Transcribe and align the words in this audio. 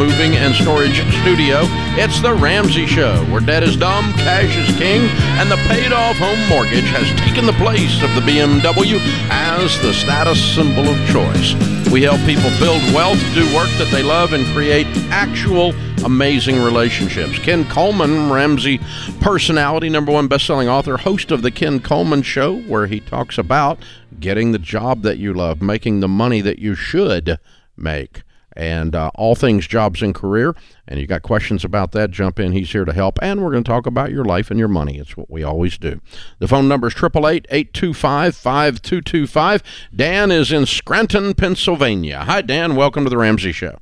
Moving 0.00 0.34
and 0.34 0.54
Storage 0.54 0.96
Studio. 1.20 1.58
It's 2.00 2.22
The 2.22 2.32
Ramsey 2.32 2.86
Show, 2.86 3.22
where 3.26 3.42
debt 3.42 3.62
is 3.62 3.76
dumb, 3.76 4.14
cash 4.14 4.56
is 4.56 4.74
king, 4.78 5.02
and 5.38 5.50
the 5.50 5.56
paid 5.68 5.92
off 5.92 6.16
home 6.16 6.38
mortgage 6.48 6.88
has 6.88 7.06
taken 7.20 7.44
the 7.44 7.52
place 7.52 8.02
of 8.02 8.08
the 8.14 8.22
BMW 8.22 8.98
as 9.28 9.78
the 9.82 9.92
status 9.92 10.42
symbol 10.54 10.88
of 10.88 10.96
choice. 11.10 11.52
We 11.92 12.00
help 12.00 12.18
people 12.24 12.48
build 12.58 12.80
wealth, 12.94 13.20
do 13.34 13.44
work 13.54 13.68
that 13.76 13.90
they 13.92 14.02
love, 14.02 14.32
and 14.32 14.46
create 14.54 14.86
actual 15.10 15.74
amazing 16.02 16.62
relationships. 16.62 17.38
Ken 17.38 17.66
Coleman, 17.66 18.30
Ramsey 18.32 18.80
personality, 19.20 19.90
number 19.90 20.12
one 20.12 20.28
best-selling 20.28 20.70
author, 20.70 20.96
host 20.96 21.30
of 21.30 21.42
the 21.42 21.50
Ken 21.50 21.78
Coleman 21.78 22.22
Show, 22.22 22.58
where 22.60 22.86
he 22.86 23.00
talks 23.00 23.36
about 23.36 23.78
getting 24.18 24.52
the 24.52 24.58
job 24.58 25.02
that 25.02 25.18
you 25.18 25.34
love, 25.34 25.60
making 25.60 26.00
the 26.00 26.08
money 26.08 26.40
that 26.40 26.58
you 26.58 26.74
should 26.74 27.38
make, 27.76 28.22
and 28.56 28.94
uh, 28.94 29.10
all 29.14 29.34
things 29.34 29.66
jobs 29.66 30.02
and 30.02 30.14
career. 30.14 30.54
And 30.88 31.00
you 31.00 31.06
got 31.06 31.22
questions 31.22 31.64
about 31.64 31.92
that, 31.92 32.10
jump 32.10 32.40
in. 32.40 32.52
He's 32.52 32.70
here 32.72 32.84
to 32.84 32.92
help. 32.92 33.18
And 33.22 33.42
we're 33.42 33.52
going 33.52 33.64
to 33.64 33.68
talk 33.68 33.86
about 33.86 34.10
your 34.10 34.24
life 34.24 34.50
and 34.50 34.58
your 34.58 34.68
money. 34.68 34.98
It's 34.98 35.16
what 35.16 35.30
we 35.30 35.42
always 35.42 35.78
do. 35.78 36.00
The 36.38 36.48
phone 36.48 36.68
number 36.68 36.88
is 36.88 36.94
888 36.94 37.46
825 37.50 38.36
5225. 38.36 39.62
Dan 39.94 40.30
is 40.30 40.52
in 40.52 40.66
Scranton, 40.66 41.34
Pennsylvania. 41.34 42.24
Hi, 42.24 42.42
Dan. 42.42 42.76
Welcome 42.76 43.04
to 43.04 43.10
the 43.10 43.18
Ramsey 43.18 43.52
Show. 43.52 43.78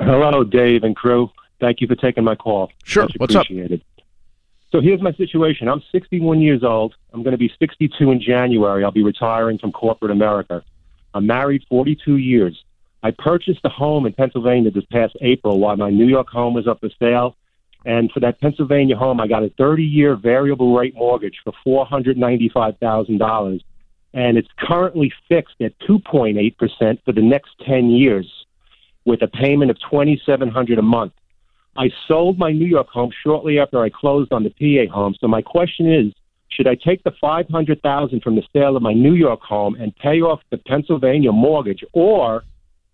Hello, 0.00 0.44
Dave 0.44 0.82
and 0.82 0.96
crew. 0.96 1.30
Thank 1.60 1.80
you 1.80 1.86
for 1.86 1.94
taking 1.94 2.24
my 2.24 2.34
call. 2.34 2.70
Sure. 2.84 3.04
Much 3.04 3.16
What's 3.18 3.34
up? 3.34 3.46
So 4.70 4.80
here's 4.80 5.00
my 5.00 5.12
situation. 5.12 5.68
I'm 5.68 5.82
61 5.92 6.40
years 6.40 6.64
old. 6.64 6.94
I'm 7.12 7.22
going 7.22 7.32
to 7.32 7.38
be 7.38 7.52
62 7.60 8.10
in 8.10 8.20
January. 8.20 8.82
I'll 8.82 8.90
be 8.90 9.04
retiring 9.04 9.56
from 9.56 9.70
corporate 9.70 10.10
America. 10.10 10.64
I'm 11.14 11.28
married 11.28 11.64
42 11.68 12.16
years. 12.16 12.60
I 13.04 13.10
purchased 13.10 13.60
a 13.64 13.68
home 13.68 14.06
in 14.06 14.14
Pennsylvania 14.14 14.70
this 14.70 14.86
past 14.90 15.14
April 15.20 15.58
while 15.58 15.76
my 15.76 15.90
New 15.90 16.06
York 16.06 16.28
home 16.28 16.54
was 16.54 16.66
up 16.66 16.80
for 16.80 16.88
sale. 16.98 17.36
And 17.84 18.10
for 18.10 18.20
that 18.20 18.40
Pennsylvania 18.40 18.96
home, 18.96 19.20
I 19.20 19.26
got 19.26 19.42
a 19.42 19.50
30 19.58 19.84
year 19.84 20.16
variable 20.16 20.74
rate 20.74 20.94
mortgage 20.94 21.36
for 21.44 21.52
$495,000. 21.66 23.60
And 24.14 24.38
it's 24.38 24.48
currently 24.58 25.12
fixed 25.28 25.60
at 25.60 25.78
2.8% 25.80 27.04
for 27.04 27.12
the 27.12 27.20
next 27.20 27.50
10 27.66 27.90
years 27.90 28.26
with 29.04 29.20
a 29.20 29.28
payment 29.28 29.70
of 29.70 29.78
2700 29.80 30.78
a 30.78 30.82
month. 30.82 31.12
I 31.76 31.90
sold 32.08 32.38
my 32.38 32.52
New 32.52 32.64
York 32.64 32.88
home 32.88 33.10
shortly 33.22 33.58
after 33.58 33.82
I 33.82 33.90
closed 33.90 34.32
on 34.32 34.44
the 34.44 34.50
PA 34.50 34.90
home. 34.90 35.14
So 35.20 35.28
my 35.28 35.42
question 35.42 35.92
is, 35.92 36.14
should 36.48 36.66
I 36.66 36.76
take 36.76 37.04
the 37.04 37.12
500,000 37.20 38.22
from 38.22 38.36
the 38.36 38.44
sale 38.54 38.76
of 38.76 38.82
my 38.82 38.94
New 38.94 39.14
York 39.14 39.42
home 39.42 39.74
and 39.74 39.94
pay 39.96 40.22
off 40.22 40.40
the 40.50 40.56
Pennsylvania 40.56 41.32
mortgage 41.32 41.84
or 41.92 42.44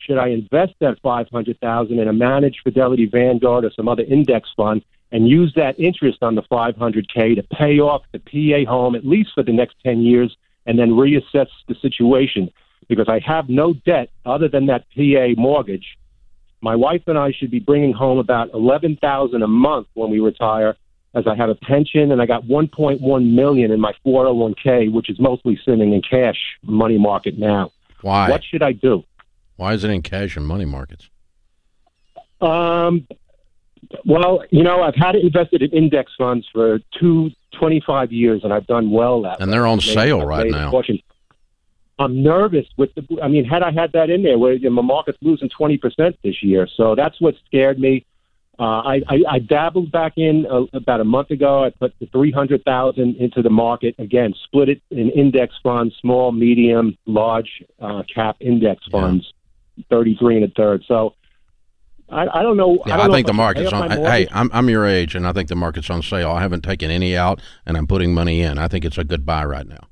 should 0.01 0.19
I 0.19 0.29
invest 0.29 0.75
that 0.81 0.99
500,000 1.03 1.99
in 1.99 2.09
a 2.09 2.13
managed 2.13 2.61
Fidelity 2.65 3.07
Vanguard 3.07 3.65
or 3.65 3.71
some 3.71 3.89
other 3.89 4.03
index 4.03 4.49
fund 4.57 4.83
and 5.13 5.29
use 5.29 5.53
that 5.57 5.79
interest 5.79 6.23
on 6.23 6.35
the 6.35 6.43
500k 6.43 7.37
to 7.37 7.43
pay 7.55 7.81
off 7.81 8.03
the 8.13 8.19
PA 8.19 8.71
home 8.71 8.95
at 8.95 9.05
least 9.05 9.31
for 9.35 9.43
the 9.43 9.53
next 9.53 9.77
10 9.85 10.01
years 10.01 10.37
and 10.67 10.79
then 10.79 10.91
reassess 10.91 11.49
the 11.69 11.75
situation 11.81 12.51
because 12.89 13.09
I 13.09 13.21
have 13.21 13.49
no 13.49 13.73
debt 13.73 14.11
other 14.25 14.49
than 14.49 14.67
that 14.67 14.85
PA 14.97 15.41
mortgage. 15.41 15.99
My 16.61 16.77
wife 16.77 17.03
and 17.07 17.19
I 17.19 17.33
should 17.33 17.51
be 17.51 17.61
bringing 17.61 17.93
home 17.93 18.19
about 18.19 18.53
11,000 18.53 19.43
a 19.43 19.47
month 19.47 19.87
when 19.95 20.11
we 20.11 20.21
retire 20.21 20.77
as 21.15 21.27
I 21.27 21.35
have 21.35 21.49
a 21.49 21.55
pension 21.55 22.13
and 22.13 22.23
I 22.23 22.27
got 22.27 22.45
1.1 22.45 23.35
million 23.35 23.71
in 23.71 23.81
my 23.81 23.93
401k 24.07 24.93
which 24.93 25.11
is 25.11 25.19
mostly 25.19 25.59
sitting 25.65 25.93
in 25.93 26.03
cash 26.03 26.39
money 26.63 26.99
market 26.99 27.39
now. 27.39 27.73
Why? 28.03 28.31
What 28.31 28.43
should 28.45 28.63
I 28.63 28.73
do? 28.73 29.05
Why 29.61 29.75
is 29.75 29.85
it 29.85 29.91
in 29.91 30.01
cash 30.01 30.39
and 30.39 30.47
money 30.47 30.65
markets? 30.65 31.11
Um, 32.41 33.07
well, 34.07 34.43
you 34.49 34.63
know, 34.63 34.81
I've 34.81 34.95
had 34.95 35.17
it 35.17 35.23
invested 35.23 35.61
in 35.61 35.71
index 35.73 36.13
funds 36.17 36.49
for 36.51 36.79
two, 36.99 37.31
25 37.59 38.11
years, 38.11 38.41
and 38.43 38.55
I've 38.55 38.67
done 38.67 38.91
well 38.91 39.21
that. 39.21 39.39
And 39.39 39.51
way. 39.51 39.59
they're 39.59 39.67
on 39.67 39.77
I've 39.77 39.85
sale 39.85 40.23
I've 40.23 40.29
right 40.29 40.51
now. 40.51 40.71
fortune. 40.71 40.99
I'm 41.99 42.23
nervous 42.23 42.65
with 42.79 42.95
the. 42.95 43.21
I 43.23 43.29
mean, 43.29 43.45
had 43.45 43.63
I 43.63 43.71
had 43.71 43.93
that 43.93 44.09
in 44.09 44.23
there, 44.23 44.39
where 44.39 44.55
you 44.55 44.71
know, 44.71 44.77
my 44.77 44.81
market's 44.81 45.19
losing 45.21 45.51
20 45.51 45.77
percent 45.77 46.17
this 46.25 46.43
year, 46.43 46.67
so 46.75 46.95
that's 46.95 47.21
what 47.21 47.35
scared 47.45 47.79
me. 47.79 48.07
Uh, 48.59 48.63
I, 48.63 49.03
I, 49.09 49.23
I 49.29 49.39
dabbled 49.41 49.93
back 49.93 50.15
in 50.17 50.47
uh, 50.51 50.63
about 50.73 51.03
a 51.03 51.05
month 51.05 51.31
ago. 51.31 51.65
I 51.65 51.71
put 51.71 51.95
the 51.99 52.07
300,000 52.07 53.17
into 53.17 53.41
the 53.41 53.49
market 53.49 53.95
again, 53.99 54.35
split 54.45 54.69
it 54.71 54.83
in 54.91 55.11
index 55.11 55.55
funds, 55.63 55.95
small, 56.01 56.31
medium, 56.33 56.97
large 57.07 57.63
uh, 57.79 58.03
cap 58.15 58.37
index 58.41 58.83
Yeah. 58.91 59.40
Funds, 59.81 59.87
33 59.91 60.37
and 60.37 60.45
a 60.45 60.49
third. 60.57 60.85
So 60.87 61.15
I, 62.09 62.27
I 62.41 62.43
don't 62.43 62.57
know. 62.57 62.83
Yeah, 62.87 62.93
I, 62.93 62.95
I, 62.95 62.99
don't 62.99 63.09
know 63.09 63.15
think 63.15 63.27
the 63.27 63.33
I 63.33 63.37
market's 63.37 63.73
on. 63.73 63.89
my 63.89 63.97
Hey. 63.97 64.29
I'm 64.33 64.51
I'm 64.53 64.69
your 64.69 64.87
age, 64.87 65.15
and 65.15 65.27
I 65.27 65.33
think 65.33 65.49
the 65.49 65.57
market's 65.57 65.91
on 65.91 66.03
sale. 66.03 66.31
I 66.31 66.41
haven't 66.41 66.63
taken 66.63 66.91
any 66.91 67.17
out, 67.17 67.41
and 67.67 67.77
I'm 67.77 67.87
putting 67.87 68.13
money 68.15 68.41
in. 68.43 68.59
I 68.59 68.69
think 68.69 68.85
it's 68.85 68.99
a 68.99 69.05
good 69.05 69.25
buy 69.25 69.45
right 69.45 69.67
now. 69.67 69.87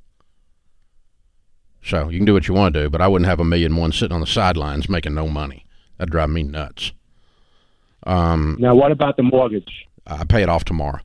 So 1.82 2.08
you 2.08 2.18
can 2.18 2.26
do 2.26 2.34
what 2.34 2.48
you 2.48 2.54
want 2.54 2.74
to 2.74 2.82
do, 2.82 2.90
but 2.90 3.00
I 3.00 3.08
wouldn't 3.08 3.28
have 3.28 3.40
a 3.40 3.44
million 3.44 3.76
one 3.76 3.92
sitting 3.92 4.14
on 4.14 4.20
the 4.20 4.26
sidelines 4.26 4.88
making 4.88 5.14
no 5.14 5.28
money. 5.28 5.64
That'd 5.96 6.10
drive 6.12 6.28
me 6.28 6.42
nuts. 6.42 6.92
Um, 8.04 8.56
Now, 8.58 8.74
what 8.74 8.92
about 8.92 9.16
the 9.16 9.22
mortgage 9.22 9.86
I 10.06 10.24
pay 10.24 10.42
it 10.42 10.48
off 10.48 10.64
tomorrow. 10.64 11.00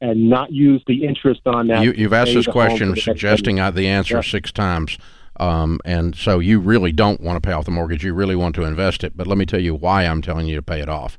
and 0.00 0.30
not 0.30 0.52
use 0.52 0.82
the 0.86 1.04
interest 1.04 1.40
on 1.46 1.66
that? 1.68 1.82
You, 1.82 1.92
you've 1.92 2.12
asked 2.12 2.32
this 2.34 2.46
the 2.46 2.52
home 2.52 2.62
for 2.62 2.68
question, 2.68 2.96
suggesting 2.96 3.60
I, 3.60 3.70
the 3.70 3.86
answer 3.86 4.16
Yeah. 4.16 4.20
six 4.22 4.50
times, 4.52 4.96
um, 5.38 5.80
and 5.84 6.14
so 6.16 6.38
you 6.38 6.60
really 6.60 6.92
don't 6.92 7.20
want 7.20 7.40
to 7.40 7.46
pay 7.46 7.52
off 7.52 7.64
the 7.64 7.70
mortgage. 7.70 8.04
You 8.04 8.14
really 8.14 8.36
want 8.36 8.54
to 8.56 8.64
invest 8.64 9.04
it. 9.04 9.16
But 9.16 9.26
let 9.26 9.38
me 9.38 9.46
tell 9.46 9.60
you 9.60 9.74
why 9.74 10.04
I'm 10.04 10.22
telling 10.22 10.46
you 10.46 10.56
to 10.56 10.62
pay 10.62 10.80
it 10.80 10.88
off. 10.88 11.18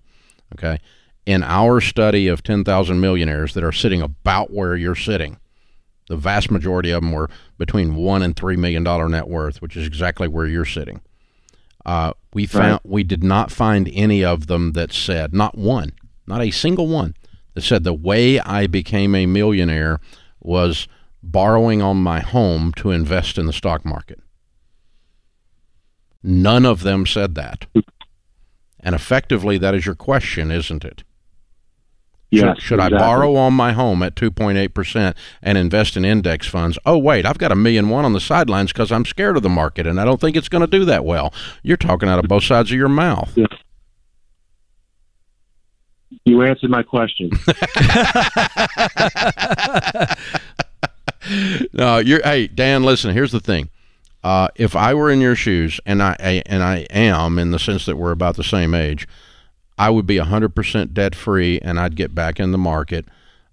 Okay, 0.53 0.79
in 1.25 1.43
our 1.43 1.79
study 1.79 2.27
of 2.27 2.41
10,000 2.43 2.99
millionaires 2.99 3.53
that 3.53 3.63
are 3.63 3.71
sitting 3.71 4.01
about 4.01 4.51
where 4.51 4.75
you're 4.75 4.95
sitting, 4.95 5.37
the 6.07 6.17
vast 6.17 6.49
majority 6.49 6.89
of 6.89 7.01
them 7.01 7.11
were 7.11 7.29
between 7.57 7.95
one 7.95 8.23
and 8.23 8.35
three 8.35 8.57
million 8.57 8.83
dollar 8.83 9.07
net 9.07 9.27
worth, 9.27 9.61
which 9.61 9.77
is 9.77 9.85
exactly 9.85 10.27
where 10.27 10.47
you're 10.47 10.65
sitting. 10.65 11.01
Uh, 11.85 12.13
we 12.33 12.45
found 12.45 12.81
we 12.83 13.03
did 13.03 13.23
not 13.23 13.51
find 13.51 13.89
any 13.93 14.23
of 14.23 14.47
them 14.47 14.73
that 14.73 14.91
said 14.91 15.33
not 15.33 15.57
one, 15.57 15.91
not 16.27 16.41
a 16.41 16.51
single 16.51 16.87
one 16.87 17.15
that 17.53 17.61
said 17.61 17.83
the 17.83 17.93
way 17.93 18.39
I 18.39 18.67
became 18.67 19.15
a 19.15 19.25
millionaire 19.25 19.99
was 20.41 20.87
borrowing 21.21 21.81
on 21.81 21.97
my 21.97 22.19
home 22.19 22.71
to 22.73 22.91
invest 22.91 23.37
in 23.37 23.45
the 23.45 23.53
stock 23.53 23.85
market. 23.85 24.19
None 26.23 26.65
of 26.65 26.83
them 26.83 27.05
said 27.05 27.35
that. 27.35 27.65
And 28.79 28.95
effectively, 28.95 29.57
that 29.57 29.75
is 29.75 29.85
your 29.85 29.95
question, 29.95 30.51
isn't 30.51 30.85
it? 30.85 31.03
Yes, 32.31 32.57
should 32.57 32.63
should 32.63 32.79
I 32.79 32.89
borrow 32.89 33.35
on 33.35 33.53
my 33.53 33.71
home 33.71 34.03
at 34.03 34.15
2.8% 34.15 35.15
and 35.41 35.57
invest 35.57 35.97
in 35.97 36.05
index 36.05 36.45
funds? 36.45 36.77
Oh, 36.85 36.97
wait, 36.97 37.25
I've 37.25 37.39
got 37.39 37.51
a 37.51 37.55
million 37.55 37.89
one 37.89 38.05
on 38.05 38.13
the 38.13 38.19
sidelines 38.19 38.71
because 38.71 38.91
I'm 38.91 39.05
scared 39.05 39.35
of 39.35 39.41
the 39.41 39.49
market 39.49 39.87
and 39.87 39.99
I 39.99 40.05
don't 40.05 40.21
think 40.21 40.37
it's 40.37 40.49
going 40.49 40.61
to 40.61 40.67
do 40.67 40.85
that 40.85 41.03
well. 41.03 41.33
You're 41.63 41.77
talking 41.77 42.07
out 42.07 42.19
of 42.19 42.27
both 42.27 42.43
sides 42.43 42.71
of 42.71 42.77
your 42.77 42.87
mouth. 42.87 43.35
You 46.25 46.43
answered 46.43 46.69
my 46.69 46.83
question. 46.83 47.31
no, 51.73 51.97
you're. 51.97 52.21
Hey, 52.23 52.47
Dan, 52.47 52.83
listen. 52.83 53.13
Here's 53.13 53.31
the 53.31 53.39
thing. 53.39 53.69
Uh, 54.23 54.49
if 54.55 54.75
I 54.75 54.93
were 54.93 55.09
in 55.09 55.21
your 55.21 55.35
shoes, 55.35 55.79
and 55.85 56.03
I, 56.03 56.15
I 56.19 56.43
and 56.45 56.61
I 56.63 56.79
am 56.89 57.39
in 57.39 57.51
the 57.51 57.59
sense 57.59 57.85
that 57.85 57.95
we're 57.97 58.11
about 58.11 58.35
the 58.35 58.43
same 58.43 58.73
age, 58.73 59.07
I 59.77 59.89
would 59.89 60.05
be 60.05 60.17
100% 60.17 60.93
debt 60.93 61.15
free, 61.15 61.59
and 61.61 61.79
I'd 61.79 61.95
get 61.95 62.13
back 62.13 62.39
in 62.39 62.51
the 62.51 62.57
market 62.57 63.05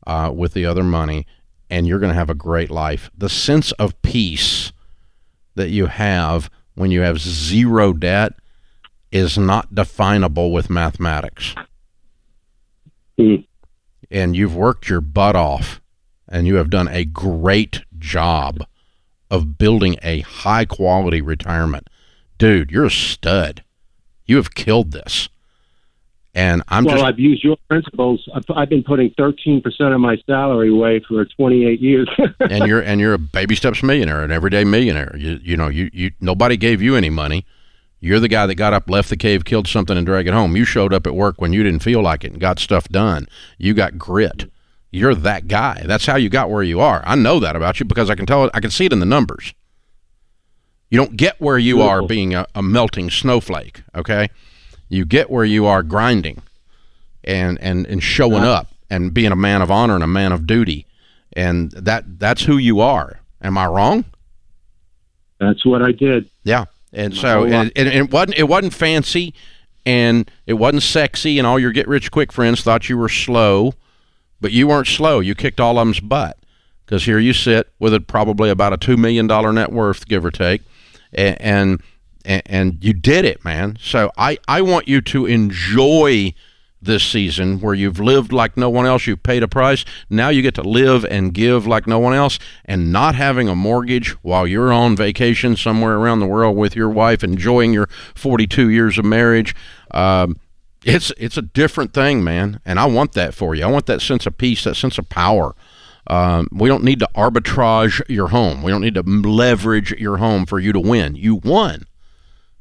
uh, 0.06 0.32
with 0.34 0.54
the 0.54 0.66
other 0.66 0.82
money, 0.82 1.26
and 1.70 1.86
you're 1.86 2.00
going 2.00 2.12
to 2.12 2.18
have 2.18 2.30
a 2.30 2.34
great 2.34 2.70
life. 2.70 3.10
The 3.16 3.28
sense 3.28 3.70
of 3.72 4.00
peace 4.02 4.72
that 5.54 5.70
you 5.70 5.86
have 5.86 6.50
when 6.74 6.90
you 6.90 7.00
have 7.00 7.18
zero 7.20 7.92
debt 7.92 8.32
is 9.12 9.38
not 9.38 9.74
definable 9.74 10.52
with 10.52 10.68
mathematics 10.68 11.54
Hmm. 13.18 13.36
and 14.10 14.36
you've 14.36 14.54
worked 14.54 14.90
your 14.90 15.00
butt 15.00 15.34
off 15.34 15.80
and 16.28 16.46
you 16.46 16.56
have 16.56 16.70
done 16.70 16.88
a 16.88 17.04
great 17.04 17.82
job 17.98 18.66
of 19.30 19.58
building 19.58 19.96
a 20.02 20.20
high 20.20 20.64
quality 20.64 21.20
retirement. 21.20 21.88
Dude, 22.38 22.70
you're 22.70 22.86
a 22.86 22.90
stud. 22.90 23.64
You 24.26 24.36
have 24.36 24.54
killed 24.54 24.92
this. 24.92 25.28
And 26.34 26.62
I'm 26.68 26.84
well, 26.84 26.96
just 26.96 27.06
I've 27.06 27.18
used 27.18 27.42
your 27.42 27.56
principles. 27.66 28.28
I've, 28.34 28.44
I've 28.54 28.68
been 28.68 28.82
putting 28.82 29.10
13% 29.12 29.64
of 29.94 30.00
my 30.00 30.18
salary 30.26 30.68
away 30.68 31.00
for 31.08 31.24
28 31.24 31.80
years. 31.80 32.10
and 32.40 32.66
you're 32.66 32.82
and 32.82 33.00
you're 33.00 33.14
a 33.14 33.18
baby 33.18 33.54
steps 33.54 33.82
millionaire, 33.82 34.22
an 34.22 34.30
everyday 34.30 34.62
millionaire. 34.62 35.16
You 35.16 35.40
you 35.42 35.56
know, 35.56 35.68
you, 35.68 35.88
you 35.94 36.10
nobody 36.20 36.58
gave 36.58 36.82
you 36.82 36.94
any 36.94 37.08
money. 37.08 37.46
You're 38.00 38.20
the 38.20 38.28
guy 38.28 38.44
that 38.44 38.56
got 38.56 38.74
up, 38.74 38.90
left 38.90 39.08
the 39.08 39.16
cave, 39.16 39.46
killed 39.46 39.66
something, 39.66 39.96
and 39.96 40.06
dragged 40.06 40.28
it 40.28 40.34
home. 40.34 40.54
You 40.56 40.66
showed 40.66 40.92
up 40.92 41.06
at 41.06 41.14
work 41.14 41.40
when 41.40 41.54
you 41.54 41.62
didn't 41.62 41.80
feel 41.80 42.02
like 42.02 42.22
it 42.22 42.32
and 42.32 42.40
got 42.40 42.58
stuff 42.58 42.86
done. 42.90 43.26
You 43.56 43.72
got 43.72 43.96
grit. 43.96 44.50
You're 44.90 45.14
that 45.14 45.48
guy. 45.48 45.82
That's 45.84 46.06
how 46.06 46.16
you 46.16 46.28
got 46.28 46.50
where 46.50 46.62
you 46.62 46.80
are. 46.80 47.02
I 47.04 47.16
know 47.16 47.38
that 47.40 47.56
about 47.56 47.80
you 47.80 47.86
because 47.86 48.08
I 48.08 48.14
can 48.14 48.26
tell. 48.26 48.50
I 48.54 48.60
can 48.60 48.70
see 48.70 48.86
it 48.86 48.92
in 48.92 49.00
the 49.00 49.06
numbers. 49.06 49.52
You 50.90 50.98
don't 50.98 51.16
get 51.16 51.40
where 51.40 51.58
you 51.58 51.76
Beautiful. 51.76 51.90
are 51.90 52.06
being 52.06 52.34
a, 52.34 52.46
a 52.54 52.62
melting 52.62 53.10
snowflake. 53.10 53.82
Okay, 53.94 54.28
you 54.88 55.04
get 55.04 55.30
where 55.30 55.44
you 55.44 55.66
are 55.66 55.82
grinding, 55.82 56.42
and 57.24 57.60
and 57.60 57.86
and 57.86 58.02
showing 58.02 58.44
up 58.44 58.68
and 58.88 59.12
being 59.12 59.32
a 59.32 59.36
man 59.36 59.62
of 59.62 59.70
honor 59.70 59.94
and 59.94 60.04
a 60.04 60.08
man 60.08 60.32
of 60.32 60.46
duty, 60.46 60.86
and 61.32 61.72
that 61.72 62.18
that's 62.18 62.44
who 62.44 62.56
you 62.56 62.80
are. 62.80 63.20
Am 63.42 63.58
I 63.58 63.66
wrong? 63.66 64.04
That's 65.38 65.66
what 65.66 65.82
I 65.82 65.92
did. 65.92 66.30
Yeah, 66.44 66.66
and 66.92 67.14
My 67.14 67.20
so 67.20 67.44
and, 67.44 67.72
and 67.76 67.88
it 67.88 68.10
wasn't 68.10 68.38
it 68.38 68.44
wasn't 68.44 68.72
fancy, 68.72 69.34
and 69.84 70.30
it 70.46 70.54
wasn't 70.54 70.84
sexy, 70.84 71.38
and 71.38 71.46
all 71.46 71.58
your 71.58 71.72
get 71.72 71.88
rich 71.88 72.10
quick 72.10 72.32
friends 72.32 72.62
thought 72.62 72.88
you 72.88 72.96
were 72.96 73.08
slow, 73.08 73.74
but 74.40 74.52
you 74.52 74.68
weren't 74.68 74.86
slow. 74.86 75.20
You 75.20 75.34
kicked 75.34 75.60
all 75.60 75.78
of 75.78 75.86
them's 75.86 76.00
butt 76.00 76.38
because 76.84 77.04
here 77.04 77.18
you 77.18 77.32
sit 77.32 77.72
with 77.78 77.92
it 77.94 78.06
probably 78.06 78.50
about 78.50 78.72
a 78.72 78.76
two 78.76 78.96
million 78.96 79.26
dollar 79.26 79.52
net 79.52 79.72
worth, 79.72 80.06
give 80.06 80.24
or 80.24 80.30
take, 80.30 80.62
and, 81.12 81.40
and 81.40 81.82
and 82.24 82.78
you 82.82 82.92
did 82.92 83.24
it, 83.24 83.44
man. 83.44 83.78
So 83.80 84.10
I 84.16 84.38
I 84.48 84.62
want 84.62 84.88
you 84.88 85.00
to 85.00 85.26
enjoy 85.26 86.34
this 86.86 87.04
season 87.04 87.60
where 87.60 87.74
you've 87.74 88.00
lived 88.00 88.32
like 88.32 88.56
no 88.56 88.70
one 88.70 88.86
else, 88.86 89.06
you've 89.06 89.22
paid 89.22 89.42
a 89.42 89.48
price. 89.48 89.84
Now 90.08 90.28
you 90.28 90.42
get 90.42 90.54
to 90.56 90.62
live 90.62 91.04
and 91.04 91.34
give 91.34 91.66
like 91.66 91.86
no 91.86 91.98
one 91.98 92.14
else 92.14 92.38
and 92.64 92.92
not 92.92 93.14
having 93.14 93.48
a 93.48 93.54
mortgage 93.54 94.10
while 94.22 94.46
you're 94.46 94.72
on 94.72 94.96
vacation 94.96 95.56
somewhere 95.56 95.96
around 95.96 96.20
the 96.20 96.26
world 96.26 96.56
with 96.56 96.76
your 96.76 96.90
wife, 96.90 97.24
enjoying 97.24 97.72
your 97.72 97.88
42 98.14 98.70
years 98.70 98.98
of 98.98 99.04
marriage. 99.04 99.54
Um, 99.90 100.38
it's 100.86 101.12
it's 101.18 101.36
a 101.36 101.42
different 101.42 101.92
thing, 101.92 102.22
man, 102.22 102.60
and 102.64 102.78
I 102.78 102.86
want 102.86 103.12
that 103.12 103.34
for 103.34 103.54
you. 103.54 103.64
I 103.64 103.70
want 103.70 103.86
that 103.86 104.00
sense 104.00 104.26
of 104.26 104.38
peace, 104.38 104.64
that 104.64 104.76
sense 104.76 104.98
of 104.98 105.08
power. 105.08 105.54
Um, 106.06 106.46
we 106.52 106.68
don't 106.68 106.84
need 106.84 107.00
to 107.00 107.08
arbitrage 107.16 108.00
your 108.08 108.28
home. 108.28 108.62
We 108.62 108.70
don't 108.70 108.82
need 108.82 108.94
to 108.94 109.02
leverage 109.02 109.90
your 109.92 110.18
home 110.18 110.46
for 110.46 110.60
you 110.60 110.72
to 110.72 110.78
win. 110.78 111.16
You 111.16 111.34
won. 111.36 111.86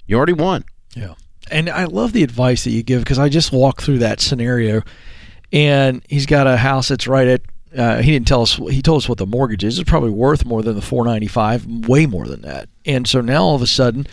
You 0.08 0.18
already 0.18 0.34
won. 0.34 0.66
Yeah. 0.96 1.14
And 1.52 1.70
I 1.70 1.86
love 1.86 2.12
the 2.12 2.24
advice 2.24 2.64
that 2.64 2.72
you 2.72 2.82
give 2.82 3.04
because 3.04 3.20
I 3.20 3.30
just 3.30 3.52
walked 3.52 3.84
through 3.84 4.00
that 4.00 4.20
scenario 4.20 4.82
and 5.54 6.04
he's 6.10 6.26
got 6.26 6.48
a 6.48 6.58
house 6.58 6.88
that's 6.88 7.08
right 7.08 7.28
at 7.28 7.42
uh, 7.78 8.02
he 8.02 8.12
didn't 8.12 8.28
tell 8.28 8.42
us 8.42 8.56
he 8.56 8.82
told 8.82 9.04
us 9.04 9.10
what 9.10 9.18
the 9.18 9.26
mortgage 9.26 9.64
is 9.64 9.78
it's 9.78 9.90
probably 9.90 10.10
worth 10.10 10.46
more 10.46 10.64
than 10.64 10.76
the 10.76 10.82
495 10.82 11.88
way 11.88 12.06
more 12.06 12.26
than 12.26 12.42
that 12.42 12.70
and 12.86 13.06
so 13.06 13.20
now 13.20 13.44
all 13.44 13.56
of 13.56 13.62
a 13.62 13.68
sudden 13.68 14.08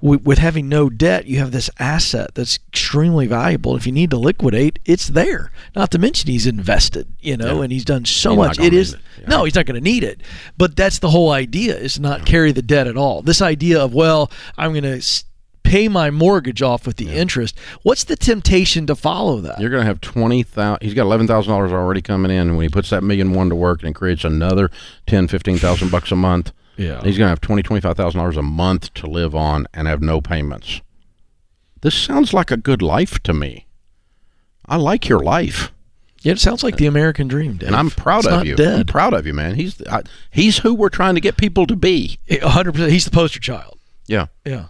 with, 0.00 0.22
with 0.22 0.38
having 0.38 0.68
no 0.68 0.88
debt 0.88 1.26
you 1.26 1.38
have 1.38 1.50
this 1.50 1.68
asset 1.78 2.30
that's 2.34 2.56
extremely 2.68 3.26
valuable 3.26 3.76
if 3.76 3.86
you 3.86 3.92
need 3.92 4.10
to 4.10 4.16
liquidate 4.16 4.78
it's 4.84 5.08
there 5.08 5.50
not 5.74 5.90
to 5.90 5.98
mention 5.98 6.30
he's 6.30 6.46
invested 6.46 7.06
you 7.20 7.36
know 7.36 7.56
Yeah. 7.58 7.62
and 7.64 7.72
he's 7.72 7.84
done 7.84 8.04
so 8.04 8.30
He's 8.30 8.36
much 8.38 8.58
it 8.60 8.72
is 8.72 8.94
it. 8.94 9.00
Yeah. 9.20 9.28
no 9.28 9.44
he's 9.44 9.54
not 9.54 9.66
going 9.66 9.74
to 9.74 9.80
need 9.80 10.04
it 10.04 10.20
but 10.56 10.76
that's 10.76 10.98
the 11.00 11.10
whole 11.10 11.30
idea 11.30 11.76
is 11.76 11.98
not 11.98 12.26
carry 12.26 12.52
the 12.52 12.62
debt 12.62 12.86
at 12.86 12.96
all 12.96 13.22
this 13.22 13.42
idea 13.42 13.80
of 13.82 13.92
well 13.94 14.30
i'm 14.56 14.72
going 14.72 14.84
to 15.00 15.24
pay 15.64 15.86
my 15.86 16.10
mortgage 16.10 16.62
off 16.62 16.86
with 16.86 16.96
the 16.96 17.10
interest 17.10 17.58
what's 17.82 18.04
the 18.04 18.16
temptation 18.16 18.86
to 18.86 18.94
follow 18.94 19.40
that 19.40 19.60
You're 19.60 19.68
going 19.68 19.82
to 19.82 19.86
have 19.86 20.00
twenty 20.00 20.42
thousand. 20.42 20.78
He's 20.82 20.94
got 20.94 21.02
eleven 21.02 21.26
thousand 21.26 21.50
dollars 21.52 21.72
already 21.72 22.00
coming 22.00 22.30
in. 22.30 22.48
And 22.48 22.56
when 22.56 22.62
he 22.64 22.70
puts 22.70 22.88
that 22.88 23.02
million 23.02 23.34
one 23.34 23.50
to 23.50 23.54
work 23.54 23.82
and 23.82 23.94
creates 23.94 24.24
another 24.24 24.70
ten, 25.06 25.28
fifteen 25.28 25.58
thousand 25.58 25.90
bucks 25.90 26.10
a 26.10 26.16
month, 26.16 26.52
yeah 26.78 27.02
he's 27.02 27.18
going 27.18 27.26
to 27.26 27.30
have 27.30 27.40
twenty, 27.40 27.62
twenty-five 27.62 27.96
thousand 27.96 28.18
dollars 28.18 28.36
a 28.38 28.42
month 28.42 28.94
to 28.94 29.06
live 29.06 29.34
on 29.34 29.66
and 29.74 29.86
have 29.88 30.00
no 30.00 30.20
payments. 30.20 30.80
This 31.80 31.94
sounds 31.94 32.32
like 32.32 32.50
a 32.50 32.56
good 32.56 32.80
life 32.82 33.18
to 33.24 33.32
me. 33.34 33.66
I 34.66 34.76
like 34.76 35.08
your 35.08 35.20
life, 35.20 35.72
yeah 36.22 36.32
it 36.32 36.40
sounds 36.40 36.62
like 36.62 36.76
the 36.76 36.86
american 36.86 37.26
dream 37.28 37.56
Dave. 37.56 37.68
and 37.68 37.76
I'm 37.76 37.90
proud 37.90 38.24
It's 38.24 38.28
of 38.34 38.44
you. 38.46 38.56
I'm 38.58 38.84
proud 38.86 39.14
of 39.14 39.26
you, 39.26 39.32
man. 39.34 39.54
He's 39.54 39.80
I, 39.86 40.02
he's 40.30 40.58
who 40.58 40.74
we're 40.74 40.88
trying 40.88 41.14
to 41.14 41.20
get 41.20 41.36
people 41.36 41.66
to 41.66 41.76
be. 41.76 42.18
100% 42.28 42.90
he's 42.90 43.04
the 43.04 43.10
poster 43.10 43.40
child 43.40 43.78
Yeah. 44.06 44.26
yeah 44.44 44.66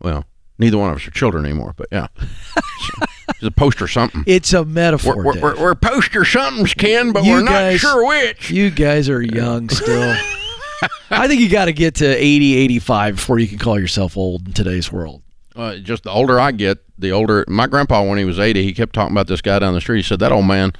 Well, 0.00 0.24
neither 0.58 0.78
one 0.78 0.90
of 0.90 0.96
us 0.96 1.06
are 1.08 1.10
children 1.10 1.44
anymore, 1.44 1.74
but 1.76 1.88
yeah, 1.90 2.06
he's 3.40 3.48
a 3.48 3.50
poster 3.50 3.88
something. 3.88 4.22
it's 4.26 4.52
a 4.52 4.64
metaphor 4.64 5.16
We're, 5.16 5.24
we're, 5.24 5.40
we're, 5.40 5.60
we're 5.60 5.74
poster 5.74 6.24
somethings, 6.24 6.74
Ken, 6.74 7.10
but 7.12 7.24
You 7.24 7.32
we're 7.32 7.42
not 7.42 7.74
sure 7.80 8.06
which. 8.06 8.50
you 8.50 8.70
guys 8.70 9.08
are 9.08 9.22
young 9.22 9.68
still 9.70 10.16
i 11.10 11.26
think 11.28 11.40
you 11.40 11.48
got 11.48 11.66
to 11.66 11.72
get 11.72 11.96
to 11.96 12.06
80 12.06 12.56
85 12.56 13.14
before 13.16 13.38
you 13.38 13.48
can 13.48 13.58
call 13.58 13.78
yourself 13.78 14.16
old 14.16 14.46
in 14.46 14.52
today's 14.52 14.90
world 14.92 15.22
Uh, 15.56 15.76
just 15.76 16.02
the 16.02 16.10
older 16.10 16.38
I 16.38 16.52
get, 16.52 16.78
the 16.98 17.12
older 17.12 17.44
my 17.48 17.66
grandpa. 17.66 18.02
When 18.04 18.18
he 18.18 18.26
was 18.26 18.38
eighty, 18.38 18.62
he 18.62 18.74
kept 18.74 18.92
talking 18.92 19.14
about 19.14 19.26
this 19.26 19.40
guy 19.40 19.58
down 19.58 19.72
the 19.72 19.80
street. 19.80 19.98
He 19.98 20.02
said, 20.02 20.18
"That 20.18 20.30
old 20.32 20.44
man," 20.44 20.72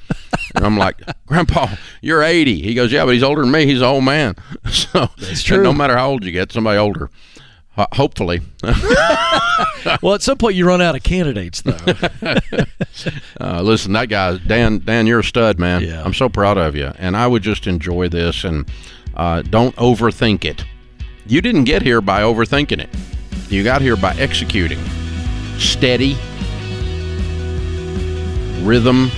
and 0.55 0.67
I'm 0.67 0.77
like, 0.77 0.97
"Grandpa, 1.27 1.77
you're 2.03 2.23
80." 2.23 2.61
He 2.61 2.75
goes, 2.75 2.93
"Yeah, 2.93 3.07
but 3.07 3.15
he's 3.15 3.23
older 3.23 3.41
than 3.41 3.53
me. 3.53 3.65
He's 3.65 3.81
an 3.81 3.87
old 3.87 4.05
man." 4.05 4.35
So 4.71 5.09
That's 5.19 5.43
true. 5.43 5.63
No 5.63 5.73
matter 5.73 5.97
how 5.97 6.11
old 6.11 6.25
you 6.25 6.31
get, 6.33 6.53
somebody 6.53 6.77
older. 6.79 7.09
Ho- 7.77 7.87
hopefully, 7.93 8.41
well 10.03 10.15
at 10.15 10.23
some 10.23 10.37
point 10.39 10.57
you 10.57 10.67
run 10.67 10.81
out 10.83 10.95
of 10.97 11.03
candidates 11.03 11.61
though 11.63 11.77
uh, 13.41 13.61
listen, 13.63 13.93
that 13.95 14.09
guy, 14.09 14.37
Dan. 14.39 14.79
Dan, 14.85 15.07
you're 15.07 15.21
a 15.21 15.25
stud, 15.25 15.59
man. 15.59 15.83
Yeah. 15.83 16.03
I'm 16.05 16.15
so 16.15 16.29
proud 16.29 16.59
of 16.59 16.75
you, 16.77 16.93
and 16.99 17.17
I 17.17 17.27
would 17.27 17.43
just 17.43 17.67
enjoy 17.67 18.09
this 18.09 18.45
and 18.45 18.69
uh, 19.17 19.43
don't 19.43 19.75
overthink 19.77 20.45
it. 20.45 20.65
You 21.27 21.41
didn't 21.41 21.65
get 21.65 21.83
here 21.83 22.01
by 22.01 22.23
overthinking 22.23 22.81
it. 22.81 22.91
You 23.51 23.65
got 23.65 23.81
here 23.81 23.97
by 23.97 24.15
executing. 24.17 24.79
Steady, 25.59 26.17
rhythm. 28.63 29.11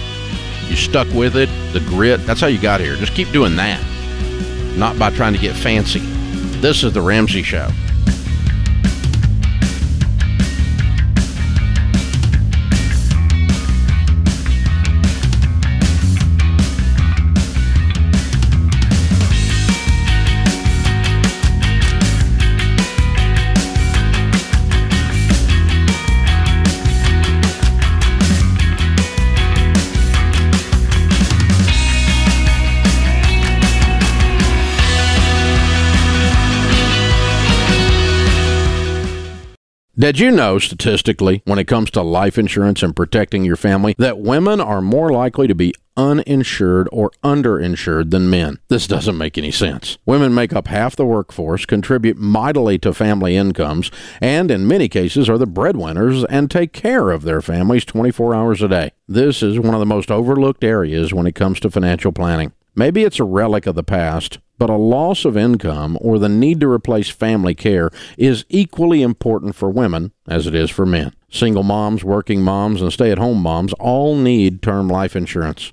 You 0.69 0.77
stuck 0.77 1.09
with 1.15 1.37
it. 1.37 1.49
The 1.73 1.81
grit. 1.81 2.25
That's 2.27 2.41
how 2.41 2.47
you 2.47 2.61
got 2.61 2.81
here. 2.81 2.95
Just 2.97 3.15
keep 3.15 3.31
doing 3.31 3.57
that. 3.57 3.83
Not 4.77 4.99
by 4.99 5.11
trying 5.11 5.33
to 5.33 5.39
get 5.39 5.57
fancy. 5.57 6.01
This 6.61 6.85
is 6.85 6.93
the 6.93 7.01
Ramsey 7.01 7.43
Show. 7.43 7.69
Did 39.99 40.21
you 40.21 40.31
know 40.31 40.61
statistically, 40.61 41.43
when 41.45 41.59
it 41.59 41.67
comes 41.67 41.91
to 41.91 42.03
life 42.03 42.39
insurance 42.39 42.85
and 42.85 42.95
protecting 42.95 43.45
your 43.45 43.57
family, 43.57 43.97
that 43.99 44.21
women 44.21 44.61
are 44.61 44.81
more 44.81 45.11
likely 45.11 45.49
to 45.49 45.57
be 45.57 45.75
uninsured 45.97 46.89
or 46.93 47.11
underinsured 47.25 48.13
than 48.13 48.31
men? 48.31 48.61
This 48.69 48.87
doesn't 48.87 49.19
make 49.19 49.37
any 49.37 49.51
sense. 49.51 49.99
Women 50.07 50.33
make 50.33 50.53
up 50.53 50.69
half 50.69 50.95
the 50.95 51.05
workforce, 51.05 51.67
contribute 51.67 52.17
mightily 52.17 52.79
to 52.79 52.95
family 52.95 53.35
incomes, 53.35 53.91
and 54.21 54.53
in 54.53 54.69
many 54.69 54.89
cases 54.89 55.29
are 55.29 55.37
the 55.37 55.49
breadwinners 55.49 56.23
and 56.27 56.49
take 56.49 56.73
care 56.73 57.11
of 57.11 57.23
their 57.23 57.43
families 57.43 57.85
24 57.85 58.37
hours 58.37 58.63
a 58.63 58.69
day. 58.69 58.93
This 59.09 59.43
is 59.43 59.59
one 59.59 59.75
of 59.75 59.81
the 59.81 59.85
most 59.85 60.13
overlooked 60.13 60.63
areas 60.63 61.13
when 61.13 61.27
it 61.27 61.35
comes 61.35 61.59
to 61.59 61.73
financial 61.73 62.13
planning. 62.13 62.53
Maybe 62.79 63.03
it's 63.03 63.19
a 63.19 63.25
relic 63.25 63.67
of 63.67 63.75
the 63.75 63.83
past, 63.83 64.39
but 64.57 64.71
a 64.71 64.77
loss 64.77 65.25
of 65.25 65.37
income 65.37 65.99
or 66.01 66.17
the 66.17 66.29
need 66.29 66.61
to 66.61 66.71
replace 66.71 67.11
family 67.11 67.53
care 67.53 67.91
is 68.17 68.45
equally 68.49 69.03
important 69.03 69.57
for 69.57 69.69
women 69.69 70.13
as 70.29 70.47
it 70.47 70.55
is 70.55 70.71
for 70.71 70.87
men. 70.87 71.13
Single 71.29 71.65
moms, 71.65 72.05
working 72.05 72.41
moms, 72.41 72.81
and 72.81 72.93
stay 72.93 73.11
at 73.11 73.19
home 73.19 73.43
moms 73.43 73.73
all 73.81 74.15
need 74.15 74.63
term 74.63 74.87
life 74.87 75.17
insurance. 75.17 75.73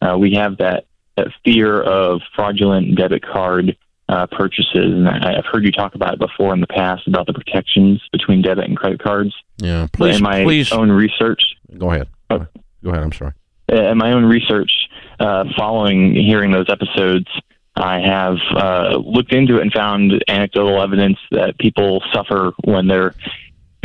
Uh, 0.03 0.17
we 0.19 0.35
have 0.35 0.59
that 0.59 0.85
that 1.17 1.29
fear 1.43 1.81
of 1.81 2.21
fraudulent 2.37 2.95
debit 2.97 3.23
card 3.23 3.77
uh, 4.11 4.27
purchases, 4.27 4.93
and 4.93 5.09
I, 5.09 5.37
have 5.37 5.47
heard 5.51 5.65
you 5.65 5.73
talk 5.73 5.95
about 5.95 6.13
it 6.13 6.21
before 6.21 6.53
in 6.53 6.61
the 6.61 6.67
past 6.67 7.09
about 7.09 7.27
the 7.27 7.33
protections 7.33 8.03
between 8.13 8.43
debit 8.43 8.67
and 8.67 8.77
credit 8.77 9.03
cards. 9.03 9.35
Yeah, 9.57 9.87
please, 9.91 9.99
but 9.99 10.17
in 10.17 10.23
my 10.23 10.45
please. 10.45 10.71
own 10.71 10.93
research. 10.93 11.43
Go 11.79 11.91
ahead. 11.91 12.09
Oh. 12.29 12.47
Go 12.83 12.91
ahead. 12.91 13.03
I'm 13.03 13.13
sorry. 13.13 13.33
In 13.69 13.99
my 13.99 14.13
own 14.13 14.25
research, 14.25 14.71
uh, 15.19 15.45
following 15.57 16.15
hearing 16.15 16.51
those 16.51 16.67
episodes, 16.69 17.29
I 17.75 18.01
have 18.01 18.37
uh, 18.55 18.97
looked 18.99 19.33
into 19.33 19.57
it 19.57 19.63
and 19.63 19.73
found 19.73 20.13
anecdotal 20.29 20.83
evidence 20.83 21.19
that 21.31 21.59
people 21.59 22.03
suffer 22.13 22.53
when 22.65 22.87
their 22.87 23.15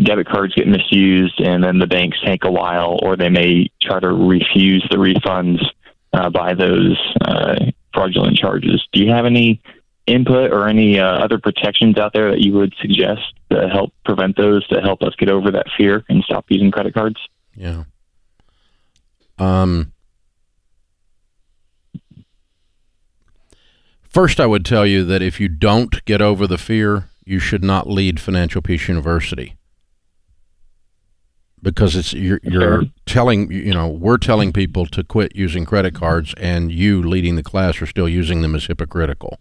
debit 0.04 0.28
cards 0.28 0.54
get 0.56 0.68
misused, 0.68 1.40
and 1.40 1.64
then 1.64 1.80
the 1.80 1.88
banks 1.88 2.18
take 2.26 2.44
a 2.44 2.52
while, 2.52 3.00
or 3.02 3.16
they 3.16 3.30
may 3.30 3.70
try 3.82 4.00
to 4.00 4.10
refuse 4.10 4.86
the 4.92 4.98
refunds 4.98 5.64
uh, 6.14 6.30
by 6.30 6.54
those 6.54 6.98
uh, 7.22 7.56
fraudulent 7.94 8.38
charges. 8.38 8.86
Do 8.92 9.04
you 9.04 9.12
have 9.12 9.26
any 9.26 9.62
input 10.06 10.52
or 10.52 10.68
any 10.68 11.00
uh, 11.00 11.06
other 11.06 11.40
protections 11.40 11.98
out 11.98 12.14
there 12.14 12.32
that 12.32 12.40
you 12.40 12.54
would 12.54 12.74
suggest 12.82 13.22
to 13.52 13.68
help 13.70 13.94
prevent 14.06 14.38
those, 14.38 14.68
to 14.68 14.82
help 14.82 15.02
us 15.02 15.14
get 15.18 15.30
over 15.30 15.52
that 15.52 15.68
fear 15.78 16.04
and 16.10 16.24
stop 16.24 16.46
using 16.50 16.72
credit 16.72 16.94
cards? 16.94 17.18
Yeah. 17.56 17.84
Um, 19.38 19.94
first, 24.02 24.40
I 24.40 24.46
would 24.46 24.66
tell 24.66 24.86
you 24.86 25.04
that 25.06 25.22
if 25.22 25.40
you 25.40 25.48
don't 25.48 26.04
get 26.06 26.22
over 26.22 26.48
the 26.48 26.58
fear, 26.58 27.10
you 27.26 27.40
should 27.40 27.64
not 27.64 27.90
lead 27.90 28.20
Financial 28.20 28.62
Peace 28.62 28.88
University 28.88 29.56
because 31.62 31.96
it's 31.96 32.14
you're, 32.14 32.40
you're 32.44 32.84
telling 33.06 33.52
you 33.52 33.74
know 33.74 33.88
we're 33.88 34.18
telling 34.18 34.54
people 34.54 34.86
to 34.86 35.04
quit 35.04 35.36
using 35.36 35.66
credit 35.66 35.94
cards, 35.94 36.34
and 36.38 36.72
you 36.72 37.02
leading 37.02 37.36
the 37.36 37.44
class 37.44 37.82
are 37.82 37.86
still 37.86 38.08
using 38.08 38.42
them 38.42 38.56
as 38.56 38.66
hypocritical. 38.66 39.40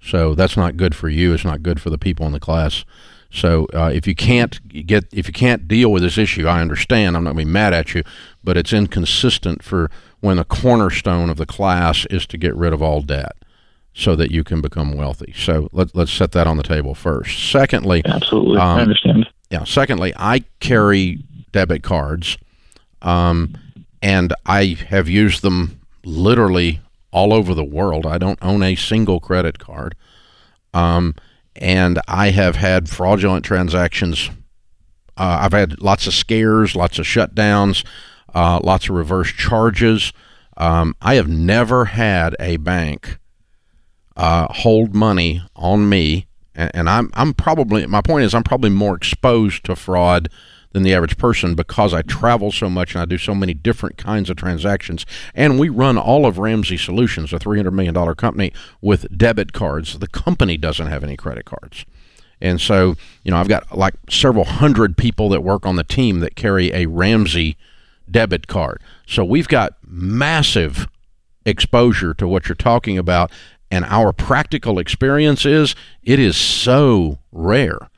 So 0.00 0.34
that's 0.34 0.56
not 0.56 0.76
good 0.76 0.94
for 0.94 1.08
you. 1.08 1.34
It's 1.34 1.44
not 1.44 1.62
good 1.62 1.80
for 1.80 1.90
the 1.90 1.98
people 1.98 2.26
in 2.26 2.32
the 2.32 2.40
class. 2.40 2.84
So 3.30 3.66
uh, 3.74 3.90
if 3.92 4.06
you 4.06 4.14
can't 4.14 4.86
get 4.86 5.04
if 5.12 5.26
you 5.26 5.32
can't 5.32 5.68
deal 5.68 5.92
with 5.92 6.02
this 6.02 6.16
issue, 6.16 6.46
I 6.46 6.60
understand. 6.60 7.16
I'm 7.16 7.24
not 7.24 7.34
going 7.34 7.44
to 7.44 7.46
be 7.46 7.52
mad 7.52 7.74
at 7.74 7.94
you, 7.94 8.02
but 8.42 8.56
it's 8.56 8.72
inconsistent 8.72 9.62
for 9.62 9.90
when 10.20 10.38
the 10.38 10.44
cornerstone 10.44 11.28
of 11.28 11.36
the 11.36 11.46
class 11.46 12.06
is 12.06 12.26
to 12.26 12.38
get 12.38 12.54
rid 12.56 12.72
of 12.72 12.82
all 12.82 13.02
debt 13.02 13.36
so 13.92 14.16
that 14.16 14.30
you 14.30 14.44
can 14.44 14.60
become 14.60 14.96
wealthy. 14.96 15.34
So 15.36 15.68
let, 15.72 15.94
let's 15.94 16.12
set 16.12 16.32
that 16.32 16.46
on 16.46 16.56
the 16.56 16.62
table 16.62 16.94
first. 16.94 17.50
Secondly, 17.50 18.02
absolutely, 18.04 18.58
um, 18.58 18.78
I 18.78 18.82
understand. 18.82 19.28
Yeah. 19.50 19.64
Secondly, 19.64 20.12
I 20.16 20.44
carry 20.60 21.24
debit 21.52 21.82
cards, 21.82 22.38
um, 23.02 23.56
and 24.00 24.32
I 24.46 24.76
have 24.88 25.08
used 25.08 25.42
them 25.42 25.80
literally 26.04 26.80
all 27.10 27.32
over 27.32 27.54
the 27.54 27.64
world. 27.64 28.06
I 28.06 28.18
don't 28.18 28.38
own 28.40 28.62
a 28.62 28.74
single 28.74 29.20
credit 29.20 29.58
card. 29.58 29.94
Um, 30.72 31.14
and 31.58 32.00
I 32.06 32.30
have 32.30 32.56
had 32.56 32.88
fraudulent 32.88 33.44
transactions. 33.44 34.30
Uh, 35.16 35.38
I've 35.42 35.52
had 35.52 35.80
lots 35.80 36.06
of 36.06 36.14
scares, 36.14 36.76
lots 36.76 36.98
of 36.98 37.04
shutdowns, 37.04 37.84
uh, 38.34 38.60
lots 38.62 38.88
of 38.88 38.94
reverse 38.94 39.32
charges. 39.32 40.12
Um, 40.56 40.94
I 41.02 41.14
have 41.14 41.28
never 41.28 41.86
had 41.86 42.36
a 42.38 42.56
bank 42.56 43.18
uh, 44.16 44.46
hold 44.52 44.94
money 44.94 45.42
on 45.54 45.88
me, 45.88 46.26
and, 46.54 46.70
and, 46.74 46.90
I'm 46.90 47.10
I'm 47.14 47.34
probably 47.34 47.86
my 47.86 48.00
point 48.00 48.24
is 48.24 48.34
I'm 48.34 48.42
probably 48.42 48.70
more 48.70 48.96
exposed 48.96 49.64
to 49.64 49.76
fraud 49.76 50.28
than 50.78 50.84
the 50.84 50.94
average 50.94 51.18
person 51.18 51.56
because 51.56 51.92
I 51.92 52.02
travel 52.02 52.52
so 52.52 52.70
much 52.70 52.94
and 52.94 53.02
I 53.02 53.04
do 53.04 53.18
so 53.18 53.34
many 53.34 53.52
different 53.52 53.96
kinds 53.96 54.30
of 54.30 54.36
transactions. 54.36 55.04
And 55.34 55.58
we 55.58 55.68
run 55.68 55.98
all 55.98 56.24
of 56.24 56.38
Ramsey 56.38 56.76
Solutions, 56.76 57.32
a 57.32 57.38
$300 57.40 57.72
million 57.72 58.14
company, 58.14 58.52
with 58.80 59.18
debit 59.18 59.52
cards. 59.52 59.98
The 59.98 60.06
company 60.06 60.56
doesn't 60.56 60.86
have 60.86 61.02
any 61.02 61.16
credit 61.16 61.46
cards. 61.46 61.84
And 62.40 62.60
so, 62.60 62.94
you 63.24 63.32
know, 63.32 63.38
I've 63.38 63.48
got 63.48 63.76
like 63.76 63.94
several 64.08 64.44
hundred 64.44 64.96
people 64.96 65.28
that 65.30 65.40
work 65.40 65.66
on 65.66 65.74
the 65.74 65.82
team 65.82 66.20
that 66.20 66.36
carry 66.36 66.72
a 66.72 66.86
Ramsey 66.86 67.56
debit 68.08 68.46
card. 68.46 68.80
So 69.04 69.24
we've 69.24 69.48
got 69.48 69.74
massive 69.84 70.86
exposure 71.44 72.14
to 72.14 72.28
what 72.28 72.48
you're 72.48 72.54
talking 72.54 72.96
about. 72.96 73.32
And 73.68 73.84
our 73.86 74.12
practical 74.12 74.78
experience 74.78 75.44
is 75.44 75.74
it 76.04 76.20
is 76.20 76.36
so 76.36 77.18
rare 77.32 77.88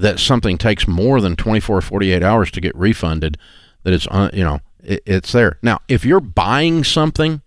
that 0.00 0.18
something 0.18 0.56
takes 0.56 0.88
more 0.88 1.20
than 1.20 1.36
24 1.36 1.78
or 1.78 1.80
48 1.80 2.22
hours 2.22 2.50
to 2.50 2.60
get 2.60 2.74
refunded 2.74 3.36
that 3.82 3.92
it's 3.92 4.06
uh, 4.08 4.30
you 4.32 4.42
know 4.42 4.60
it, 4.82 5.02
it's 5.06 5.32
there. 5.32 5.58
Now 5.62 5.80
if 5.88 6.04
you're 6.04 6.20
buying 6.20 6.84
something 6.84 7.42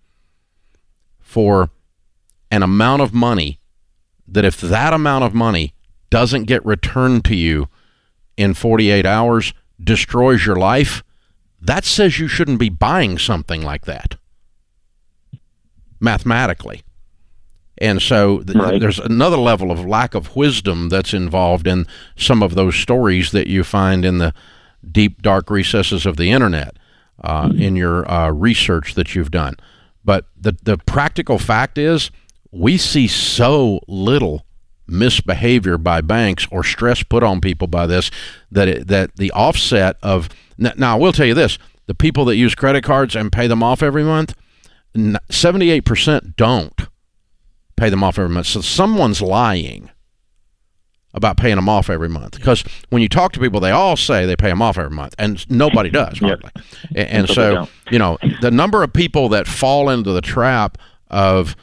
for 1.20 1.70
an 2.52 2.64
amount 2.64 3.02
of 3.02 3.14
money 3.14 3.60
that 4.28 4.46
if 4.46 4.62
that 4.62 4.94
amount 4.94 5.24
of 5.24 5.34
money 5.34 5.74
doesn't 6.10 6.44
get 6.44 6.64
returned 6.66 7.26
to 7.26 7.36
you 7.36 7.68
in 8.38 8.54
48 8.54 9.06
hours 9.06 9.54
destroys 9.84 10.46
your 10.46 10.56
life 10.56 11.04
that 11.60 11.86
says 11.86 12.20
you 12.20 12.28
shouldn't 12.28 12.60
be 12.60 12.70
buying 12.70 13.18
something 13.18 13.62
like 13.62 13.86
that. 13.86 14.18
Mathematically 16.00 16.84
and 17.80 18.02
so 18.02 18.40
th- 18.40 18.56
right. 18.56 18.80
there's 18.80 19.00
another 19.00 19.38
level 19.38 19.72
of 19.72 19.86
lack 19.86 20.14
of 20.14 20.36
wisdom 20.36 20.90
that's 20.90 21.14
involved 21.14 21.68
in 21.68 21.88
some 22.16 22.44
of 22.44 22.56
those 22.56 22.76
stories 22.76 23.32
that 23.32 23.48
you 23.48 23.64
find 23.64 24.06
in 24.06 24.20
the 24.20 24.34
deep, 24.90 25.22
dark 25.22 25.50
recesses 25.50 26.06
of 26.06 26.18
the 26.18 26.32
internet 26.32 26.78
uh, 27.24 27.48
mm-hmm. 27.48 27.62
in 27.62 27.76
your 27.76 28.10
uh, 28.10 28.30
research 28.32 28.96
that 28.96 29.16
you've 29.16 29.32
done. 29.32 29.56
But 30.06 30.26
the, 30.40 30.56
the 30.64 30.78
practical 30.78 31.40
fact 31.40 31.78
is, 31.78 32.12
we 32.52 32.78
see 32.78 33.08
so 33.08 33.80
little 33.88 34.46
misbehavior 34.86 35.78
by 35.78 36.02
banks 36.02 36.46
or 36.52 36.64
stress 36.64 37.04
put 37.04 37.24
on 37.24 37.42
people 37.42 37.68
by 37.68 37.88
this 37.88 38.12
that 38.52 38.68
it, 38.68 38.88
that 38.88 39.16
the 39.16 39.32
offset 39.32 39.98
of 40.04 40.30
now 40.58 40.96
I 40.96 41.00
will 41.00 41.14
tell 41.14 41.26
you 41.26 41.34
this 41.34 41.58
the 41.88 41.96
people 41.96 42.26
that 42.26 42.36
use 42.36 42.54
credit 42.54 42.84
cards 42.84 43.16
and 43.16 43.32
pay 43.32 43.48
them 43.48 43.64
off 43.64 43.82
every 43.82 44.04
month 44.04 44.36
78% 44.96 46.36
don't 46.36 46.83
pay 47.84 47.90
them 47.90 48.04
off 48.04 48.18
every 48.18 48.34
month. 48.34 48.48
So 48.48 48.62
someone's 48.62 49.22
lying 49.22 49.90
about 51.14 51.36
paying 51.36 51.58
them 51.58 51.68
off 51.68 51.90
every 51.90 52.08
month 52.08 52.38
because 52.38 52.64
when 52.90 53.02
you 53.02 53.10
talk 53.10 53.34
to 53.34 53.40
people, 53.40 53.60
they 53.60 53.72
all 53.72 53.98
say 53.98 54.26
they 54.26 54.38
pay 54.38 54.48
them 54.48 54.62
off 54.62 54.78
every 54.78 54.96
month, 54.96 55.16
and 55.20 55.48
nobody 55.52 55.90
does. 56.02 56.22
Yep. 56.22 56.44
And, 56.96 57.28
so 57.28 57.68
you 57.92 58.00
know 58.00 58.18
the 58.42 58.52
number 58.52 58.84
of 58.84 58.94
people 58.94 59.28
that 59.30 59.48
fall 59.48 59.90
into 59.90 60.14
the 60.14 60.22
trap 60.22 60.78
of 61.10 61.58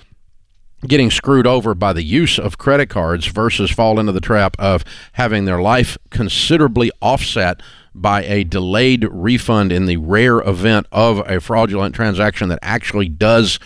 getting 0.87 1.11
screwed 1.11 1.47
over 1.47 1.75
by 1.75 1.95
the 1.95 2.03
use 2.03 2.39
of 2.39 2.59
credit 2.59 2.91
cards 2.91 3.27
versus 3.27 3.71
fall 3.71 3.99
into 3.99 4.13
the 4.13 4.21
trap 4.21 4.57
of 4.59 4.85
having 5.13 5.47
their 5.47 5.61
life 5.61 5.97
considerably 6.11 6.91
offset 7.01 7.61
by 7.95 8.25
a 8.25 8.45
delayed 8.45 9.07
refund 9.11 9.73
in 9.73 9.87
the 9.87 9.97
rare 9.97 10.41
event 10.41 10.87
of 10.93 11.19
a 11.27 11.41
fraudulent 11.41 11.95
transaction 11.95 12.49
that 12.51 12.59
actually 12.63 13.09
does 13.09 13.59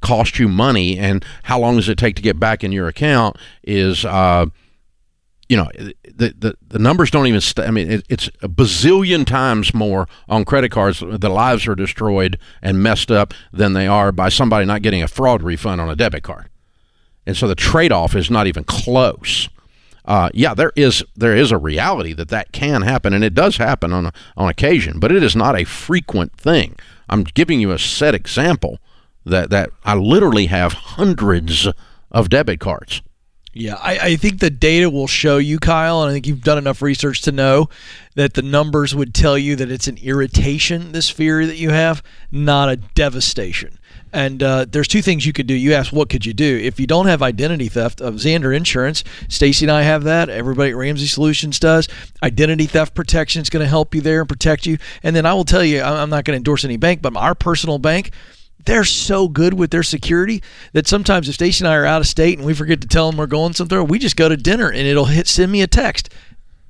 cost 0.00 0.38
you 0.38 0.48
money 0.48 0.98
and 0.98 1.24
how 1.44 1.58
long 1.58 1.76
does 1.76 1.88
it 1.88 1.98
take 1.98 2.16
to 2.16 2.22
get 2.22 2.38
back 2.38 2.62
in 2.62 2.72
your 2.72 2.88
account 2.88 3.36
is 3.64 4.04
uh, 4.04 4.46
you 5.48 5.56
know 5.56 5.68
the, 5.74 6.34
the 6.38 6.56
the 6.66 6.78
numbers 6.78 7.10
don't 7.10 7.26
even 7.26 7.40
st- 7.40 7.66
i 7.66 7.70
mean 7.70 7.90
it, 7.90 8.04
it's 8.08 8.28
a 8.42 8.48
bazillion 8.48 9.26
times 9.26 9.72
more 9.72 10.06
on 10.28 10.44
credit 10.44 10.70
cards. 10.70 11.00
The 11.00 11.28
lives 11.28 11.66
are 11.66 11.74
destroyed 11.74 12.38
and 12.62 12.82
messed 12.82 13.10
up 13.10 13.32
than 13.52 13.72
they 13.72 13.86
are 13.86 14.12
by 14.12 14.28
somebody 14.28 14.66
not 14.66 14.82
getting 14.82 15.02
a 15.02 15.08
fraud 15.08 15.42
refund 15.42 15.80
on 15.80 15.88
a 15.88 15.96
debit 15.96 16.22
card. 16.22 16.48
And 17.26 17.36
so 17.36 17.46
the 17.46 17.54
trade-off 17.54 18.14
is 18.14 18.30
not 18.30 18.46
even 18.46 18.64
close. 18.64 19.48
Uh, 20.04 20.30
yeah 20.32 20.54
there 20.54 20.72
is 20.74 21.04
there 21.16 21.36
is 21.36 21.50
a 21.50 21.58
reality 21.58 22.14
that 22.14 22.28
that 22.28 22.50
can 22.52 22.80
happen 22.82 23.12
and 23.12 23.22
it 23.22 23.34
does 23.34 23.58
happen 23.58 23.92
on 23.92 24.10
on 24.38 24.48
occasion 24.48 24.98
but 24.98 25.12
it 25.12 25.22
is 25.22 25.36
not 25.36 25.58
a 25.58 25.64
frequent 25.64 26.34
thing. 26.36 26.76
I'm 27.08 27.24
giving 27.24 27.60
you 27.60 27.70
a 27.72 27.78
set 27.78 28.14
example 28.14 28.78
that 29.28 29.50
that 29.50 29.70
i 29.84 29.94
literally 29.94 30.46
have 30.46 30.72
hundreds 30.72 31.68
of 32.10 32.28
debit 32.28 32.60
cards 32.60 33.02
yeah, 33.58 33.74
I, 33.74 33.98
I, 33.98 34.16
think 34.16 34.38
the 34.38 34.50
data 34.50 34.88
will 34.88 35.08
show 35.08 35.38
you, 35.38 35.58
Kyle, 35.58 36.02
and 36.02 36.10
I 36.10 36.12
think 36.12 36.28
you've 36.28 36.42
done 36.42 36.58
enough 36.58 36.80
research 36.80 37.22
to 37.22 37.32
know 37.32 37.68
that 38.14 38.34
the 38.34 38.42
numbers 38.42 38.94
would 38.94 39.12
tell 39.12 39.36
you 39.36 39.56
that 39.56 39.68
it's 39.68 39.88
an 39.88 39.96
irritation, 39.98 40.92
this 40.92 41.10
fear 41.10 41.44
that 41.44 41.56
you 41.56 41.70
have, 41.70 42.00
not 42.30 42.68
a 42.68 42.76
devastation. 42.76 43.78
And 44.12 44.44
uh, 44.44 44.66
there's 44.68 44.86
two 44.86 45.02
things 45.02 45.26
you 45.26 45.32
could 45.32 45.48
do. 45.48 45.54
You 45.54 45.74
asked, 45.74 45.92
what 45.92 46.08
could 46.08 46.24
you 46.24 46.34
do? 46.34 46.58
If 46.62 46.78
you 46.78 46.86
don't 46.86 47.06
have 47.06 47.20
identity 47.20 47.68
theft 47.68 48.00
of 48.00 48.14
Zander 48.14 48.54
Insurance, 48.54 49.02
Stacy 49.28 49.64
and 49.64 49.72
I 49.72 49.82
have 49.82 50.04
that. 50.04 50.28
Everybody 50.28 50.70
at 50.70 50.76
Ramsey 50.76 51.06
Solutions 51.06 51.58
does. 51.58 51.88
Identity 52.22 52.66
theft 52.66 52.94
protection 52.94 53.42
is 53.42 53.50
going 53.50 53.64
to 53.64 53.68
help 53.68 53.92
you 53.92 54.00
there 54.00 54.20
and 54.20 54.28
protect 54.28 54.66
you. 54.66 54.78
And 55.02 55.16
then 55.16 55.26
I 55.26 55.34
will 55.34 55.44
tell 55.44 55.64
you, 55.64 55.82
I'm 55.82 56.10
not 56.10 56.24
going 56.24 56.34
to 56.34 56.38
endorse 56.38 56.64
any 56.64 56.76
bank, 56.76 57.02
but 57.02 57.16
our 57.16 57.34
personal 57.34 57.78
bank– 57.78 58.12
they're 58.68 58.84
so 58.84 59.28
good 59.28 59.54
with 59.54 59.70
their 59.70 59.82
security 59.82 60.42
that 60.74 60.86
sometimes 60.86 61.28
if 61.28 61.36
Stacy 61.36 61.64
and 61.64 61.72
I 61.72 61.76
are 61.76 61.86
out 61.86 62.02
of 62.02 62.06
state 62.06 62.36
and 62.36 62.46
we 62.46 62.52
forget 62.52 62.82
to 62.82 62.86
tell 62.86 63.10
them 63.10 63.18
we're 63.18 63.26
going 63.26 63.54
somewhere, 63.54 63.82
we 63.82 63.98
just 63.98 64.16
go 64.16 64.28
to 64.28 64.36
dinner 64.36 64.68
and 64.68 64.86
it'll 64.86 65.06
hit 65.06 65.26
send 65.26 65.50
me 65.50 65.62
a 65.62 65.66
text. 65.66 66.10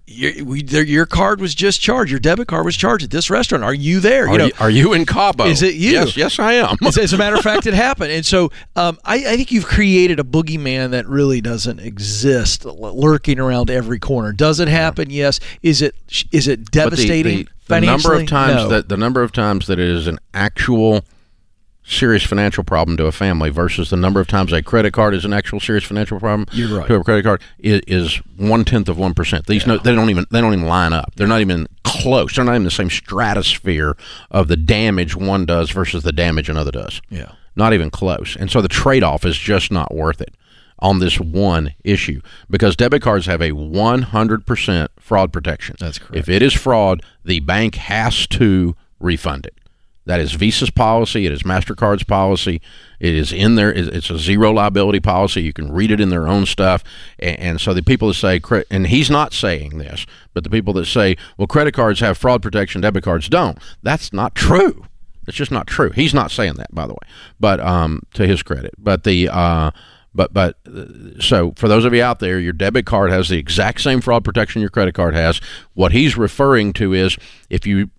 Your, 0.06 0.44
we, 0.44 0.62
your 0.62 1.04
card 1.04 1.40
was 1.40 1.54
just 1.54 1.82
charged. 1.82 2.10
Your 2.10 2.20
debit 2.20 2.48
card 2.48 2.64
was 2.64 2.76
charged 2.76 3.04
at 3.04 3.10
this 3.10 3.28
restaurant. 3.28 3.62
Are 3.62 3.74
you 3.74 4.00
there? 4.00 4.26
You 4.26 4.32
are, 4.32 4.38
know, 4.38 4.46
you, 4.46 4.52
are 4.58 4.70
you 4.70 4.92
in 4.94 5.04
Cabo? 5.04 5.44
Is 5.44 5.60
it 5.60 5.74
you? 5.74 5.90
Yes, 5.90 6.16
yes, 6.16 6.38
I 6.38 6.54
am. 6.54 6.78
as, 6.82 6.96
as, 6.96 7.12
a 7.12 7.18
matter 7.18 7.36
of 7.36 7.42
fact, 7.42 7.66
it 7.66 7.74
happened. 7.88 8.12
And 8.12 8.24
so 8.24 8.50
um, 8.74 8.98
I, 9.04 9.16
I, 9.16 9.36
think 9.36 9.52
you've 9.52 9.66
created 9.66 10.18
a 10.18 10.22
boogeyman 10.22 10.92
that 10.92 11.06
really 11.06 11.42
doesn't 11.42 11.80
exist, 11.80 12.64
lurking 12.64 13.38
around 13.38 13.68
every 13.68 13.98
corner. 13.98 14.32
Does 14.32 14.60
it 14.60 14.68
happen? 14.68 15.10
Yes. 15.10 15.40
Is 15.62 15.82
it 15.82 15.94
is 16.32 16.48
it 16.48 16.70
devastating? 16.70 17.38
The, 17.66 17.74
the, 17.74 17.80
the 17.80 17.86
number 17.86 18.14
of 18.14 18.26
times 18.26 18.54
no. 18.54 18.68
that 18.68 18.88
the 18.88 18.96
number 18.96 19.22
of 19.22 19.32
times 19.32 19.66
that 19.66 19.78
it 19.78 19.88
is 19.90 20.06
an 20.06 20.18
actual 20.32 21.04
serious 21.88 22.22
financial 22.22 22.62
problem 22.62 22.96
to 22.98 23.06
a 23.06 23.12
family 23.12 23.48
versus 23.50 23.90
the 23.90 23.96
number 23.96 24.20
of 24.20 24.26
times 24.26 24.52
a 24.52 24.62
credit 24.62 24.92
card 24.92 25.14
is 25.14 25.24
an 25.24 25.32
actual 25.32 25.58
serious 25.58 25.84
financial 25.84 26.20
problem 26.20 26.46
You're 26.52 26.78
right. 26.78 26.86
to 26.86 26.94
a 26.96 27.04
credit 27.04 27.22
card 27.22 27.40
is, 27.58 27.80
is 27.86 28.16
one 28.36 28.64
tenth 28.64 28.88
of 28.88 28.98
one 28.98 29.14
percent. 29.14 29.46
These 29.46 29.66
yeah. 29.66 29.74
no, 29.74 29.78
they 29.78 29.94
don't 29.94 30.10
even 30.10 30.26
they 30.30 30.40
don't 30.40 30.52
even 30.52 30.66
line 30.66 30.92
up. 30.92 31.14
They're 31.16 31.26
not 31.26 31.40
even 31.40 31.66
close. 31.84 32.36
They're 32.36 32.44
not 32.44 32.52
even 32.52 32.62
in 32.62 32.64
the 32.64 32.70
same 32.70 32.90
stratosphere 32.90 33.96
of 34.30 34.48
the 34.48 34.56
damage 34.56 35.16
one 35.16 35.46
does 35.46 35.70
versus 35.70 36.02
the 36.02 36.12
damage 36.12 36.48
another 36.48 36.70
does. 36.70 37.00
Yeah, 37.08 37.32
not 37.56 37.72
even 37.72 37.90
close. 37.90 38.36
And 38.36 38.50
so 38.50 38.60
the 38.60 38.68
trade 38.68 39.02
off 39.02 39.24
is 39.24 39.38
just 39.38 39.72
not 39.72 39.94
worth 39.94 40.20
it 40.20 40.34
on 40.80 41.00
this 41.00 41.18
one 41.18 41.74
issue 41.82 42.20
because 42.48 42.76
debit 42.76 43.02
cards 43.02 43.26
have 43.26 43.40
a 43.40 43.50
100% 43.50 44.88
fraud 45.00 45.32
protection. 45.32 45.74
That's 45.80 45.98
correct. 45.98 46.14
If 46.14 46.28
it 46.28 46.40
is 46.40 46.52
fraud, 46.52 47.02
the 47.24 47.40
bank 47.40 47.74
has 47.74 48.28
to 48.28 48.76
refund 49.00 49.46
it. 49.46 49.54
That 50.08 50.20
is 50.20 50.32
Visa's 50.32 50.70
policy. 50.70 51.26
It 51.26 51.32
is 51.32 51.42
MasterCard's 51.42 52.02
policy. 52.02 52.62
It 52.98 53.14
is 53.14 53.30
in 53.30 53.56
there. 53.56 53.70
It's 53.70 54.08
a 54.08 54.18
zero 54.18 54.50
liability 54.50 55.00
policy. 55.00 55.42
You 55.42 55.52
can 55.52 55.70
read 55.70 55.90
it 55.90 56.00
in 56.00 56.08
their 56.08 56.26
own 56.26 56.46
stuff. 56.46 56.82
And, 57.18 57.60
so 57.60 57.74
the 57.74 57.82
people 57.82 58.08
that 58.08 58.14
say, 58.14 58.40
and 58.70 58.86
he's 58.86 59.10
not 59.10 59.34
saying 59.34 59.76
this, 59.76 60.06
but 60.32 60.44
the 60.44 60.50
people 60.50 60.72
that 60.74 60.86
say, 60.86 61.18
well, 61.36 61.46
credit 61.46 61.74
cards 61.74 62.00
have 62.00 62.16
fraud 62.16 62.40
protection, 62.40 62.80
debit 62.80 63.04
cards 63.04 63.28
don't, 63.28 63.58
that's 63.82 64.10
not 64.10 64.34
true. 64.34 64.86
It's 65.26 65.36
just 65.36 65.50
not 65.50 65.66
true. 65.66 65.90
He's 65.90 66.14
not 66.14 66.30
saying 66.30 66.54
that, 66.54 66.74
by 66.74 66.86
the 66.86 66.94
way, 66.94 67.06
but 67.38 67.60
um, 67.60 68.00
to 68.14 68.26
his 68.26 68.42
credit. 68.42 68.72
But 68.78 69.04
the, 69.04 69.28
uh, 69.28 69.72
but 70.14 70.32
but 70.32 70.56
so 71.20 71.52
for 71.56 71.68
those 71.68 71.84
of 71.84 71.92
you 71.92 72.02
out 72.02 72.18
there, 72.18 72.40
your 72.40 72.54
debit 72.54 72.86
card 72.86 73.10
has 73.10 73.28
the 73.28 73.36
exact 73.36 73.82
same 73.82 74.00
fraud 74.00 74.24
protection 74.24 74.62
your 74.62 74.70
credit 74.70 74.94
card 74.94 75.14
has. 75.14 75.38
What 75.74 75.92
he's 75.92 76.16
referring 76.16 76.72
to 76.74 76.94
is 76.94 77.18
if 77.50 77.66
you 77.66 77.90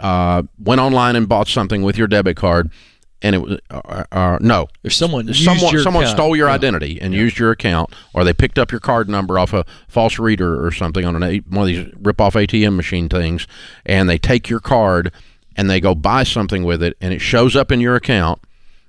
uh, 0.00 0.42
went 0.58 0.80
online 0.80 1.16
and 1.16 1.28
bought 1.28 1.48
something 1.48 1.82
with 1.82 1.96
your 1.96 2.06
debit 2.06 2.36
card, 2.36 2.70
and 3.22 3.34
it 3.34 3.38
was 3.38 3.58
uh, 3.70 4.04
uh, 4.12 4.38
no, 4.40 4.68
if 4.84 4.92
someone 4.92 5.32
someone 5.34 5.78
someone 5.78 6.04
account. 6.04 6.16
stole 6.16 6.36
your 6.36 6.48
yeah. 6.48 6.54
identity 6.54 7.00
and 7.00 7.12
yeah. 7.12 7.20
used 7.20 7.38
your 7.38 7.50
account, 7.50 7.92
or 8.14 8.24
they 8.24 8.32
picked 8.32 8.58
up 8.58 8.70
your 8.70 8.80
card 8.80 9.08
number 9.08 9.38
off 9.38 9.52
a 9.52 9.64
false 9.88 10.18
reader 10.18 10.64
or 10.64 10.70
something 10.70 11.04
on 11.04 11.20
an 11.20 11.44
one 11.48 11.62
of 11.62 11.66
these 11.66 11.92
rip 12.00 12.20
off 12.20 12.34
ATM 12.34 12.76
machine 12.76 13.08
things, 13.08 13.46
and 13.84 14.08
they 14.08 14.18
take 14.18 14.48
your 14.48 14.60
card 14.60 15.12
and 15.56 15.68
they 15.68 15.80
go 15.80 15.94
buy 15.94 16.22
something 16.22 16.62
with 16.62 16.82
it, 16.82 16.96
and 17.00 17.12
it 17.12 17.20
shows 17.20 17.56
up 17.56 17.72
in 17.72 17.80
your 17.80 17.96
account, 17.96 18.40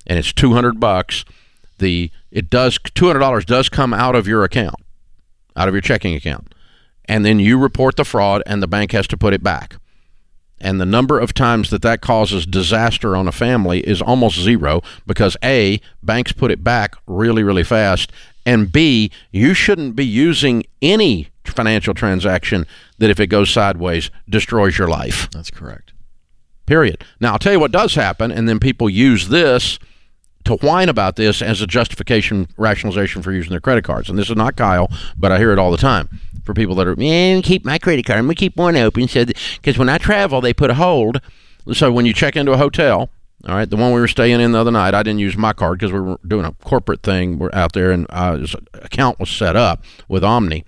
and 0.05 0.19
it's 0.19 0.31
two 0.31 0.53
hundred 0.53 0.79
bucks. 0.79 1.25
The 1.79 2.11
it 2.31 2.49
does 2.49 2.77
two 2.93 3.07
hundred 3.07 3.19
dollars 3.19 3.45
does 3.45 3.69
come 3.69 3.93
out 3.93 4.15
of 4.15 4.27
your 4.27 4.43
account, 4.43 4.75
out 5.55 5.67
of 5.67 5.73
your 5.73 5.81
checking 5.81 6.13
account, 6.13 6.53
and 7.05 7.25
then 7.25 7.39
you 7.39 7.57
report 7.57 7.95
the 7.95 8.05
fraud, 8.05 8.43
and 8.45 8.61
the 8.61 8.67
bank 8.67 8.91
has 8.91 9.07
to 9.07 9.17
put 9.17 9.33
it 9.33 9.41
back 9.41 9.77
and 10.61 10.79
the 10.79 10.85
number 10.85 11.19
of 11.19 11.33
times 11.33 11.69
that 11.69 11.81
that 11.81 12.01
causes 12.01 12.45
disaster 12.45 13.15
on 13.15 13.27
a 13.27 13.31
family 13.31 13.79
is 13.81 14.01
almost 14.01 14.39
zero 14.39 14.81
because 15.05 15.37
A, 15.43 15.79
banks 16.03 16.31
put 16.31 16.51
it 16.51 16.63
back 16.63 16.95
really, 17.07 17.43
really 17.43 17.63
fast, 17.63 18.11
and 18.45 18.71
B, 18.71 19.11
you 19.31 19.53
shouldn't 19.53 19.95
be 19.95 20.05
using 20.05 20.63
any 20.81 21.29
financial 21.45 21.93
transaction 21.93 22.65
that 22.97 23.09
if 23.09 23.19
it 23.19 23.27
goes 23.27 23.49
sideways 23.49 24.11
destroys 24.27 24.77
your 24.77 24.87
life. 24.87 25.29
That's 25.31 25.51
correct. 25.51 25.93
Period. 26.65 27.03
Now, 27.19 27.33
I'll 27.33 27.39
tell 27.39 27.53
you 27.53 27.59
what 27.59 27.71
does 27.71 27.95
happen, 27.95 28.31
and 28.31 28.47
then 28.47 28.59
people 28.59 28.89
use 28.89 29.29
this 29.29 29.79
to 30.45 30.55
whine 30.57 30.89
about 30.89 31.15
this 31.15 31.41
as 31.41 31.61
a 31.61 31.67
justification, 31.67 32.47
rationalization 32.57 33.21
for 33.21 33.31
using 33.31 33.51
their 33.51 33.59
credit 33.59 33.83
cards. 33.83 34.09
And 34.09 34.17
this 34.17 34.29
is 34.29 34.35
not 34.35 34.55
Kyle, 34.55 34.89
but 35.17 35.31
I 35.31 35.37
hear 35.37 35.51
it 35.51 35.59
all 35.59 35.71
the 35.71 35.77
time 35.77 36.09
for 36.43 36.53
people 36.53 36.75
that 36.75 36.87
are, 36.87 36.95
man, 36.95 37.41
keep 37.41 37.65
my 37.65 37.77
credit 37.77 38.05
card. 38.05 38.19
I'm 38.19 38.25
going 38.25 38.35
to 38.35 38.39
keep 38.39 38.57
one 38.57 38.75
open. 38.75 39.05
Because 39.05 39.77
when 39.77 39.89
I 39.89 39.97
travel, 39.97 40.41
they 40.41 40.53
put 40.53 40.71
a 40.71 40.75
hold. 40.75 41.21
So 41.73 41.91
when 41.91 42.05
you 42.05 42.13
check 42.13 42.35
into 42.35 42.51
a 42.51 42.57
hotel, 42.57 43.09
all 43.47 43.55
right, 43.55 43.69
the 43.69 43.77
one 43.77 43.93
we 43.93 43.99
were 43.99 44.07
staying 44.07 44.41
in 44.41 44.51
the 44.51 44.59
other 44.59 44.71
night, 44.71 44.93
I 44.93 45.03
didn't 45.03 45.19
use 45.19 45.37
my 45.37 45.53
card 45.53 45.79
because 45.79 45.93
we 45.93 45.99
were 45.99 46.19
doing 46.27 46.45
a 46.45 46.51
corporate 46.63 47.03
thing. 47.03 47.39
We're 47.39 47.51
out 47.53 47.73
there, 47.73 47.91
and 47.91 48.05
uh, 48.09 48.45
account 48.73 49.19
was 49.19 49.29
set 49.29 49.55
up 49.55 49.83
with 50.07 50.23
Omni. 50.23 50.65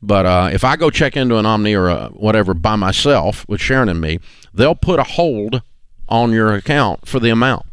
But 0.00 0.26
uh, 0.26 0.50
if 0.52 0.64
I 0.64 0.76
go 0.76 0.90
check 0.90 1.16
into 1.16 1.36
an 1.36 1.46
Omni 1.46 1.74
or 1.74 1.88
a 1.88 2.08
whatever 2.08 2.54
by 2.54 2.76
myself 2.76 3.46
with 3.48 3.60
Sharon 3.60 3.88
and 3.88 4.00
me, 4.00 4.20
they'll 4.52 4.74
put 4.74 5.00
a 5.00 5.04
hold 5.04 5.62
on 6.08 6.30
your 6.30 6.54
account 6.54 7.08
for 7.08 7.20
the 7.20 7.30
amount. 7.30 7.66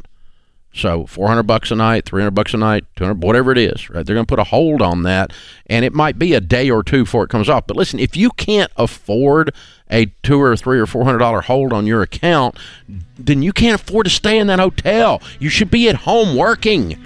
So 0.74 1.04
400 1.06 1.42
bucks 1.42 1.70
a 1.70 1.76
night, 1.76 2.06
300 2.06 2.30
bucks 2.30 2.54
a 2.54 2.56
night, 2.56 2.86
200, 2.96 3.22
whatever 3.22 3.52
it 3.52 3.58
is, 3.58 3.90
right? 3.90 4.06
They're 4.06 4.14
going 4.14 4.24
to 4.26 4.30
put 4.30 4.38
a 4.38 4.44
hold 4.44 4.80
on 4.80 5.02
that, 5.02 5.32
and 5.66 5.84
it 5.84 5.92
might 5.92 6.18
be 6.18 6.32
a 6.32 6.40
day 6.40 6.70
or 6.70 6.82
two 6.82 7.04
before 7.04 7.24
it 7.24 7.30
comes 7.30 7.48
off. 7.50 7.66
But 7.66 7.76
listen, 7.76 8.00
if 8.00 8.16
you 8.16 8.30
can't 8.30 8.72
afford 8.76 9.54
a 9.90 10.06
two 10.22 10.40
or 10.40 10.56
three 10.56 10.78
or 10.78 10.86
four 10.86 11.04
hundred 11.04 11.18
dollar 11.18 11.42
hold 11.42 11.74
on 11.74 11.86
your 11.86 12.00
account, 12.00 12.56
then 13.18 13.42
you 13.42 13.52
can't 13.52 13.80
afford 13.80 14.06
to 14.06 14.10
stay 14.10 14.38
in 14.38 14.46
that 14.46 14.58
hotel. 14.58 15.20
You 15.38 15.50
should 15.50 15.70
be 15.70 15.88
at 15.90 15.96
home 15.96 16.36
working. 16.36 16.98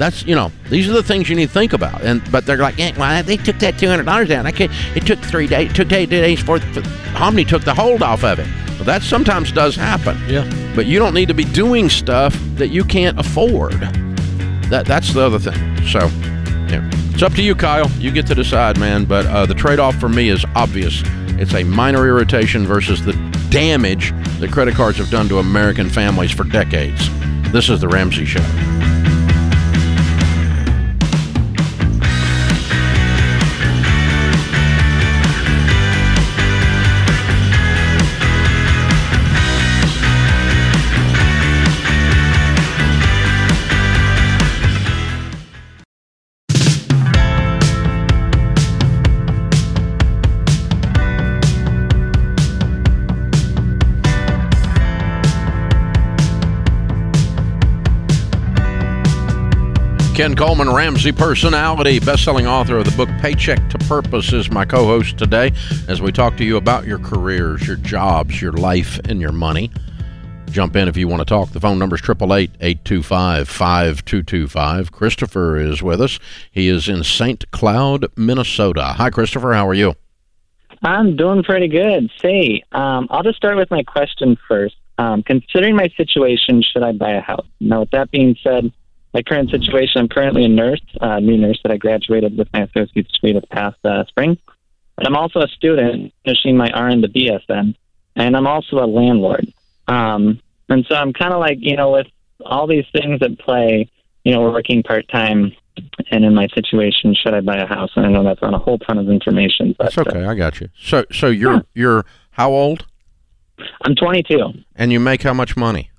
That's 0.00 0.24
you 0.24 0.34
know 0.34 0.50
these 0.70 0.88
are 0.88 0.94
the 0.94 1.02
things 1.02 1.28
you 1.28 1.36
need 1.36 1.48
to 1.48 1.52
think 1.52 1.74
about. 1.74 2.00
And 2.02 2.22
but 2.32 2.46
they're 2.46 2.56
like, 2.56 2.78
yeah, 2.78 2.98
well, 2.98 3.22
they 3.22 3.36
took 3.36 3.58
that 3.58 3.78
two 3.78 3.86
hundred 3.86 4.06
dollars 4.06 4.30
down. 4.30 4.46
I 4.46 4.50
can't. 4.50 4.72
It 4.96 5.06
took 5.06 5.18
three 5.18 5.46
days. 5.46 5.70
It 5.70 5.74
took 5.76 5.92
eight 5.92 6.08
days 6.08 6.40
for, 6.40 6.58
for 6.58 6.82
Omni 7.16 7.44
took 7.44 7.64
the 7.64 7.74
hold 7.74 8.02
off 8.02 8.24
of 8.24 8.38
it. 8.38 8.48
Well, 8.76 8.84
that 8.84 9.02
sometimes 9.02 9.52
does 9.52 9.76
happen. 9.76 10.16
Yeah. 10.26 10.50
But 10.74 10.86
you 10.86 10.98
don't 10.98 11.12
need 11.12 11.28
to 11.28 11.34
be 11.34 11.44
doing 11.44 11.90
stuff 11.90 12.34
that 12.54 12.68
you 12.68 12.82
can't 12.82 13.20
afford. 13.20 13.78
That 14.70 14.86
that's 14.86 15.12
the 15.12 15.20
other 15.20 15.38
thing. 15.38 15.86
So, 15.86 15.98
yeah, 16.70 16.88
it's 17.12 17.22
up 17.22 17.34
to 17.34 17.42
you, 17.42 17.54
Kyle. 17.54 17.90
You 17.98 18.10
get 18.10 18.26
to 18.28 18.34
decide, 18.34 18.78
man. 18.80 19.04
But 19.04 19.26
uh, 19.26 19.44
the 19.44 19.54
trade-off 19.54 19.96
for 19.96 20.08
me 20.08 20.30
is 20.30 20.46
obvious. 20.54 21.02
It's 21.38 21.52
a 21.52 21.62
minor 21.62 22.06
irritation 22.08 22.66
versus 22.66 23.04
the 23.04 23.12
damage 23.50 24.12
that 24.38 24.50
credit 24.50 24.76
cards 24.76 24.96
have 24.96 25.10
done 25.10 25.28
to 25.28 25.40
American 25.40 25.90
families 25.90 26.30
for 26.30 26.44
decades. 26.44 27.10
This 27.52 27.68
is 27.68 27.82
the 27.82 27.88
Ramsey 27.88 28.24
Show. 28.24 28.40
Ken 60.20 60.36
Coleman, 60.36 60.68
Ramsey 60.68 61.12
personality, 61.12 61.98
best-selling 61.98 62.46
author 62.46 62.76
of 62.76 62.84
the 62.84 62.94
book 62.94 63.08
Paycheck 63.22 63.70
to 63.70 63.78
Purpose, 63.78 64.34
is 64.34 64.50
my 64.50 64.66
co-host 64.66 65.16
today 65.16 65.50
as 65.88 66.02
we 66.02 66.12
talk 66.12 66.36
to 66.36 66.44
you 66.44 66.58
about 66.58 66.84
your 66.84 66.98
careers, 66.98 67.66
your 67.66 67.78
jobs, 67.78 68.42
your 68.42 68.52
life, 68.52 69.00
and 69.08 69.18
your 69.18 69.32
money. 69.32 69.70
Jump 70.50 70.76
in 70.76 70.88
if 70.88 70.98
you 70.98 71.08
want 71.08 71.22
to 71.22 71.24
talk. 71.24 71.52
The 71.52 71.60
phone 71.60 71.78
number 71.78 71.96
is 71.96 72.02
888-825-5225. 72.02 74.92
Christopher 74.92 75.56
is 75.56 75.82
with 75.82 76.02
us. 76.02 76.18
He 76.50 76.68
is 76.68 76.86
in 76.86 77.02
St. 77.02 77.50
Cloud, 77.50 78.04
Minnesota. 78.14 78.92
Hi, 78.98 79.08
Christopher. 79.08 79.54
How 79.54 79.66
are 79.66 79.72
you? 79.72 79.94
I'm 80.82 81.16
doing 81.16 81.42
pretty 81.42 81.68
good. 81.68 82.10
Say, 82.20 82.62
um, 82.72 83.06
I'll 83.08 83.22
just 83.22 83.38
start 83.38 83.56
with 83.56 83.70
my 83.70 83.84
question 83.84 84.36
first. 84.46 84.76
Um, 84.98 85.22
considering 85.22 85.76
my 85.76 85.88
situation, 85.96 86.62
should 86.62 86.82
I 86.82 86.92
buy 86.92 87.12
a 87.12 87.22
house? 87.22 87.46
Now, 87.58 87.80
with 87.80 87.92
that 87.92 88.10
being 88.10 88.36
said, 88.42 88.70
my 89.12 89.22
current 89.22 89.50
situation, 89.50 90.00
I'm 90.00 90.08
currently 90.08 90.44
a 90.44 90.48
nurse, 90.48 90.80
a 91.00 91.20
new 91.20 91.36
nurse 91.36 91.58
that 91.62 91.72
I 91.72 91.76
graduated 91.76 92.36
with 92.36 92.48
my 92.52 92.62
associate's 92.62 93.12
degree 93.12 93.32
this 93.32 93.44
past 93.50 93.78
uh, 93.84 94.04
spring. 94.06 94.38
But 94.96 95.06
I'm 95.06 95.16
also 95.16 95.40
a 95.40 95.48
student 95.48 96.12
finishing 96.24 96.56
my 96.56 96.66
RN 96.66 97.02
to 97.02 97.08
BSN, 97.08 97.74
and 98.16 98.36
I'm 98.36 98.46
also 98.46 98.76
a 98.76 98.86
landlord. 98.86 99.52
Um, 99.88 100.40
and 100.68 100.84
so 100.88 100.94
I'm 100.94 101.12
kind 101.12 101.32
of 101.32 101.40
like, 101.40 101.58
you 101.60 101.76
know, 101.76 101.92
with 101.92 102.06
all 102.44 102.66
these 102.66 102.84
things 102.92 103.20
at 103.22 103.38
play, 103.38 103.90
you 104.24 104.32
know, 104.32 104.42
working 104.42 104.82
part 104.82 105.08
time, 105.08 105.52
and 106.10 106.24
in 106.24 106.34
my 106.34 106.46
situation, 106.54 107.14
should 107.14 107.34
I 107.34 107.40
buy 107.40 107.56
a 107.56 107.66
house? 107.66 107.90
And 107.96 108.04
I 108.04 108.10
know 108.10 108.22
that's 108.22 108.42
on 108.42 108.54
a 108.54 108.58
whole 108.58 108.78
ton 108.78 108.98
of 108.98 109.08
information, 109.08 109.74
but 109.78 109.94
That's 109.94 109.98
okay. 110.08 110.24
I 110.24 110.34
got 110.34 110.60
you. 110.60 110.68
So, 110.78 111.04
so 111.10 111.28
you're 111.28 111.64
you're 111.74 112.04
how 112.32 112.52
old? 112.52 112.86
Uh, 113.58 113.64
I'm 113.82 113.94
22. 113.94 114.52
And 114.76 114.92
you 114.92 115.00
make 115.00 115.22
how 115.22 115.34
much 115.34 115.56
money? 115.56 115.90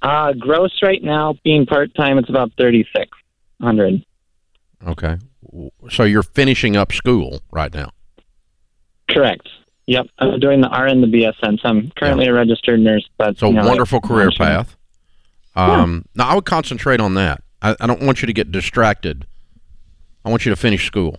Uh, 0.00 0.32
gross 0.32 0.72
right 0.82 1.02
now, 1.02 1.34
being 1.44 1.66
part 1.66 1.94
time, 1.94 2.18
it's 2.18 2.28
about 2.28 2.52
3600. 2.58 4.04
Okay. 4.86 5.16
So 5.90 6.04
you're 6.04 6.22
finishing 6.22 6.76
up 6.76 6.92
school 6.92 7.40
right 7.50 7.72
now. 7.72 7.90
Correct. 9.10 9.48
Yep, 9.86 10.06
I'm 10.18 10.38
doing 10.38 10.60
the 10.60 10.68
RN, 10.68 11.00
the 11.00 11.06
BSN. 11.06 11.60
So 11.60 11.68
I'm 11.68 11.90
currently 11.92 12.26
a 12.26 12.32
registered 12.34 12.78
nurse, 12.78 13.08
but 13.16 13.40
a 13.42 13.46
you 13.46 13.54
know, 13.54 13.66
wonderful 13.66 14.00
like- 14.02 14.08
career 14.08 14.30
path. 14.30 14.76
Um, 15.56 16.04
Now, 16.14 16.28
I 16.28 16.34
would 16.36 16.44
concentrate 16.44 17.00
on 17.00 17.14
that. 17.14 17.42
I, 17.62 17.74
I 17.80 17.86
don't 17.88 18.02
want 18.02 18.22
you 18.22 18.26
to 18.26 18.32
get 18.32 18.52
distracted. 18.52 19.26
I 20.24 20.30
want 20.30 20.44
you 20.44 20.50
to 20.50 20.56
finish 20.56 20.86
school. 20.86 21.18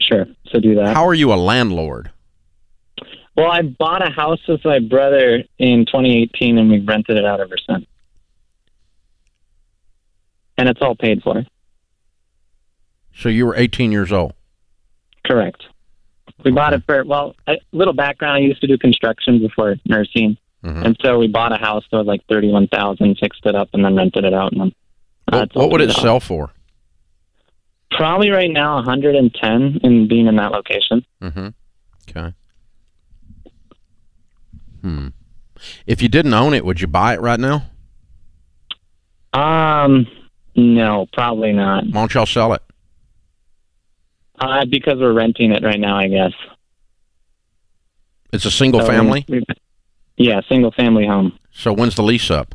Sure. 0.00 0.26
So 0.50 0.58
do 0.58 0.74
that. 0.76 0.96
How 0.96 1.06
are 1.06 1.14
you 1.14 1.32
a 1.32 1.36
landlord? 1.36 2.10
Well, 3.40 3.50
I 3.50 3.62
bought 3.62 4.06
a 4.06 4.10
house 4.10 4.40
with 4.46 4.62
my 4.66 4.80
brother 4.80 5.42
in 5.58 5.86
2018, 5.86 6.58
and 6.58 6.70
we've 6.70 6.86
rented 6.86 7.16
it 7.16 7.24
out 7.24 7.40
ever 7.40 7.56
since. 7.68 7.86
And 10.58 10.68
it's 10.68 10.82
all 10.82 10.94
paid 10.94 11.22
for. 11.22 11.44
So 13.14 13.30
you 13.30 13.46
were 13.46 13.56
18 13.56 13.92
years 13.92 14.12
old. 14.12 14.34
Correct. 15.26 15.62
We 16.44 16.50
bought 16.50 16.74
it 16.74 16.82
for 16.86 17.02
well, 17.04 17.34
a 17.46 17.54
little 17.72 17.94
background. 17.94 18.36
I 18.36 18.40
used 18.40 18.60
to 18.60 18.66
do 18.66 18.76
construction 18.76 19.38
before 19.40 19.76
nursing, 19.86 20.36
Mhm. 20.62 20.84
and 20.84 20.96
so 21.02 21.18
we 21.18 21.28
bought 21.28 21.52
a 21.52 21.56
house 21.56 21.84
that 21.90 21.96
was 21.98 22.06
like 22.06 22.20
thirty-one 22.28 22.68
thousand, 22.68 23.16
fixed 23.18 23.44
it 23.46 23.54
up, 23.54 23.68
and 23.74 23.84
then 23.84 23.94
rented 23.94 24.24
it 24.24 24.32
out. 24.34 24.52
And 24.52 24.60
then, 24.62 24.72
uh, 25.32 25.38
What, 25.40 25.54
what 25.54 25.70
would 25.72 25.80
it 25.82 25.92
sell 25.92 26.18
for? 26.20 26.50
Probably 27.90 28.30
right 28.30 28.50
now, 28.50 28.76
110 28.76 29.80
in 29.82 30.08
being 30.08 30.26
in 30.26 30.36
that 30.36 30.52
location. 30.52 31.04
Mm-hmm. 31.22 31.48
Okay. 32.08 32.34
Hmm. 34.82 35.08
If 35.86 36.00
you 36.02 36.08
didn't 36.08 36.32
own 36.34 36.54
it, 36.54 36.64
would 36.64 36.80
you 36.80 36.86
buy 36.86 37.14
it 37.14 37.20
right 37.20 37.38
now? 37.40 37.64
Um, 39.32 40.06
no, 40.56 41.06
probably 41.12 41.52
not. 41.52 41.84
Why 41.84 41.90
don't 41.92 42.14
y'all 42.14 42.26
sell 42.26 42.52
it? 42.54 42.62
Uh, 44.38 44.64
because 44.64 44.96
we're 44.98 45.12
renting 45.12 45.52
it 45.52 45.62
right 45.62 45.78
now, 45.78 45.96
I 45.98 46.08
guess. 46.08 46.32
It's 48.32 48.44
a 48.46 48.50
single 48.50 48.80
So 48.80 48.86
family. 48.86 49.24
we- 49.28 49.44
yeah, 50.16 50.40
single 50.48 50.70
family 50.72 51.06
home. 51.06 51.38
So 51.52 51.72
when's 51.72 51.94
the 51.94 52.02
lease 52.02 52.30
up? 52.30 52.54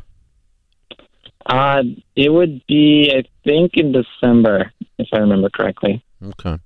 Uh, 1.44 1.82
it 2.16 2.32
would 2.32 2.64
be, 2.66 3.12
I 3.14 3.22
think, 3.44 3.72
in 3.76 3.92
December, 3.92 4.72
if 4.98 5.08
I 5.12 5.18
remember 5.18 5.48
correctly. 5.48 6.04
Okay. 6.22 6.58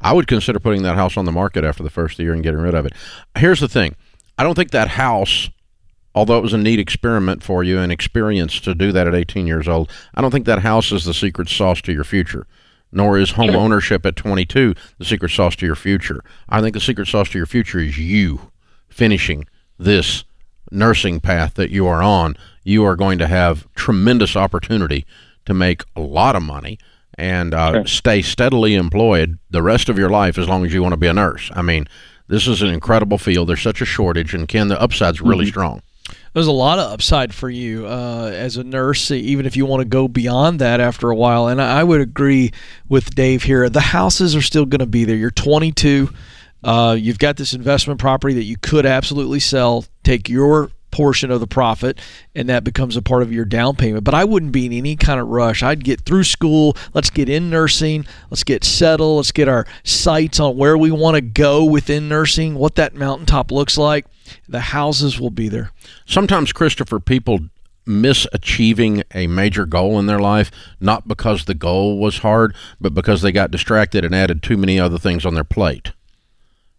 I 0.00 0.12
would 0.12 0.26
consider 0.26 0.58
putting 0.60 0.82
that 0.82 0.94
house 0.96 1.16
on 1.16 1.24
the 1.24 1.32
market 1.32 1.64
after 1.64 1.82
the 1.82 1.90
first 1.90 2.18
year 2.18 2.32
and 2.32 2.42
getting 2.42 2.60
rid 2.60 2.74
of 2.74 2.86
it. 2.86 2.92
Here's 3.36 3.60
the 3.60 3.68
thing. 3.68 3.96
I 4.38 4.44
don't 4.44 4.54
think 4.54 4.70
that 4.70 4.88
house, 4.88 5.50
although 6.14 6.38
it 6.38 6.42
was 6.42 6.52
a 6.52 6.58
neat 6.58 6.78
experiment 6.78 7.42
for 7.42 7.64
you 7.64 7.78
and 7.78 7.90
experience 7.92 8.60
to 8.60 8.74
do 8.74 8.92
that 8.92 9.06
at 9.08 9.14
18 9.14 9.46
years 9.46 9.66
old, 9.68 9.90
I 10.14 10.20
don't 10.22 10.30
think 10.30 10.46
that 10.46 10.60
house 10.60 10.92
is 10.92 11.04
the 11.04 11.12
secret 11.14 11.48
sauce 11.48 11.82
to 11.82 11.92
your 11.92 12.04
future. 12.04 12.46
Nor 12.90 13.18
is 13.18 13.32
home 13.32 13.50
ownership 13.54 14.06
at 14.06 14.16
22 14.16 14.74
the 14.96 15.04
secret 15.04 15.30
sauce 15.30 15.54
to 15.56 15.66
your 15.66 15.74
future. 15.74 16.22
I 16.48 16.62
think 16.62 16.72
the 16.72 16.80
secret 16.80 17.06
sauce 17.08 17.28
to 17.30 17.38
your 17.38 17.46
future 17.46 17.80
is 17.80 17.98
you 17.98 18.50
finishing 18.88 19.44
this 19.78 20.24
nursing 20.70 21.20
path 21.20 21.54
that 21.54 21.70
you 21.70 21.86
are 21.86 22.02
on. 22.02 22.36
You 22.64 22.84
are 22.84 22.96
going 22.96 23.18
to 23.18 23.26
have 23.26 23.66
tremendous 23.74 24.36
opportunity 24.36 25.04
to 25.44 25.52
make 25.52 25.82
a 25.96 26.00
lot 26.00 26.34
of 26.36 26.42
money 26.42 26.78
and 27.18 27.52
uh, 27.52 27.72
Sure. 27.72 27.86
stay 27.86 28.22
steadily 28.22 28.74
employed 28.74 29.38
the 29.50 29.62
rest 29.62 29.88
of 29.90 29.98
your 29.98 30.08
life 30.08 30.38
as 30.38 30.48
long 30.48 30.64
as 30.64 30.72
you 30.72 30.80
want 30.82 30.92
to 30.92 30.96
be 30.98 31.08
a 31.08 31.12
nurse. 31.12 31.50
I 31.54 31.60
mean, 31.62 31.88
this 32.28 32.46
is 32.46 32.62
an 32.62 32.68
incredible 32.68 33.18
field. 33.18 33.48
There's 33.48 33.62
such 33.62 33.80
a 33.80 33.86
shortage, 33.86 34.34
and 34.34 34.46
Ken, 34.46 34.68
the 34.68 34.80
upside's 34.80 35.20
really 35.20 35.46
strong. 35.46 35.82
There's 36.32 36.46
a 36.46 36.52
lot 36.52 36.78
of 36.78 36.92
upside 36.92 37.34
for 37.34 37.50
you 37.50 37.86
uh, 37.86 38.30
as 38.32 38.56
a 38.56 38.64
nurse, 38.64 39.10
even 39.10 39.46
if 39.46 39.56
you 39.56 39.66
want 39.66 39.80
to 39.80 39.88
go 39.88 40.08
beyond 40.08 40.60
that 40.60 40.80
after 40.80 41.10
a 41.10 41.16
while. 41.16 41.48
And 41.48 41.60
I 41.60 41.80
I 41.80 41.84
would 41.84 42.00
agree 42.00 42.52
with 42.88 43.14
Dave 43.14 43.42
here. 43.42 43.68
The 43.68 43.80
houses 43.80 44.36
are 44.36 44.42
still 44.42 44.66
going 44.66 44.80
to 44.80 44.86
be 44.86 45.04
there. 45.04 45.16
You're 45.16 45.30
22. 45.30 46.10
Uh, 46.62 46.96
you've 46.98 47.18
got 47.18 47.36
this 47.36 47.54
investment 47.54 48.00
property 48.00 48.34
that 48.34 48.44
you 48.44 48.56
could 48.56 48.84
absolutely 48.84 49.40
sell, 49.40 49.84
take 50.02 50.28
your 50.28 50.70
portion 50.90 51.30
of 51.30 51.40
the 51.40 51.46
profit, 51.46 51.98
and 52.34 52.48
that 52.48 52.64
becomes 52.64 52.96
a 52.96 53.02
part 53.02 53.22
of 53.22 53.32
your 53.32 53.44
down 53.44 53.76
payment. 53.76 54.04
But 54.04 54.14
I 54.14 54.24
wouldn't 54.24 54.52
be 54.52 54.66
in 54.66 54.72
any 54.72 54.96
kind 54.96 55.20
of 55.20 55.28
rush. 55.28 55.62
I'd 55.62 55.84
get 55.84 56.02
through 56.02 56.24
school. 56.24 56.76
Let's 56.94 57.10
get 57.10 57.28
in 57.28 57.50
nursing. 57.50 58.06
Let's 58.30 58.44
get 58.44 58.64
settled. 58.64 59.16
Let's 59.16 59.32
get 59.32 59.48
our 59.48 59.66
sights 59.84 60.40
on 60.40 60.56
where 60.56 60.76
we 60.76 60.90
want 60.90 61.16
to 61.16 61.20
go 61.20 61.64
within 61.64 62.08
nursing, 62.08 62.54
what 62.54 62.74
that 62.76 62.94
mountaintop 62.94 63.50
looks 63.50 63.78
like. 63.78 64.06
The 64.48 64.60
houses 64.60 65.18
will 65.18 65.30
be 65.30 65.48
there. 65.48 65.72
Sometimes, 66.06 66.52
Christopher, 66.52 67.00
people 67.00 67.40
miss 67.86 68.26
achieving 68.32 69.02
a 69.14 69.26
major 69.26 69.64
goal 69.64 69.98
in 69.98 70.06
their 70.06 70.18
life, 70.18 70.50
not 70.78 71.08
because 71.08 71.46
the 71.46 71.54
goal 71.54 71.98
was 71.98 72.18
hard, 72.18 72.54
but 72.80 72.94
because 72.94 73.22
they 73.22 73.32
got 73.32 73.50
distracted 73.50 74.04
and 74.04 74.14
added 74.14 74.42
too 74.42 74.58
many 74.58 74.78
other 74.78 74.98
things 74.98 75.24
on 75.24 75.34
their 75.34 75.44
plate. 75.44 75.92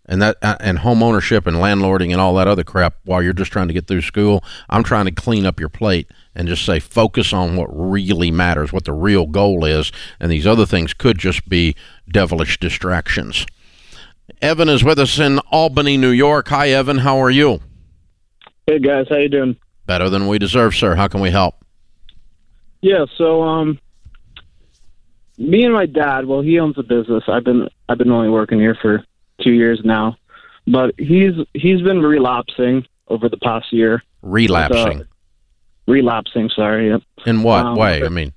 And 0.10 0.24
that 0.24 0.38
uh, 0.42 0.58
and 0.60 0.80
home 0.80 1.04
ownership 1.04 1.46
and 1.46 1.58
landlording 1.58 2.12
and 2.12 2.20
all 2.20 2.34
that 2.36 2.48
other 2.48 2.64
crap 2.64 2.96
while 3.06 3.22
you're 3.22 3.32
just 3.32 3.52
trying 3.52 3.68
to 3.68 3.76
get 3.76 3.86
through 3.86 4.02
school. 4.02 4.44
I'm 4.68 4.84
trying 4.84 5.06
to 5.06 5.12
clean 5.12 5.46
up 5.46 5.60
your 5.60 5.70
plate 5.70 6.10
and 6.34 6.48
just 6.48 6.66
say 6.66 6.80
focus 6.80 7.32
on 7.32 7.56
what 7.56 7.68
really 7.72 8.32
matters, 8.32 8.74
what 8.74 8.86
the 8.86 8.92
real 8.92 9.28
goal 9.28 9.64
is, 9.66 9.92
and 10.20 10.32
these 10.32 10.48
other 10.48 10.66
things 10.66 10.96
could 10.96 11.20
just 11.20 11.48
be 11.48 11.76
devilish 12.12 12.60
distractions. 12.60 13.46
Evan 14.42 14.68
is 14.68 14.84
with 14.84 14.98
us 14.98 15.20
in 15.20 15.38
Albany, 15.52 15.96
New 15.96 16.10
York. 16.10 16.48
Hi, 16.48 16.70
Evan. 16.70 17.00
How 17.00 17.22
are 17.22 17.30
you? 17.30 17.60
Hey 18.66 18.80
guys, 18.80 19.06
how 19.10 19.18
you 19.18 19.30
doing? 19.30 19.58
Better 19.86 20.10
than 20.10 20.28
we 20.28 20.40
deserve, 20.40 20.76
sir. 20.76 20.96
How 20.96 21.08
can 21.08 21.22
we 21.22 21.30
help? 21.30 21.56
Yeah, 22.82 23.06
so 23.16 23.44
um, 23.44 23.80
me 25.38 25.66
and 25.66 25.74
my 25.74 25.86
dad. 25.86 26.26
Well, 26.26 26.42
he 26.42 26.60
owns 26.60 26.80
a 26.80 26.84
business. 26.84 27.24
I've 27.28 27.44
been 27.44 27.70
I've 27.88 28.00
been 28.00 28.12
only 28.12 28.30
working 28.30 28.60
here 28.60 28.78
for 28.82 29.04
two 29.42 29.52
years 29.52 29.82
now, 29.84 30.18
but 30.68 30.94
he's 30.98 31.34
he's 31.54 31.82
been 31.82 32.02
relapsing 32.02 32.86
over 33.08 33.30
the 33.30 33.38
past 33.38 33.72
year. 33.72 34.04
Relapsing. 34.22 35.06
Relapsing, 35.88 36.50
sorry, 36.56 36.90
yep, 36.90 37.02
In 37.26 37.42
what 37.42 37.66
um, 37.66 37.76
way? 37.76 38.04
I 38.04 38.10
mean, 38.10 38.32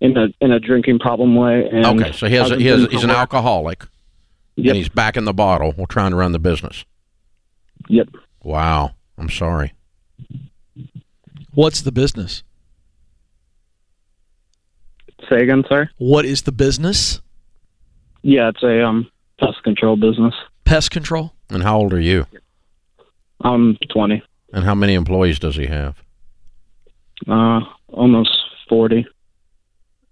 in 0.00 0.16
a 0.16 0.28
in 0.40 0.52
a 0.52 0.60
drinking 0.60 0.98
problem 0.98 1.34
way. 1.34 1.68
And 1.70 1.86
okay, 1.86 2.12
so 2.12 2.26
he 2.26 2.34
has 2.34 2.44
hasn't 2.44 2.60
he 2.60 2.66
has 2.68 2.86
he's 2.90 3.04
an 3.04 3.10
alcoholic, 3.10 3.84
Yep. 4.56 4.68
and 4.68 4.76
he's 4.76 4.88
back 4.88 5.16
in 5.16 5.24
the 5.24 5.32
bottle. 5.32 5.74
We're 5.76 5.86
trying 5.86 6.10
to 6.10 6.16
run 6.16 6.32
the 6.32 6.38
business. 6.38 6.84
Yep. 7.88 8.08
Wow, 8.42 8.92
I'm 9.16 9.30
sorry. 9.30 9.72
What's 11.54 11.80
the 11.80 11.92
business? 11.92 12.42
Say 15.30 15.42
again, 15.42 15.64
sorry. 15.68 15.88
What 15.96 16.24
is 16.24 16.42
the 16.42 16.52
business? 16.52 17.20
Yeah, 18.22 18.48
it's 18.50 18.62
a 18.62 18.84
um 18.84 19.10
pest 19.38 19.62
control 19.64 19.96
business. 19.96 20.34
Pest 20.64 20.90
control? 20.90 21.32
And 21.50 21.62
how 21.62 21.78
old 21.78 21.92
are 21.92 22.00
you? 22.00 22.26
I'm 23.42 23.76
20, 23.92 24.22
And 24.52 24.64
how 24.64 24.74
many 24.74 24.94
employees 24.94 25.38
does 25.38 25.56
he 25.56 25.66
have? 25.66 25.96
uh, 27.28 27.60
almost 27.88 28.30
40. 28.68 29.06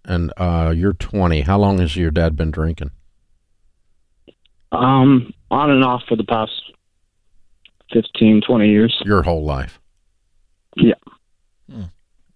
And 0.05 0.33
uh, 0.37 0.73
you're 0.77 0.93
20. 0.93 1.43
How 1.43 1.59
long 1.59 1.79
has 1.79 1.97
your 1.97 2.11
dad 2.11 2.37
been 2.37 2.51
drinking? 2.51 2.91
Um, 4.73 5.33
on 5.51 5.71
and 5.71 5.85
off 5.85 6.03
for 6.09 6.17
the 6.17 6.25
past 6.25 6.53
15, 7.93 8.43
20 8.47 8.69
years. 8.69 8.95
Your 9.05 9.23
whole 9.23 9.45
life. 9.45 9.81
Yeah. 10.77 10.95
Hmm. 11.71 11.83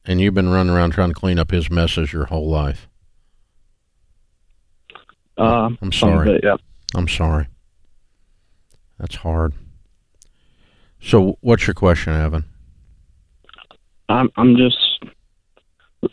and 0.07 0.21
you've 0.21 0.33
been 0.35 0.49
running 0.49 0.73
around 0.73 0.93
trying 0.93 1.09
to 1.11 1.15
clean 1.15 1.39
up 1.41 1.51
his 1.51 1.71
messes 1.71 2.13
your 2.13 2.27
whole 2.27 2.49
life. 2.49 2.89
Uh, 5.37 5.71
I'm 5.83 5.93
sorry. 5.93 6.37
it, 6.37 6.41
yeah. 6.45 6.57
I'm 6.95 7.09
sorry. 7.09 7.47
That's 8.99 9.17
hard. 9.17 9.55
So, 11.01 11.39
what's 11.41 11.67
your 11.67 11.75
question, 11.75 12.13
Evan? 12.13 12.45
I'm 14.09 14.31
I'm 14.37 14.57
just 14.57 14.79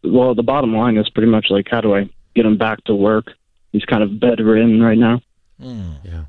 well. 0.04 0.36
The 0.36 0.44
bottom 0.44 0.76
line 0.76 0.98
is 0.98 1.10
pretty 1.10 1.32
much 1.32 1.48
like, 1.50 1.68
how 1.70 1.82
do 1.82 1.96
I 1.96 2.10
get 2.36 2.46
him 2.46 2.58
back 2.58 2.84
to 2.86 2.96
work? 2.96 3.32
He's 3.72 3.86
kind 3.86 4.04
of 4.04 4.20
bedridden 4.20 4.82
right 4.82 4.98
now. 4.98 5.22
Yeah. 5.60 6.26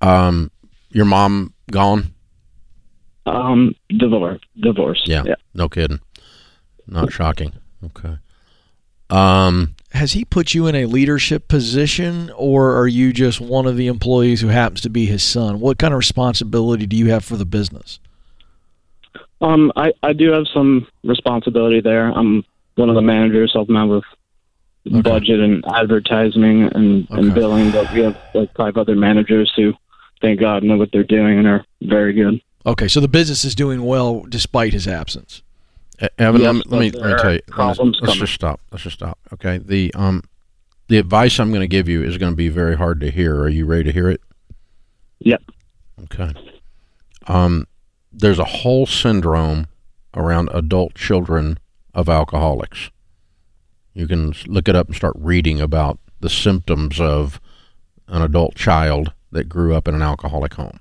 Um, 0.00 0.50
your 0.90 1.04
mom 1.04 1.54
gone? 1.70 2.12
Um, 3.24 3.74
divorce, 3.88 4.40
divorce. 4.60 5.02
Yeah. 5.06 5.22
yeah. 5.24 5.36
No 5.54 5.68
kidding. 5.68 6.00
Not 6.86 7.12
shocking. 7.12 7.52
Okay. 7.84 8.18
Um, 9.10 9.76
Has 9.92 10.12
he 10.12 10.24
put 10.24 10.54
you 10.54 10.66
in 10.66 10.74
a 10.74 10.86
leadership 10.86 11.48
position, 11.48 12.30
or 12.36 12.74
are 12.76 12.88
you 12.88 13.12
just 13.12 13.40
one 13.40 13.66
of 13.66 13.76
the 13.76 13.88
employees 13.88 14.40
who 14.40 14.48
happens 14.48 14.80
to 14.82 14.90
be 14.90 15.04
his 15.06 15.22
son? 15.22 15.60
What 15.60 15.78
kind 15.78 15.92
of 15.92 15.98
responsibility 15.98 16.86
do 16.86 16.96
you 16.96 17.10
have 17.10 17.24
for 17.24 17.36
the 17.36 17.44
business? 17.44 18.00
Um, 19.42 19.70
I 19.76 19.92
I 20.02 20.12
do 20.14 20.32
have 20.32 20.44
some 20.54 20.86
responsibility 21.04 21.80
there. 21.80 22.08
I'm 22.10 22.44
one 22.76 22.88
of 22.88 22.94
the 22.94 23.02
managers, 23.02 23.52
helping 23.52 23.76
out 23.76 23.88
with 23.88 24.04
Okay. 24.88 25.00
budget 25.02 25.38
and 25.38 25.62
advertising 25.74 26.62
and, 26.74 27.06
Okay. 27.10 27.20
and 27.20 27.34
billing. 27.34 27.70
But 27.70 27.92
we 27.92 28.00
have 28.00 28.16
like 28.34 28.52
five 28.56 28.76
other 28.76 28.96
managers 28.96 29.52
who, 29.54 29.74
thank 30.20 30.40
God, 30.40 30.64
know 30.64 30.76
what 30.76 30.90
they're 30.92 31.04
doing 31.04 31.38
and 31.38 31.46
are 31.46 31.64
very 31.82 32.12
good. 32.14 32.40
Okay, 32.66 32.88
so 32.88 32.98
the 32.98 33.06
business 33.08 33.44
is 33.44 33.54
doing 33.54 33.84
well 33.84 34.24
despite 34.28 34.72
his 34.72 34.88
absence. 34.88 35.42
E- 36.02 36.08
Evan, 36.18 36.40
Yes, 36.40 36.54
let, 36.66 36.80
me, 36.80 36.90
let 36.90 37.10
me 37.10 37.16
tell 37.22 37.32
you. 37.32 37.40
Let 37.56 37.78
me, 37.78 37.94
let's 38.00 38.18
just 38.18 38.34
stop. 38.34 38.60
Let's 38.70 38.84
just 38.84 38.96
stop. 38.96 39.18
Okay. 39.32 39.58
The 39.58 39.92
um, 39.94 40.22
the 40.88 40.98
advice 40.98 41.38
I'm 41.38 41.50
going 41.50 41.60
to 41.60 41.68
give 41.68 41.88
you 41.88 42.02
is 42.02 42.18
going 42.18 42.32
to 42.32 42.36
be 42.36 42.48
very 42.48 42.76
hard 42.76 43.00
to 43.00 43.10
hear. 43.10 43.40
Are 43.40 43.48
you 43.48 43.64
ready 43.64 43.84
to 43.84 43.92
hear 43.92 44.08
it? 44.10 44.20
Yep. 45.20 45.42
Okay. 46.04 46.32
Um, 47.28 47.66
there's 48.12 48.38
a 48.38 48.44
whole 48.44 48.86
syndrome 48.86 49.68
around 50.14 50.50
adult 50.52 50.94
children 50.94 51.58
of 51.94 52.08
alcoholics. 52.08 52.90
You 53.94 54.06
can 54.06 54.34
look 54.46 54.68
it 54.68 54.76
up 54.76 54.88
and 54.88 54.96
start 54.96 55.14
reading 55.16 55.60
about 55.60 55.98
the 56.20 56.30
symptoms 56.30 57.00
of 57.00 57.40
an 58.08 58.22
adult 58.22 58.54
child 58.54 59.12
that 59.30 59.48
grew 59.48 59.74
up 59.74 59.88
in 59.88 59.94
an 59.94 60.02
alcoholic 60.02 60.54
home. 60.54 60.78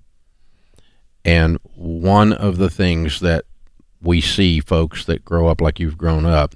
And 1.23 1.60
one 1.75 2.34
of 2.34 2.57
the 2.57 2.69
things 2.69 3.19
that 3.19 3.45
we 4.01 4.21
see 4.21 4.59
folks 4.59 5.05
that 5.05 5.23
grow 5.25 5.47
up 5.47 5.61
like 5.61 5.79
you've 5.79 5.97
grown 5.97 6.25
up 6.25 6.55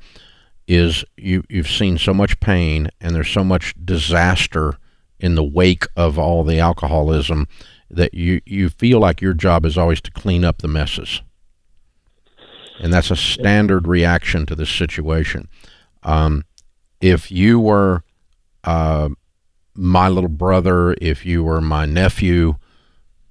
is 0.67 1.05
you 1.15 1.43
you've 1.47 1.69
seen 1.69 1.97
so 1.97 2.13
much 2.13 2.39
pain 2.39 2.89
and 2.99 3.13
there's 3.13 3.29
so 3.29 3.43
much 3.43 3.75
disaster 3.83 4.77
in 5.19 5.35
the 5.35 5.43
wake 5.43 5.85
of 5.95 6.17
all 6.17 6.43
the 6.43 6.59
alcoholism 6.59 7.47
that 7.89 8.13
you 8.13 8.41
you 8.45 8.69
feel 8.69 8.99
like 8.99 9.21
your 9.21 9.33
job 9.33 9.65
is 9.65 9.77
always 9.77 10.01
to 10.01 10.11
clean 10.11 10.43
up 10.43 10.59
the 10.59 10.67
messes. 10.67 11.21
And 12.79 12.91
that's 12.91 13.11
a 13.11 13.15
standard 13.15 13.87
reaction 13.87 14.45
to 14.47 14.55
this 14.55 14.69
situation. 14.69 15.47
Um, 16.03 16.43
if 16.99 17.31
you 17.31 17.59
were 17.59 18.03
uh, 18.65 19.09
my 19.75 20.09
little 20.09 20.29
brother, 20.29 20.95
if 20.99 21.25
you 21.25 21.43
were 21.43 21.61
my 21.61 21.85
nephew, 21.85 22.55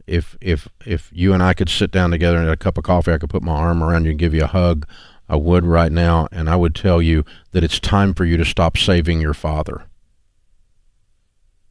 if 0.07 0.37
if 0.41 0.69
if 0.85 1.11
you 1.13 1.33
and 1.33 1.43
I 1.43 1.55
could 1.55 1.69
sit 1.69 1.91
down 1.91 2.11
together 2.11 2.37
and 2.37 2.47
have 2.47 2.55
a 2.55 2.57
cup 2.57 2.79
of 2.79 2.85
coffee, 2.85 3.13
I 3.13 3.19
could 3.19 3.31
put 3.31 3.43
my 3.43 3.55
arm 3.55 3.83
around 3.83 4.05
you 4.05 4.11
and 4.11 4.19
give 4.19 4.35
you 4.35 4.45
a 4.45 4.49
hug. 4.49 4.87
I 5.29 5.37
would 5.37 5.65
right 5.65 5.91
now, 5.91 6.29
and 6.31 6.51
I 6.51 6.57
would 6.57 6.75
tell 6.75 7.01
you 7.01 7.25
that 7.53 7.65
it's 7.65 7.81
time 7.81 8.13
for 8.15 8.25
you 8.25 8.37
to 8.37 8.45
stop 8.45 8.77
saving 8.77 9.21
your 9.21 9.35
father. 9.35 9.87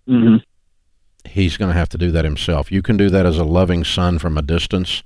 hmm 0.07 0.37
He's 1.25 1.55
going 1.57 1.69
to 1.71 1.77
have 1.77 1.89
to 1.89 1.97
do 1.97 2.11
that 2.11 2.25
himself. 2.25 2.71
You 2.71 2.81
can 2.81 2.97
do 2.97 3.09
that 3.09 3.25
as 3.25 3.37
a 3.37 3.45
loving 3.45 3.83
son 3.85 4.19
from 4.19 4.37
a 4.37 4.41
distance, 4.41 5.03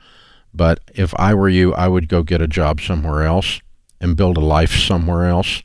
but 0.53 0.79
if 0.95 1.13
I 1.19 1.33
were 1.35 1.49
you, 1.49 1.73
I 1.75 1.87
would 1.87 2.09
go 2.09 2.23
get 2.23 2.41
a 2.41 2.47
job 2.47 2.81
somewhere 2.81 3.23
else 3.23 3.61
and 4.01 4.17
build 4.17 4.37
a 4.37 4.41
life 4.41 4.75
somewhere 4.75 5.25
else. 5.25 5.61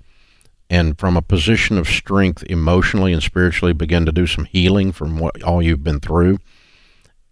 And 0.69 0.99
from 0.99 1.17
a 1.17 1.23
position 1.23 1.79
of 1.79 1.89
strength 1.89 2.45
emotionally 2.45 3.13
and 3.13 3.23
spiritually, 3.23 3.73
begin 3.73 4.05
to 4.07 4.13
do 4.13 4.27
some 4.27 4.45
healing 4.45 4.93
from 4.93 5.19
what 5.19 5.43
all 5.43 5.63
you've 5.63 5.85
been 5.85 6.01
through. 6.01 6.39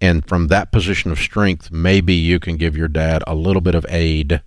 And 0.00 0.26
from 0.26 0.48
that 0.48 0.72
position 0.72 1.10
of 1.10 1.18
strength, 1.18 1.70
maybe 1.70 2.14
you 2.14 2.40
can 2.40 2.56
give 2.56 2.76
your 2.76 2.88
dad 2.88 3.22
a 3.26 3.34
little 3.34 3.60
bit 3.60 3.74
of 3.74 3.84
aid 3.88 4.42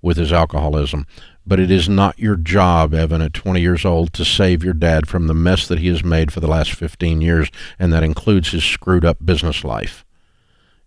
with 0.00 0.16
his 0.16 0.32
alcoholism. 0.32 1.06
But 1.46 1.60
it 1.60 1.70
is 1.70 1.88
not 1.88 2.18
your 2.18 2.36
job, 2.36 2.94
Evan, 2.94 3.20
at 3.20 3.34
20 3.34 3.60
years 3.60 3.84
old, 3.84 4.12
to 4.14 4.24
save 4.24 4.64
your 4.64 4.74
dad 4.74 5.08
from 5.08 5.26
the 5.26 5.34
mess 5.34 5.66
that 5.68 5.80
he 5.80 5.88
has 5.88 6.04
made 6.04 6.32
for 6.32 6.40
the 6.40 6.46
last 6.46 6.72
15 6.72 7.20
years, 7.20 7.50
and 7.78 7.92
that 7.92 8.02
includes 8.02 8.52
his 8.52 8.64
screwed 8.64 9.04
up 9.04 9.18
business 9.24 9.64
life. 9.64 10.04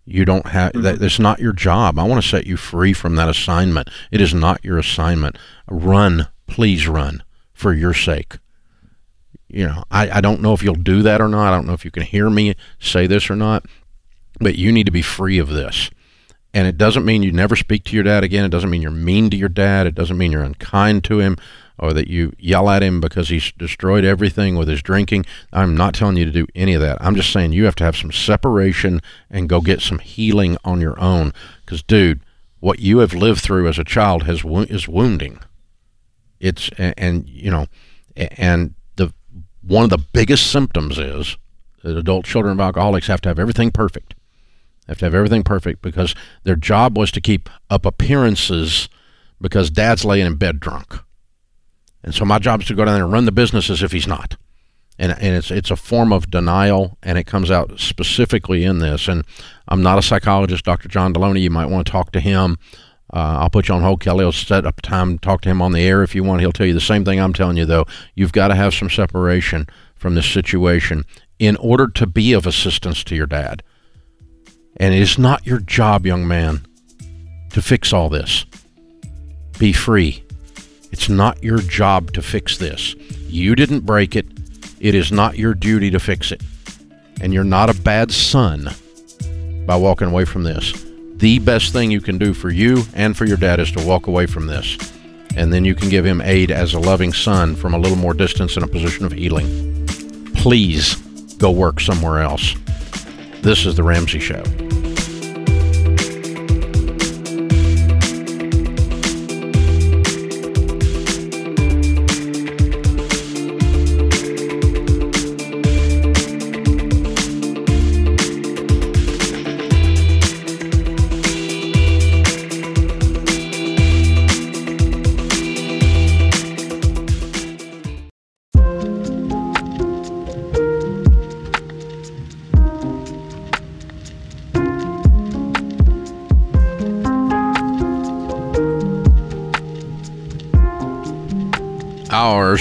You 0.04 0.24
don't 0.24 0.46
have 0.46 0.72
mm-hmm. 0.72 0.82
that. 0.82 0.98
That's 1.00 1.18
not 1.18 1.38
your 1.38 1.52
job. 1.52 1.98
I 1.98 2.04
want 2.04 2.22
to 2.22 2.28
set 2.28 2.46
you 2.46 2.56
free 2.56 2.92
from 2.92 3.16
that 3.16 3.28
assignment. 3.28 3.90
It 4.10 4.20
is 4.20 4.32
not 4.32 4.64
your 4.64 4.78
assignment. 4.78 5.36
Run, 5.68 6.28
please 6.46 6.88
run, 6.88 7.22
for 7.52 7.74
your 7.74 7.92
sake. 7.92 8.38
You 9.48 9.66
know, 9.66 9.84
I, 9.90 10.10
I 10.10 10.20
don't 10.20 10.40
know 10.40 10.54
if 10.54 10.62
you'll 10.62 10.74
do 10.74 11.02
that 11.02 11.20
or 11.20 11.28
not. 11.28 11.52
I 11.52 11.56
don't 11.56 11.66
know 11.66 11.72
if 11.72 11.84
you 11.84 11.90
can 11.90 12.04
hear 12.04 12.30
me 12.30 12.54
say 12.78 13.06
this 13.06 13.30
or 13.30 13.36
not, 13.36 13.66
but 14.38 14.56
you 14.56 14.72
need 14.72 14.86
to 14.86 14.92
be 14.92 15.02
free 15.02 15.38
of 15.38 15.48
this. 15.48 15.90
And 16.54 16.66
it 16.66 16.78
doesn't 16.78 17.04
mean 17.04 17.22
you 17.22 17.32
never 17.32 17.56
speak 17.56 17.84
to 17.84 17.94
your 17.94 18.04
dad 18.04 18.24
again. 18.24 18.44
It 18.44 18.50
doesn't 18.50 18.70
mean 18.70 18.82
you're 18.82 18.90
mean 18.90 19.30
to 19.30 19.36
your 19.36 19.50
dad. 19.50 19.86
It 19.86 19.94
doesn't 19.94 20.16
mean 20.16 20.32
you're 20.32 20.42
unkind 20.42 21.04
to 21.04 21.20
him 21.20 21.36
or 21.78 21.92
that 21.92 22.08
you 22.08 22.32
yell 22.38 22.68
at 22.68 22.82
him 22.82 23.00
because 23.00 23.28
he's 23.28 23.52
destroyed 23.52 24.04
everything 24.04 24.56
with 24.56 24.66
his 24.66 24.82
drinking. 24.82 25.24
I'm 25.52 25.76
not 25.76 25.94
telling 25.94 26.16
you 26.16 26.24
to 26.24 26.32
do 26.32 26.46
any 26.54 26.74
of 26.74 26.80
that. 26.80 26.98
I'm 27.00 27.14
just 27.14 27.32
saying 27.32 27.52
you 27.52 27.66
have 27.66 27.76
to 27.76 27.84
have 27.84 27.96
some 27.96 28.10
separation 28.10 29.00
and 29.30 29.48
go 29.48 29.60
get 29.60 29.80
some 29.80 29.98
healing 30.00 30.56
on 30.64 30.80
your 30.80 30.98
own. 30.98 31.32
Because, 31.64 31.82
dude, 31.82 32.20
what 32.60 32.80
you 32.80 32.98
have 32.98 33.14
lived 33.14 33.40
through 33.40 33.68
as 33.68 33.78
a 33.78 33.84
child 33.84 34.24
has 34.24 34.42
is 34.44 34.88
wounding. 34.88 35.38
It's 36.40 36.70
and, 36.78 36.94
and 36.96 37.28
you 37.28 37.50
know, 37.50 37.66
and 38.16 38.74
the 38.96 39.12
one 39.62 39.84
of 39.84 39.90
the 39.90 39.98
biggest 39.98 40.50
symptoms 40.50 40.98
is 40.98 41.36
that 41.82 41.96
adult 41.96 42.24
children 42.24 42.54
of 42.54 42.60
alcoholics 42.60 43.06
have 43.06 43.20
to 43.20 43.28
have 43.28 43.38
everything 43.38 43.70
perfect 43.70 44.14
have 44.88 44.98
to 44.98 45.04
have 45.04 45.14
everything 45.14 45.42
perfect 45.42 45.82
because 45.82 46.14
their 46.44 46.56
job 46.56 46.96
was 46.96 47.10
to 47.12 47.20
keep 47.20 47.48
up 47.70 47.84
appearances 47.84 48.88
because 49.40 49.70
dad's 49.70 50.04
laying 50.04 50.26
in 50.26 50.36
bed 50.36 50.60
drunk. 50.60 50.98
And 52.02 52.14
so 52.14 52.24
my 52.24 52.38
job 52.38 52.60
is 52.62 52.68
to 52.68 52.74
go 52.74 52.84
down 52.84 52.94
there 52.94 53.04
and 53.04 53.12
run 53.12 53.24
the 53.24 53.32
business 53.32 53.70
as 53.70 53.82
if 53.82 53.92
he's 53.92 54.06
not. 54.06 54.36
And, 54.98 55.12
and 55.12 55.36
it's 55.36 55.50
it's 55.50 55.70
a 55.70 55.76
form 55.76 56.12
of 56.12 56.28
denial, 56.28 56.98
and 57.04 57.18
it 57.18 57.24
comes 57.24 57.52
out 57.52 57.78
specifically 57.78 58.64
in 58.64 58.78
this. 58.78 59.06
And 59.06 59.24
I'm 59.68 59.82
not 59.82 59.98
a 59.98 60.02
psychologist, 60.02 60.64
Dr. 60.64 60.88
John 60.88 61.14
Delony. 61.14 61.40
You 61.40 61.50
might 61.50 61.66
want 61.66 61.86
to 61.86 61.92
talk 61.92 62.10
to 62.12 62.20
him. 62.20 62.58
Uh, 63.12 63.38
I'll 63.40 63.50
put 63.50 63.68
you 63.68 63.74
on 63.74 63.82
hold. 63.82 64.00
Kelly 64.00 64.24
will 64.24 64.32
set 64.32 64.66
up 64.66 64.82
time 64.82 65.18
talk 65.18 65.40
to 65.42 65.48
him 65.48 65.62
on 65.62 65.72
the 65.72 65.86
air 65.86 66.02
if 66.02 66.14
you 66.14 66.24
want. 66.24 66.40
He'll 66.40 66.52
tell 66.52 66.66
you 66.66 66.74
the 66.74 66.80
same 66.80 67.04
thing 67.04 67.20
I'm 67.20 67.32
telling 67.32 67.56
you, 67.56 67.64
though. 67.64 67.86
You've 68.14 68.32
got 68.32 68.48
to 68.48 68.54
have 68.54 68.74
some 68.74 68.90
separation 68.90 69.68
from 69.94 70.14
this 70.14 70.26
situation 70.26 71.04
in 71.38 71.56
order 71.56 71.86
to 71.86 72.06
be 72.06 72.32
of 72.32 72.46
assistance 72.46 73.04
to 73.04 73.14
your 73.14 73.26
dad. 73.26 73.62
And 74.80 74.94
it 74.94 75.00
is 75.00 75.18
not 75.18 75.46
your 75.46 75.58
job, 75.58 76.06
young 76.06 76.26
man, 76.26 76.66
to 77.50 77.62
fix 77.62 77.92
all 77.92 78.08
this. 78.08 78.44
Be 79.58 79.72
free. 79.72 80.22
It's 80.92 81.08
not 81.08 81.42
your 81.42 81.58
job 81.58 82.12
to 82.12 82.22
fix 82.22 82.56
this. 82.58 82.94
You 83.26 83.54
didn't 83.54 83.80
break 83.80 84.14
it. 84.14 84.26
It 84.80 84.94
is 84.94 85.10
not 85.10 85.36
your 85.36 85.54
duty 85.54 85.90
to 85.90 85.98
fix 85.98 86.30
it. 86.30 86.42
And 87.20 87.34
you're 87.34 87.44
not 87.44 87.68
a 87.68 87.74
bad 87.74 88.12
son 88.12 88.70
by 89.66 89.76
walking 89.76 90.08
away 90.08 90.24
from 90.24 90.44
this. 90.44 90.72
The 91.16 91.40
best 91.40 91.72
thing 91.72 91.90
you 91.90 92.00
can 92.00 92.16
do 92.16 92.32
for 92.32 92.48
you 92.48 92.84
and 92.94 93.16
for 93.16 93.24
your 93.24 93.36
dad 93.36 93.58
is 93.58 93.72
to 93.72 93.84
walk 93.84 94.06
away 94.06 94.26
from 94.26 94.46
this. 94.46 94.78
And 95.36 95.52
then 95.52 95.64
you 95.64 95.74
can 95.74 95.88
give 95.88 96.06
him 96.06 96.20
aid 96.20 96.52
as 96.52 96.74
a 96.74 96.80
loving 96.80 97.12
son 97.12 97.56
from 97.56 97.74
a 97.74 97.78
little 97.78 97.98
more 97.98 98.14
distance 98.14 98.56
in 98.56 98.62
a 98.62 98.68
position 98.68 99.04
of 99.04 99.12
healing. 99.12 99.86
Please 100.36 100.94
go 101.38 101.50
work 101.50 101.80
somewhere 101.80 102.20
else. 102.20 102.54
This 103.42 103.66
is 103.66 103.74
The 103.74 103.82
Ramsey 103.82 104.20
Show. 104.20 104.42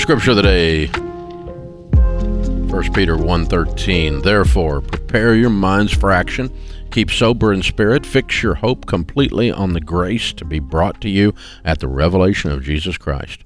Scripture 0.07 0.31
of 0.31 0.37
the 0.37 0.41
day. 0.41 0.85
1 2.71 2.93
Peter 2.93 3.17
1:13 3.17 4.23
Therefore 4.23 4.79
prepare 4.79 5.35
your 5.35 5.49
minds 5.49 5.91
for 5.91 6.13
action. 6.13 6.49
Keep 6.91 7.11
sober 7.11 7.51
in 7.51 7.61
spirit. 7.61 8.05
Fix 8.05 8.41
your 8.41 8.53
hope 8.53 8.85
completely 8.85 9.51
on 9.51 9.73
the 9.73 9.81
grace 9.81 10.31
to 10.31 10.45
be 10.45 10.59
brought 10.59 11.01
to 11.01 11.09
you 11.09 11.33
at 11.65 11.81
the 11.81 11.89
revelation 11.89 12.51
of 12.51 12.63
Jesus 12.63 12.97
Christ. 12.97 13.43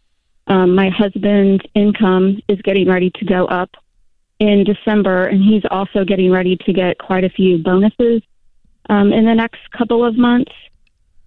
Um, 0.47 0.75
my 0.75 0.91
husband's 0.91 1.65
income 1.75 2.43
is 2.49 2.61
getting 2.63 2.89
ready 2.89 3.11
to 3.11 3.25
go 3.25 3.47
up 3.47 3.71
in 4.39 4.65
December, 4.65 5.27
and 5.27 5.43
he's 5.43 5.63
also 5.71 6.05
getting 6.05 6.31
ready 6.31 6.57
to 6.57 6.73
get 6.73 6.99
quite 6.99 7.25
a 7.25 7.31
few 7.31 7.59
bonuses 7.59 8.23
um, 8.91 9.13
in 9.13 9.25
the 9.25 9.35
next 9.35 9.71
couple 9.71 10.05
of 10.05 10.17
months. 10.17 10.53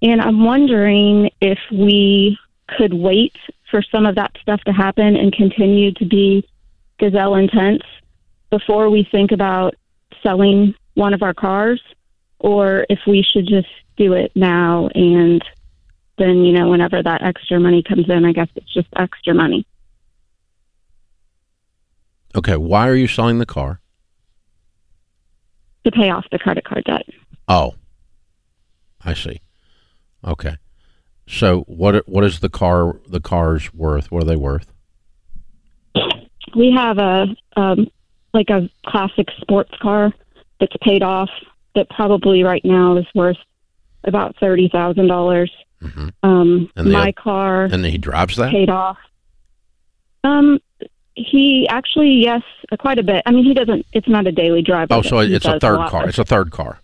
And 0.04 0.22
I'm 0.22 0.44
wondering 0.44 1.32
if 1.42 1.60
we 1.72 2.38
could 2.78 2.94
wait 2.94 3.36
for 3.72 3.82
some 3.82 4.06
of 4.06 4.16
that 4.16 4.32
stuff 4.42 4.62
to 4.66 4.72
happen 4.72 5.16
and 5.16 5.34
continue 5.34 5.92
to 5.94 6.06
be 6.06 6.48
gazelle 7.00 7.36
intense 7.36 7.82
before 8.50 8.90
we 8.90 9.08
think 9.12 9.32
about 9.32 9.74
selling 10.22 10.76
one 10.94 11.14
of 11.14 11.24
our 11.24 11.34
cars, 11.34 11.82
or 12.40 12.86
if 12.90 13.00
we 13.08 13.24
should 13.24 13.48
just 13.48 13.68
do 13.98 14.14
it 14.14 14.32
now 14.36 14.90
and 14.94 15.44
then, 16.18 16.44
you 16.44 16.52
know, 16.52 16.70
whenever 16.70 17.02
that 17.02 17.24
extra 17.24 17.60
money 17.60 17.82
comes 17.82 18.08
in, 18.10 18.26
I 18.26 18.34
guess 18.34 18.50
it's 18.56 18.72
just 18.72 18.88
extra 18.96 19.34
money. 19.34 19.66
Okay, 22.36 22.58
why 22.58 22.88
are 22.88 22.96
you 22.96 23.08
selling 23.08 23.40
the 23.40 23.46
car? 23.46 23.80
to 25.84 25.92
pay 25.92 26.10
off 26.10 26.26
the 26.32 26.40
credit 26.40 26.64
card 26.64 26.84
debt. 26.86 27.06
Oh, 27.48 27.76
I 29.04 29.14
see. 29.14 29.42
Okay, 30.26 30.56
so 31.28 31.62
what 31.68 32.08
what 32.08 32.24
is 32.24 32.40
the 32.40 32.50
car 32.50 33.00
the 33.08 33.20
car's 33.20 33.74
worth? 33.74 34.12
What 34.12 34.24
are 34.24 34.26
they 34.28 34.36
worth? 34.36 34.72
We 36.56 36.72
have 36.72 36.98
a 36.98 37.26
um, 37.56 37.88
like 38.34 38.50
a 38.50 38.70
classic 38.86 39.28
sports 39.42 39.72
car 39.82 40.12
that's 40.60 40.76
paid 40.82 41.04
off 41.04 41.30
that 41.76 41.90
probably 41.90 42.44
right 42.44 42.64
now 42.64 42.98
is 42.98 43.06
worth 43.16 43.38
about 44.04 44.36
thirty 44.40 44.70
thousand 44.70 45.08
dollars. 45.08 45.52
hmm 45.82 46.10
Um, 46.22 46.70
And 46.76 46.88
the 46.88 46.92
my 46.92 47.12
car 47.12 47.66
And 47.66 47.86
he 47.86 47.98
drives 47.98 48.36
that. 48.38 48.52
paid 48.52 48.70
off. 48.70 48.98
Um, 50.24 50.60
he 51.16 51.68
actually 51.70 52.12
yes, 52.24 52.42
quite 52.80 52.98
a 53.00 53.04
bit. 53.04 53.24
I 53.26 53.32
mean, 53.32 53.44
he 53.46 53.54
doesn't. 53.54 53.86
It's 53.94 54.08
not 54.08 54.26
a 54.28 54.32
daily 54.32 54.62
driver. 54.62 54.94
Oh, 54.94 55.02
so 55.02 55.20
it's 55.20 55.46
a 55.46 55.60
third 55.60 55.78
lot 55.78 55.92
car. 55.92 56.08
It's 56.08 56.18
a 56.20 56.24
third 56.26 56.52
car. 56.52 56.80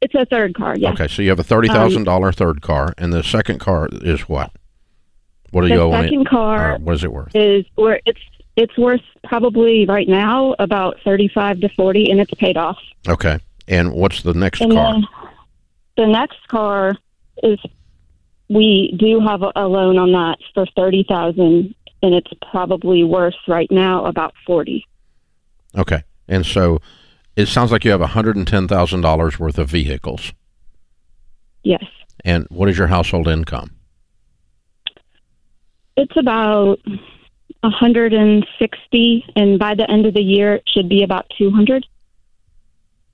It's 0.00 0.14
a 0.14 0.24
third 0.26 0.54
car. 0.54 0.76
Yes. 0.76 0.94
Okay, 0.94 1.08
so 1.08 1.22
you 1.22 1.28
have 1.28 1.38
a 1.38 1.44
thirty 1.44 1.68
thousand 1.68 2.04
dollar 2.04 2.32
third 2.32 2.62
car, 2.62 2.94
and 2.98 3.12
the 3.12 3.22
second 3.22 3.58
car 3.60 3.88
is 3.92 4.22
what? 4.28 4.50
What 5.50 5.62
do 5.62 5.68
you 5.68 5.80
owe 5.80 5.92
it? 5.94 6.04
second 6.04 6.28
car 6.28 6.74
Uh, 6.74 6.78
what 6.78 6.94
is 6.94 7.04
it 7.04 7.12
worth? 7.12 7.34
is 7.34 7.64
where 7.74 8.00
it's 8.06 8.20
it's 8.56 8.76
worth 8.78 9.02
probably 9.24 9.84
right 9.86 10.08
now 10.08 10.54
about 10.58 10.96
thirty 11.04 11.28
five 11.28 11.60
to 11.60 11.68
forty, 11.70 12.10
and 12.10 12.20
it's 12.20 12.32
paid 12.34 12.56
off. 12.56 12.78
Okay, 13.08 13.38
and 13.68 13.92
what's 13.92 14.22
the 14.22 14.32
next 14.34 14.60
And 14.62 14.72
car? 14.72 14.96
the 15.96 16.06
next 16.06 16.46
car 16.48 16.96
is 17.42 17.58
we 18.48 18.96
do 18.98 19.20
have 19.20 19.42
a, 19.42 19.52
a 19.54 19.68
loan 19.68 19.98
on 19.98 20.12
that 20.12 20.38
for 20.54 20.64
thirty 20.76 21.04
thousand, 21.08 21.74
and 22.02 22.14
it's 22.14 22.30
probably 22.50 23.04
worth 23.04 23.34
right 23.46 23.70
now 23.70 24.04
about 24.06 24.32
forty. 24.46 24.86
Okay. 25.76 26.02
And 26.26 26.46
so 26.46 26.80
it 27.40 27.48
sounds 27.48 27.72
like 27.72 27.84
you 27.84 27.90
have 27.90 28.00
$110,000 28.00 29.38
worth 29.38 29.58
of 29.58 29.68
vehicles. 29.68 30.32
Yes, 31.62 31.84
And 32.24 32.46
what 32.50 32.68
is 32.68 32.78
your 32.78 32.86
household 32.88 33.28
income? 33.28 33.72
it's 35.96 36.16
about 36.16 36.78
a 37.62 37.68
hundred 37.68 38.14
and 38.14 38.46
sixty, 38.58 39.22
and 39.36 39.58
by 39.58 39.74
the 39.74 39.90
end 39.90 40.06
of 40.06 40.14
the 40.14 40.22
year, 40.22 40.54
it 40.54 40.62
should 40.66 40.88
be 40.88 41.02
about 41.02 41.26
two 41.36 41.50
hundred. 41.50 41.84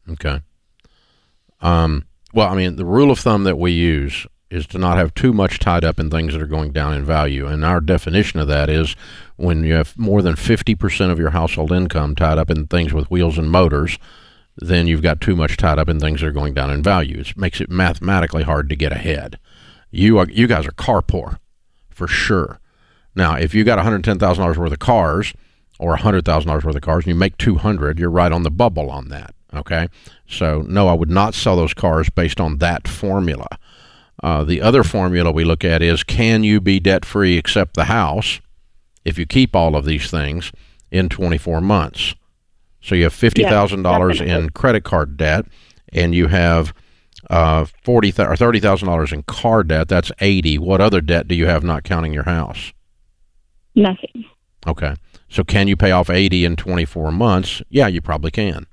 Okay. 0.08 0.40
Um, 1.60 2.06
well, 2.32 2.48
I 2.48 2.54
mean, 2.54 2.76
the 2.76 2.84
rule 2.84 3.10
of 3.10 3.18
thumb 3.18 3.42
that 3.44 3.58
we 3.58 3.72
use 3.72 4.24
is 4.50 4.66
to 4.68 4.78
not 4.78 4.96
have 4.96 5.14
too 5.14 5.32
much 5.32 5.58
tied 5.58 5.84
up 5.84 5.98
in 5.98 6.08
things 6.08 6.32
that 6.32 6.42
are 6.42 6.46
going 6.46 6.72
down 6.72 6.94
in 6.94 7.04
value. 7.04 7.46
And 7.46 7.64
our 7.64 7.80
definition 7.80 8.38
of 8.38 8.48
that 8.48 8.68
is 8.68 8.94
when 9.36 9.64
you 9.64 9.74
have 9.74 9.98
more 9.98 10.22
than 10.22 10.34
50% 10.34 11.10
of 11.10 11.18
your 11.18 11.30
household 11.30 11.72
income 11.72 12.14
tied 12.14 12.38
up 12.38 12.50
in 12.50 12.66
things 12.66 12.92
with 12.92 13.10
wheels 13.10 13.38
and 13.38 13.50
motors, 13.50 13.98
then 14.56 14.86
you've 14.86 15.02
got 15.02 15.20
too 15.20 15.36
much 15.36 15.56
tied 15.56 15.78
up 15.78 15.88
in 15.88 15.98
things 15.98 16.20
that 16.20 16.28
are 16.28 16.32
going 16.32 16.54
down 16.54 16.70
in 16.70 16.82
value. 16.82 17.20
It 17.20 17.36
makes 17.36 17.60
it 17.60 17.70
mathematically 17.70 18.44
hard 18.44 18.68
to 18.68 18.76
get 18.76 18.92
ahead. 18.92 19.38
You 19.90 20.18
are 20.18 20.28
you 20.28 20.46
guys 20.46 20.66
are 20.66 20.72
car 20.72 21.02
poor 21.02 21.38
for 21.90 22.06
sure. 22.06 22.60
Now, 23.14 23.34
if 23.34 23.54
you 23.54 23.64
got 23.64 23.78
$110,000 23.78 24.56
worth 24.56 24.72
of 24.72 24.78
cars 24.78 25.32
or 25.78 25.96
$100,000 25.96 26.64
worth 26.64 26.76
of 26.76 26.82
cars 26.82 27.04
and 27.04 27.08
you 27.08 27.14
make 27.14 27.38
200, 27.38 27.98
you're 27.98 28.10
right 28.10 28.30
on 28.30 28.42
the 28.42 28.50
bubble 28.50 28.90
on 28.90 29.08
that. 29.08 29.34
Okay. 29.54 29.88
So, 30.28 30.62
no, 30.68 30.88
I 30.88 30.92
would 30.92 31.10
not 31.10 31.34
sell 31.34 31.56
those 31.56 31.72
cars 31.72 32.10
based 32.10 32.40
on 32.40 32.58
that 32.58 32.86
formula. 32.86 33.48
Uh, 34.22 34.44
the 34.44 34.62
other 34.62 34.82
formula 34.82 35.30
we 35.30 35.44
look 35.44 35.64
at 35.64 35.82
is 35.82 36.02
can 36.02 36.42
you 36.42 36.60
be 36.60 36.80
debt 36.80 37.04
free 37.04 37.36
except 37.36 37.74
the 37.74 37.84
house 37.84 38.40
if 39.04 39.18
you 39.18 39.26
keep 39.26 39.54
all 39.54 39.76
of 39.76 39.84
these 39.84 40.10
things 40.10 40.52
in 40.90 41.08
24 41.08 41.60
months? 41.60 42.14
So 42.80 42.94
you 42.94 43.04
have 43.04 43.12
$50,000 43.12 44.20
in 44.26 44.50
credit 44.50 44.84
card 44.84 45.16
debt 45.16 45.46
and 45.92 46.14
you 46.14 46.28
have 46.28 46.72
uh, 47.28 47.66
40 47.82 48.12
th- 48.12 48.28
or 48.28 48.34
$30,000 48.34 49.12
in 49.12 49.22
car 49.24 49.64
debt. 49.64 49.88
That's 49.88 50.12
80. 50.20 50.58
What 50.58 50.80
other 50.80 51.00
debt 51.00 51.26
do 51.28 51.34
you 51.34 51.46
have 51.46 51.64
not 51.64 51.84
counting 51.84 52.12
your 52.12 52.22
house? 52.24 52.72
Nothing. 53.74 54.24
Okay. 54.66 54.94
So 55.28 55.44
can 55.44 55.68
you 55.68 55.76
pay 55.76 55.90
off 55.90 56.08
80 56.08 56.44
in 56.44 56.56
24 56.56 57.10
months? 57.12 57.62
Yeah, 57.68 57.88
you 57.88 58.00
probably 58.00 58.30
can. 58.30 58.66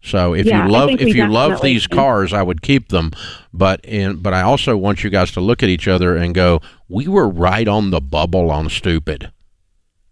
So 0.00 0.32
if 0.34 0.46
Yeah, 0.46 0.64
you 0.66 0.72
love 0.72 0.90
if 0.90 1.14
you 1.14 1.26
love 1.26 1.60
these 1.60 1.86
cars, 1.86 2.32
I 2.32 2.42
would 2.42 2.62
keep 2.62 2.88
them. 2.88 3.10
But 3.52 3.84
in 3.84 4.16
but 4.16 4.32
I 4.32 4.42
also 4.42 4.76
want 4.76 5.02
you 5.02 5.10
guys 5.10 5.30
to 5.32 5.40
look 5.40 5.62
at 5.62 5.68
each 5.68 5.88
other 5.88 6.16
and 6.16 6.34
go, 6.34 6.60
"We 6.88 7.08
were 7.08 7.28
right 7.28 7.66
on 7.66 7.90
the 7.90 8.00
bubble 8.00 8.50
on 8.50 8.68
stupid." 8.70 9.30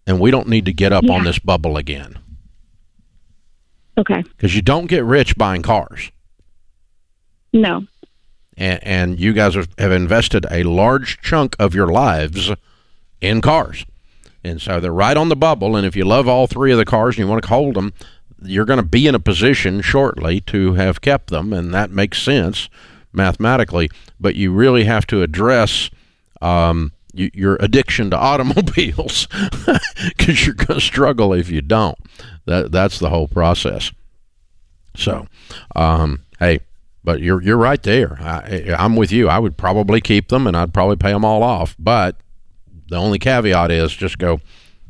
And 0.09 0.21
we 0.21 0.31
don't 0.31 0.49
need 0.49 0.65
to 0.67 0.73
get 0.73 0.93
up 0.93 1.09
on 1.11 1.25
this 1.25 1.41
bubble 1.41 1.77
again 1.77 2.17
Okay. 3.99 4.23
because 4.23 4.55
you 4.55 4.63
don't 4.63 4.87
get 4.87 5.05
rich 5.05 5.37
buying 5.37 5.63
cars. 5.63 6.13
No. 7.53 7.85
and, 8.57 8.79
and 8.85 9.21
you 9.21 9.33
guys 9.33 9.55
have, 9.55 9.69
have 9.79 9.91
invested 9.93 10.47
a 10.51 10.63
large 10.63 11.21
chunk 11.23 11.57
of 11.59 11.75
your 11.75 11.89
lives 11.89 12.53
in 13.21 13.41
cars. 13.41 13.85
And 14.45 14.61
so 14.63 14.79
they're 14.79 14.93
right 14.93 15.17
on 15.17 15.29
the 15.29 15.35
bubble. 15.37 15.75
And 15.75 15.85
if 15.87 15.97
you 15.97 16.05
love 16.05 16.29
all 16.29 16.47
three 16.47 16.71
of 16.71 16.79
the 16.79 16.85
cars 16.85 17.17
and 17.17 17.25
you 17.25 17.29
want 17.29 17.43
to 17.43 17.49
hold 17.49 17.75
them, 17.75 17.93
you're 18.43 18.65
going 18.65 18.79
to 18.79 18.83
be 18.83 19.07
in 19.07 19.15
a 19.15 19.21
position 19.21 19.81
shortly 19.81 20.41
to 20.43 20.75
have 20.75 21.01
kept 21.01 21.31
them. 21.31 21.53
And 21.53 21.73
that 21.73 21.91
makes 21.91 22.23
sense 22.23 22.69
mathematically. 23.13 23.91
But 24.21 24.35
you 24.35 24.53
really 24.53 24.85
have 24.85 25.07
to 25.09 25.23
address 25.23 25.91
um, 26.41 26.93
y- 27.15 27.31
your 27.33 27.57
addiction 27.61 28.11
to 28.11 28.19
automobiles 28.19 29.27
because 30.17 30.47
you're 30.47 30.55
going 30.55 30.81
to 30.81 30.85
struggle 30.85 31.33
if 31.33 31.51
you 31.51 31.63
don't. 31.63 31.99
That, 32.45 32.73
that's 32.73 32.99
the 32.99 33.11
whole 33.11 33.29
process. 33.29 33.91
So, 34.95 35.27
um, 35.75 36.23
hey, 36.39 36.61
but 37.05 37.21
you're 37.21 37.43
you're 37.43 37.57
right 37.57 37.83
there. 37.83 38.19
I, 38.21 38.75
I'm 38.77 38.97
with 38.97 39.13
you. 39.13 39.29
I 39.29 39.39
would 39.39 39.57
probably 39.57 40.01
keep 40.01 40.29
them, 40.29 40.47
and 40.47 40.57
I'd 40.57 40.75
probably 40.75 40.97
pay 40.97 41.13
them 41.13 41.25
all 41.25 41.43
off. 41.43 41.77
But 41.79 42.17
the 42.89 42.97
only 42.97 43.19
caveat 43.19 43.71
is 43.71 43.95
just 43.95 44.19
go. 44.19 44.41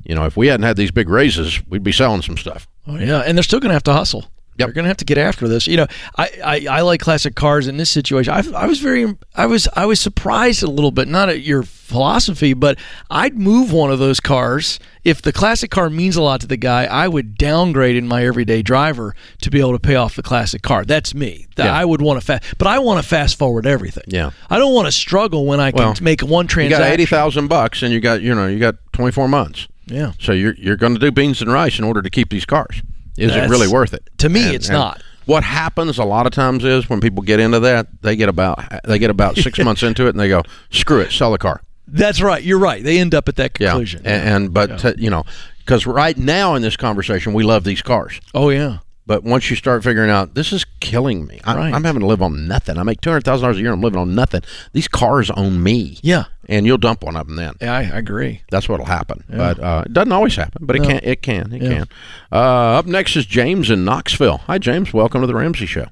You 0.04 0.14
know, 0.14 0.24
if 0.24 0.36
we 0.36 0.46
hadn't 0.46 0.64
had 0.64 0.76
these 0.76 0.92
big 0.92 1.08
raises, 1.08 1.60
we'd 1.66 1.82
be 1.82 1.92
selling 1.92 2.22
some 2.22 2.36
stuff. 2.36 2.68
Oh 2.86 2.96
yeah, 2.96 3.20
and 3.20 3.36
they're 3.36 3.42
still 3.42 3.60
going 3.60 3.70
to 3.70 3.74
have 3.74 3.82
to 3.84 3.92
hustle. 3.92 4.26
They're 4.58 4.72
going 4.72 4.84
to 4.84 4.88
have 4.88 4.96
to 4.98 5.04
get 5.04 5.18
after 5.18 5.48
this. 5.48 5.66
You 5.66 5.76
know, 5.76 5.86
I, 6.16 6.30
I, 6.42 6.66
I 6.78 6.80
like 6.80 6.98
classic 6.98 7.34
cars 7.34 7.66
in 7.66 7.76
this 7.76 7.90
situation. 7.90 8.32
I, 8.32 8.42
I 8.54 8.64
was 8.66 8.78
very 8.80 9.14
I 9.34 9.44
was 9.44 9.68
I 9.74 9.84
was 9.84 10.00
surprised 10.00 10.62
a 10.62 10.70
little 10.70 10.90
bit, 10.92 11.08
not 11.08 11.28
at 11.28 11.42
your 11.42 11.62
philosophy, 11.62 12.54
but 12.54 12.78
I'd 13.10 13.36
move 13.38 13.70
one 13.70 13.90
of 13.90 13.98
those 13.98 14.18
cars 14.18 14.78
if 15.04 15.20
the 15.20 15.30
classic 15.30 15.70
car 15.70 15.90
means 15.90 16.16
a 16.16 16.22
lot 16.22 16.40
to 16.40 16.46
the 16.46 16.56
guy. 16.56 16.84
I 16.86 17.06
would 17.06 17.36
downgrade 17.36 17.96
in 17.96 18.08
my 18.08 18.24
everyday 18.24 18.62
driver 18.62 19.14
to 19.42 19.50
be 19.50 19.60
able 19.60 19.72
to 19.72 19.78
pay 19.78 19.96
off 19.96 20.16
the 20.16 20.22
classic 20.22 20.62
car. 20.62 20.86
That's 20.86 21.14
me. 21.14 21.48
That 21.56 21.66
Yeah. 21.66 21.74
I 21.78 21.84
would 21.84 22.00
want 22.00 22.18
to 22.18 22.24
fast, 22.24 22.44
but 22.56 22.66
I 22.66 22.78
want 22.78 23.02
to 23.02 23.06
fast 23.06 23.38
forward 23.38 23.66
everything. 23.66 24.04
Yeah. 24.06 24.30
I 24.48 24.58
don't 24.58 24.72
want 24.74 24.86
to 24.86 24.92
struggle 24.92 25.44
when 25.44 25.60
I 25.60 25.70
can 25.70 25.78
Well, 25.84 25.94
make 26.00 26.22
one 26.22 26.46
You 26.46 26.48
transaction. 26.48 26.82
got 26.86 26.92
eighty 26.92 27.04
thousand 27.04 27.48
bucks, 27.48 27.82
and 27.82 27.92
you 27.92 28.00
got 28.00 28.22
you 28.22 28.34
know 28.34 28.46
you 28.46 28.58
got 28.58 28.76
twenty 28.94 29.12
four 29.12 29.28
months. 29.28 29.68
Yeah. 29.86 30.12
So 30.20 30.32
you're 30.32 30.54
you're 30.54 30.76
going 30.76 30.94
to 30.94 30.98
do 31.00 31.10
beans 31.10 31.40
and 31.42 31.52
rice 31.52 31.78
in 31.78 31.84
order 31.84 32.02
to 32.02 32.10
keep 32.10 32.30
these 32.30 32.44
cars. 32.44 32.82
Is 33.16 33.28
That's- 33.30 33.48
it 33.48 33.50
really 33.50 33.68
worth 33.68 33.94
it? 33.94 34.08
to 34.18 34.28
me, 34.28 34.44
And- 34.46 34.54
it's 34.54 34.68
and 34.68 34.78
not. 34.78 35.02
What 35.26 35.42
happens 35.42 35.98
a 35.98 36.04
lot 36.04 36.26
of 36.26 36.32
times 36.32 36.64
is 36.64 36.88
when 36.88 37.00
people 37.00 37.20
get 37.22 37.40
into 37.40 37.58
that, 37.60 37.88
they 38.02 38.14
get 38.14 38.28
about 38.28 38.62
they 38.84 38.98
get 39.00 39.10
about 39.10 39.36
six 39.36 39.58
months 39.64 39.82
into 39.82 40.06
it, 40.06 40.10
and 40.10 40.20
they 40.20 40.28
go, 40.28 40.42
"Screw 40.70 41.00
it, 41.00 41.10
sell 41.10 41.32
the 41.32 41.38
car." 41.38 41.60
That's 41.88 42.20
right. 42.20 42.42
You're 42.42 42.58
right. 42.60 42.82
They 42.82 42.98
end 43.00 43.12
up 43.14 43.28
at 43.28 43.34
that 43.36 43.52
Yeah, 43.58 43.70
conclusion. 43.70 44.02
and, 44.04 44.28
and 44.28 44.54
but 44.54 44.84
uh, 44.84 44.92
you 44.96 45.10
know, 45.10 45.24
because 45.58 45.84
right 45.86 46.16
now 46.16 46.54
in 46.54 46.62
this 46.62 46.76
conversation, 46.76 47.32
we 47.32 47.42
love 47.42 47.64
these 47.64 47.82
cars. 47.82 48.20
oh 48.34 48.50
yeah. 48.50 48.78
But 49.08 49.22
once 49.22 49.50
you 49.50 49.56
start 49.56 49.84
figuring 49.84 50.10
out 50.10 50.34
this 50.34 50.52
is 50.52 50.64
killing 50.80 51.26
me, 51.28 51.40
I, 51.44 51.54
Right. 51.56 51.72
I'm 51.74 51.84
having 51.84 52.00
to 52.00 52.06
live 52.06 52.22
on 52.22 52.48
nothing. 52.48 52.76
I 52.76 52.82
make 52.82 53.00
two 53.00 53.10
hundred 53.10 53.24
thousand 53.24 53.42
dollars 53.42 53.58
a 53.58 53.60
year. 53.62 53.72
I'm 53.72 53.80
living 53.80 54.00
on 54.00 54.14
nothing. 54.16 54.42
These 54.72 54.88
cars 54.88 55.30
own 55.30 55.62
me. 55.62 55.98
Yeah. 56.02 56.24
And 56.48 56.66
you'll 56.66 56.78
dump 56.78 57.02
one 57.04 57.16
of 57.16 57.26
them 57.26 57.36
then. 57.36 57.54
Yeah, 57.60 57.74
I, 57.74 57.80
I 57.80 57.98
agree. 57.98 58.42
That's 58.50 58.68
what'll 58.68 58.86
happen. 58.86 59.24
But 59.28 59.58
uh, 59.60 59.82
it 59.86 59.92
doesn't 59.92 60.12
always 60.12 60.36
happen. 60.36 60.64
But 60.66 60.76
it 60.76 60.82
No. 60.82 60.88
can. 60.88 61.00
It 61.02 61.22
can. 61.22 61.52
It 61.52 61.62
Yeah. 61.62 61.68
can. 61.70 61.88
Uh, 62.32 62.78
up 62.78 62.86
next 62.86 63.16
is 63.16 63.26
James 63.26 63.70
in 63.70 63.84
Knoxville. 63.84 64.38
Hi, 64.46 64.58
James. 64.58 64.92
Welcome 64.92 65.20
to 65.20 65.26
the 65.26 65.34
Ramsey 65.34 65.66
Show. 65.66 65.86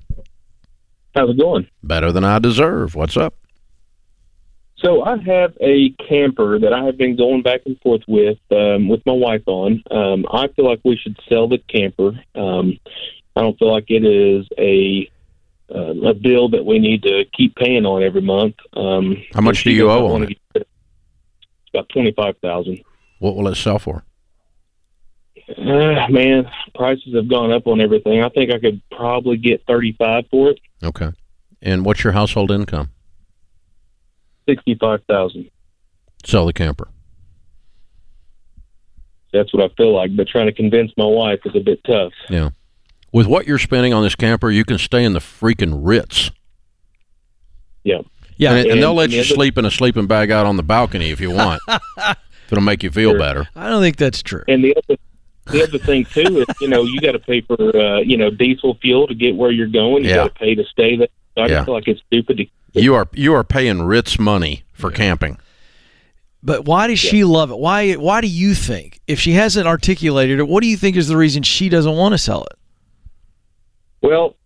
How's 1.14 1.30
it 1.30 1.38
going? 1.38 1.66
Better 1.82 2.10
than 2.12 2.24
I 2.24 2.38
deserve. 2.38 2.94
What's 2.94 3.16
up? 3.16 3.34
So 4.78 5.02
I 5.04 5.16
have 5.22 5.56
a 5.60 5.90
camper 6.08 6.58
that 6.58 6.72
I 6.72 6.84
have 6.84 6.98
been 6.98 7.16
going 7.16 7.42
back 7.42 7.60
and 7.64 7.80
forth 7.80 8.02
with 8.08 8.38
um, 8.50 8.88
with 8.88 9.00
my 9.06 9.12
wife 9.12 9.42
on. 9.46 9.82
Um, 9.90 10.26
I 10.30 10.48
feel 10.48 10.66
like 10.68 10.80
we 10.84 10.96
should 10.96 11.16
sell 11.28 11.48
the 11.48 11.58
camper. 11.58 12.12
Um, 12.34 12.78
I 13.36 13.40
don't 13.40 13.58
feel 13.58 13.72
like 13.72 13.86
it 13.88 14.04
is 14.04 14.46
a 14.58 15.08
uh, 15.74 15.94
a 16.10 16.12
bill 16.14 16.48
that 16.50 16.66
we 16.66 16.78
need 16.78 17.02
to 17.04 17.24
keep 17.34 17.54
paying 17.56 17.86
on 17.86 18.02
every 18.02 18.20
month. 18.20 18.56
Um, 18.74 19.16
How 19.32 19.40
much 19.40 19.64
do 19.64 19.70
you 19.72 19.90
owe 19.90 20.06
on 20.12 20.24
it? 20.24 20.38
About 21.74 21.88
twenty 21.88 22.12
five 22.12 22.36
thousand. 22.38 22.82
What 23.18 23.36
will 23.36 23.48
it 23.48 23.56
sell 23.56 23.78
for? 23.78 24.04
Uh, 25.48 26.08
man, 26.08 26.48
prices 26.74 27.14
have 27.14 27.28
gone 27.28 27.52
up 27.52 27.66
on 27.66 27.80
everything. 27.80 28.22
I 28.22 28.28
think 28.30 28.50
I 28.52 28.58
could 28.58 28.80
probably 28.90 29.36
get 29.36 29.62
thirty 29.66 29.92
five 29.92 30.24
for 30.30 30.50
it. 30.50 30.60
Okay. 30.82 31.10
And 31.60 31.84
what's 31.84 32.04
your 32.04 32.12
household 32.12 32.50
income? 32.50 32.90
Sixty 34.48 34.74
five 34.74 35.02
thousand. 35.08 35.50
Sell 36.24 36.46
the 36.46 36.52
camper. 36.52 36.88
That's 39.32 39.52
what 39.52 39.64
I 39.64 39.74
feel 39.74 39.94
like. 39.94 40.14
But 40.16 40.28
trying 40.28 40.46
to 40.46 40.52
convince 40.52 40.92
my 40.96 41.04
wife 41.04 41.40
is 41.44 41.56
a 41.56 41.60
bit 41.60 41.82
tough. 41.84 42.12
Yeah. 42.30 42.50
With 43.12 43.26
what 43.26 43.46
you're 43.46 43.58
spending 43.58 43.92
on 43.92 44.02
this 44.02 44.14
camper, 44.14 44.50
you 44.50 44.64
can 44.64 44.78
stay 44.78 45.04
in 45.04 45.12
the 45.12 45.20
freaking 45.20 45.80
Ritz. 45.82 46.30
Yeah. 47.82 48.00
Yeah. 48.36 48.52
and, 48.54 48.70
and 48.70 48.80
they'll 48.82 48.90
and 48.90 48.98
let 48.98 49.10
the 49.10 49.16
you 49.16 49.20
other- 49.22 49.28
sleep 49.34 49.58
in 49.58 49.64
a 49.64 49.70
sleeping 49.70 50.06
bag 50.06 50.30
out 50.30 50.46
on 50.46 50.56
the 50.56 50.62
balcony 50.62 51.10
if 51.10 51.20
you 51.20 51.30
want. 51.34 51.60
if 51.68 52.16
it'll 52.50 52.62
make 52.64 52.82
you 52.82 52.90
feel 52.90 53.10
Sure. 53.12 53.18
better. 53.18 53.48
I 53.56 53.68
don't 53.70 53.82
think 53.82 53.96
that's 53.96 54.22
true. 54.22 54.42
And 54.48 54.62
the 54.64 54.74
other 54.76 54.98
the 55.46 55.62
other 55.62 55.78
thing 55.78 56.04
too 56.06 56.38
is 56.40 56.46
you 56.60 56.68
know 56.68 56.82
you 56.84 57.00
got 57.00 57.12
to 57.12 57.18
pay 57.18 57.40
for 57.42 57.54
uh, 57.76 57.98
you 58.00 58.16
know 58.16 58.30
diesel 58.30 58.74
fuel 58.80 59.06
to 59.08 59.14
get 59.14 59.36
where 59.36 59.50
you're 59.50 59.66
going. 59.68 60.04
You 60.04 60.10
Yeah. 60.10 60.16
got 60.16 60.34
to 60.34 60.40
pay 60.40 60.54
to 60.54 60.64
stay 60.64 60.96
there. 60.96 61.08
So 61.36 61.42
I 61.42 61.46
Yeah. 61.46 61.48
just 61.56 61.64
feel 61.66 61.74
like 61.74 61.88
it's 61.88 62.00
stupid. 62.06 62.36
To, 62.38 62.46
You 62.80 62.94
are 62.94 63.08
you 63.12 63.34
are 63.34 63.44
paying 63.44 63.82
Ritz 63.82 64.18
money 64.18 64.64
for 64.72 64.90
camping. 64.90 65.38
But 66.42 66.66
why 66.66 66.86
does 66.88 66.98
she 66.98 67.24
love 67.24 67.50
it? 67.50 67.58
Why 67.58 67.92
why 67.94 68.20
do 68.20 68.26
you 68.26 68.54
think 68.54 69.00
if 69.06 69.18
she 69.20 69.32
hasn't 69.32 69.66
articulated 69.66 70.38
it, 70.38 70.48
what 70.48 70.62
do 70.62 70.66
you 70.68 70.76
think 70.76 70.96
is 70.96 71.08
the 71.08 71.16
reason 71.16 71.42
she 71.42 71.68
doesn't 71.68 71.94
want 71.96 72.12
to 72.12 72.18
sell 72.18 72.42
it? 72.44 72.58
well, 74.02 74.36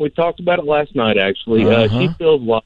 we 0.00 0.10
talked 0.10 0.40
about 0.40 0.58
it 0.58 0.64
last 0.64 0.94
night. 0.94 1.16
Actually, 1.18 1.64
uh, 1.64 1.84
Uh-huh. 1.84 2.00
she 2.00 2.08
feels 2.14 2.40
like 2.42 2.64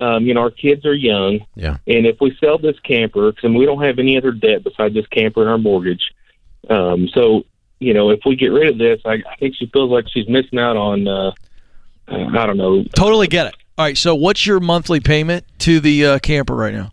um, 0.00 0.24
you 0.26 0.34
know 0.34 0.40
our 0.40 0.50
kids 0.50 0.84
are 0.86 0.94
young, 0.94 1.40
Yeah. 1.54 1.76
and 1.86 2.06
if 2.06 2.20
we 2.20 2.36
sell 2.40 2.58
this 2.58 2.78
camper, 2.80 3.32
because 3.32 3.50
we 3.50 3.66
don't 3.66 3.82
have 3.82 3.98
any 3.98 4.16
other 4.16 4.32
debt 4.32 4.64
besides 4.64 4.94
this 4.94 5.06
camper 5.08 5.40
and 5.42 5.50
our 5.50 5.58
mortgage. 5.58 6.02
Um, 6.68 7.08
so 7.14 7.44
you 7.78 7.94
know 7.94 8.10
if 8.10 8.20
we 8.26 8.36
get 8.36 8.48
rid 8.48 8.68
of 8.68 8.78
this, 8.78 9.00
I, 9.04 9.22
I 9.30 9.36
think 9.38 9.54
she 9.56 9.66
feels 9.66 9.90
like 9.90 10.06
she's 10.08 10.28
missing 10.28 10.58
out 10.58 10.76
on. 10.76 11.06
Uh, 11.08 11.32
uh, 12.08 12.26
I 12.38 12.46
don't 12.46 12.56
know. 12.56 12.82
Totally 12.96 13.28
get 13.28 13.46
it. 13.46 13.54
All 13.78 13.84
right, 13.86 13.96
so 13.96 14.14
what's 14.14 14.44
your 14.44 14.60
monthly 14.60 15.00
payment 15.00 15.44
to 15.60 15.80
the 15.80 16.04
uh, 16.04 16.18
camper 16.18 16.54
right 16.54 16.74
now? 16.74 16.90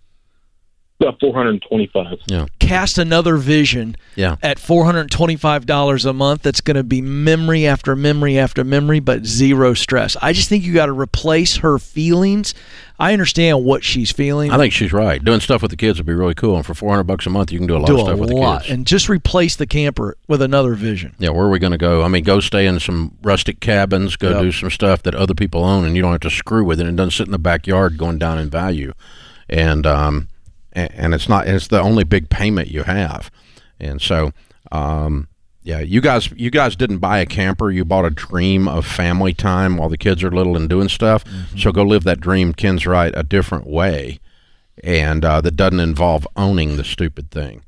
About 0.99 1.19
four 1.19 1.33
hundred 1.33 1.61
twenty-five. 1.61 2.17
yeah 2.27 2.47
Cast 2.59 2.97
another 2.97 3.37
vision 3.37 3.95
Yeah. 4.15 4.35
at 4.41 4.57
$425 4.57 6.05
a 6.05 6.13
month 6.13 6.41
that's 6.41 6.59
going 6.59 6.75
to 6.75 6.83
be 6.83 7.01
memory 7.01 7.65
after 7.67 7.95
memory 7.95 8.37
after 8.39 8.63
memory 8.63 8.99
but 8.99 9.25
zero 9.25 9.73
stress. 9.73 10.17
I 10.21 10.33
just 10.33 10.49
think 10.49 10.63
you 10.63 10.73
got 10.73 10.87
to 10.87 10.93
replace 10.93 11.57
her 11.57 11.77
feelings. 11.79 12.53
I 12.99 13.13
understand 13.13 13.63
what 13.63 13.83
she's 13.83 14.11
feeling. 14.11 14.51
I 14.51 14.57
think 14.57 14.73
she's 14.73 14.91
right. 14.91 15.23
Doing 15.23 15.39
stuff 15.39 15.61
with 15.61 15.69
the 15.71 15.77
kids 15.77 15.99
would 15.99 16.07
be 16.07 16.13
really 16.15 16.33
cool. 16.33 16.55
And 16.55 16.65
for 16.65 16.73
400 16.73 17.03
bucks 17.03 17.25
a 17.27 17.29
month, 17.29 17.51
you 17.51 17.59
can 17.59 17.67
do 17.67 17.77
a 17.77 17.79
lot 17.79 17.87
do 17.87 17.93
of 17.95 17.99
stuff 18.01 18.13
a 18.13 18.17
with 18.17 18.29
the 18.29 18.35
lot 18.35 18.61
kids. 18.63 18.73
and 18.73 18.87
just 18.87 19.07
replace 19.07 19.55
the 19.55 19.67
camper 19.67 20.17
with 20.27 20.41
another 20.41 20.73
vision. 20.73 21.13
Yeah, 21.19 21.29
where 21.29 21.45
are 21.45 21.49
we 21.49 21.59
going 21.59 21.71
to 21.73 21.77
go? 21.77 22.01
I 22.01 22.07
mean, 22.07 22.23
go 22.23 22.39
stay 22.39 22.65
in 22.65 22.79
some 22.79 23.13
rustic 23.21 23.59
cabins, 23.59 24.15
go 24.15 24.31
Yep. 24.31 24.41
do 24.41 24.51
some 24.51 24.71
stuff 24.71 25.03
that 25.03 25.13
other 25.13 25.35
people 25.35 25.63
own, 25.63 25.85
and 25.85 25.95
you 25.95 26.01
don't 26.01 26.11
have 26.11 26.21
to 26.21 26.29
screw 26.31 26.65
with 26.65 26.81
it. 26.81 26.87
It 26.87 26.95
doesn't 26.95 27.11
sit 27.11 27.27
in 27.27 27.31
the 27.31 27.37
backyard 27.39 27.97
going 27.99 28.17
down 28.17 28.39
in 28.39 28.49
value, 28.49 28.93
and 29.47 29.85
um, 29.85 30.27
and, 30.77 31.13
it's 31.13 31.27
not. 31.27 31.47
It's 31.47 31.67
the 31.67 31.81
only 31.81 32.03
big 32.03 32.29
payment 32.29 32.69
you 32.69 32.83
have, 32.83 33.31
and 33.79 34.01
so 34.01 34.31
um, 34.71 35.27
yeah, 35.67 35.79
you 35.79 35.99
guys, 35.99 36.31
you 36.31 36.49
guys 36.49 36.77
didn't 36.77 36.99
buy 36.99 37.19
a 37.19 37.25
camper. 37.25 37.69
You 37.69 37.83
bought 37.83 38.05
a 38.05 38.09
dream 38.09 38.69
of 38.69 38.85
family 38.85 39.33
time 39.33 39.75
while 39.75 39.89
the 39.89 39.97
kids 39.97 40.23
are 40.23 40.31
little 40.31 40.55
and 40.55 40.69
doing 40.69 40.87
stuff. 40.87 41.25
So 41.57 41.73
go 41.73 41.83
live 41.83 42.05
that 42.05 42.21
dream. 42.21 42.53
Ken's 42.53 42.87
right, 42.87 43.13
a 43.15 43.23
different 43.23 43.67
way, 43.67 44.19
and 44.81 45.25
uh, 45.25 45.41
that 45.41 45.57
doesn't 45.57 45.81
involve 45.81 46.25
owning 46.37 46.77
the 46.77 46.85
stupid 46.85 47.31
thing. 47.31 47.63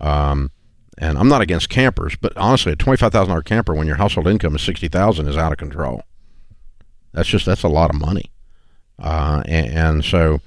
Um, 0.00 0.50
and 0.96 1.18
I'm 1.18 1.28
not 1.28 1.42
against 1.42 1.68
campers, 1.68 2.16
but 2.16 2.34
honestly, 2.36 2.72
a 2.72 2.76
twenty-five 2.76 3.12
thousand 3.12 3.28
dollar 3.28 3.42
camper 3.42 3.74
when 3.74 3.86
your 3.86 3.96
household 3.96 4.28
income 4.28 4.56
is 4.56 4.62
sixty 4.62 4.88
thousand 4.88 5.28
is 5.28 5.36
out 5.36 5.52
of 5.52 5.58
control. 5.58 6.04
That's 7.12 7.28
just 7.28 7.44
that's 7.44 7.64
a 7.64 7.68
lot 7.68 7.90
of 7.90 8.00
money, 8.00 8.30
uh, 8.98 9.42
and, 9.44 9.66
and 9.66 10.04
so 10.04 10.40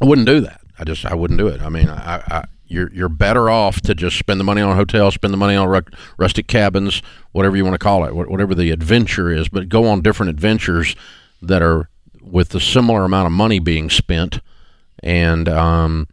I 0.00 0.04
wouldn't 0.06 0.26
do 0.26 0.40
that. 0.40 0.60
I 0.78 0.84
just 0.84 1.04
I 1.04 1.14
wouldn't 1.14 1.38
do 1.38 1.46
it. 1.48 1.60
I 1.60 1.68
mean, 1.68 1.88
I, 1.88 2.16
I 2.28 2.44
you're 2.66 2.90
you're 2.92 3.08
better 3.08 3.50
off 3.50 3.80
to 3.82 3.94
just 3.94 4.16
spend 4.18 4.40
the 4.40 4.44
money 4.44 4.60
on 4.62 4.70
a 4.70 4.74
hotel, 4.76 5.10
spend 5.10 5.32
the 5.32 5.38
money 5.38 5.54
on 5.56 5.68
ru- 5.68 5.80
rustic 6.18 6.46
cabins, 6.46 7.02
whatever 7.32 7.56
you 7.56 7.64
want 7.64 7.74
to 7.74 7.78
call 7.78 8.04
it, 8.04 8.10
wh- 8.12 8.30
whatever 8.30 8.54
the 8.54 8.70
adventure 8.70 9.30
is. 9.30 9.48
But 9.48 9.68
go 9.68 9.86
on 9.86 10.00
different 10.02 10.30
adventures 10.30 10.96
that 11.42 11.62
are 11.62 11.88
with 12.22 12.50
the 12.50 12.60
similar 12.60 13.04
amount 13.04 13.26
of 13.26 13.32
money 13.32 13.58
being 13.58 13.90
spent, 13.90 14.40
and 15.02 15.48
um, 15.48 16.08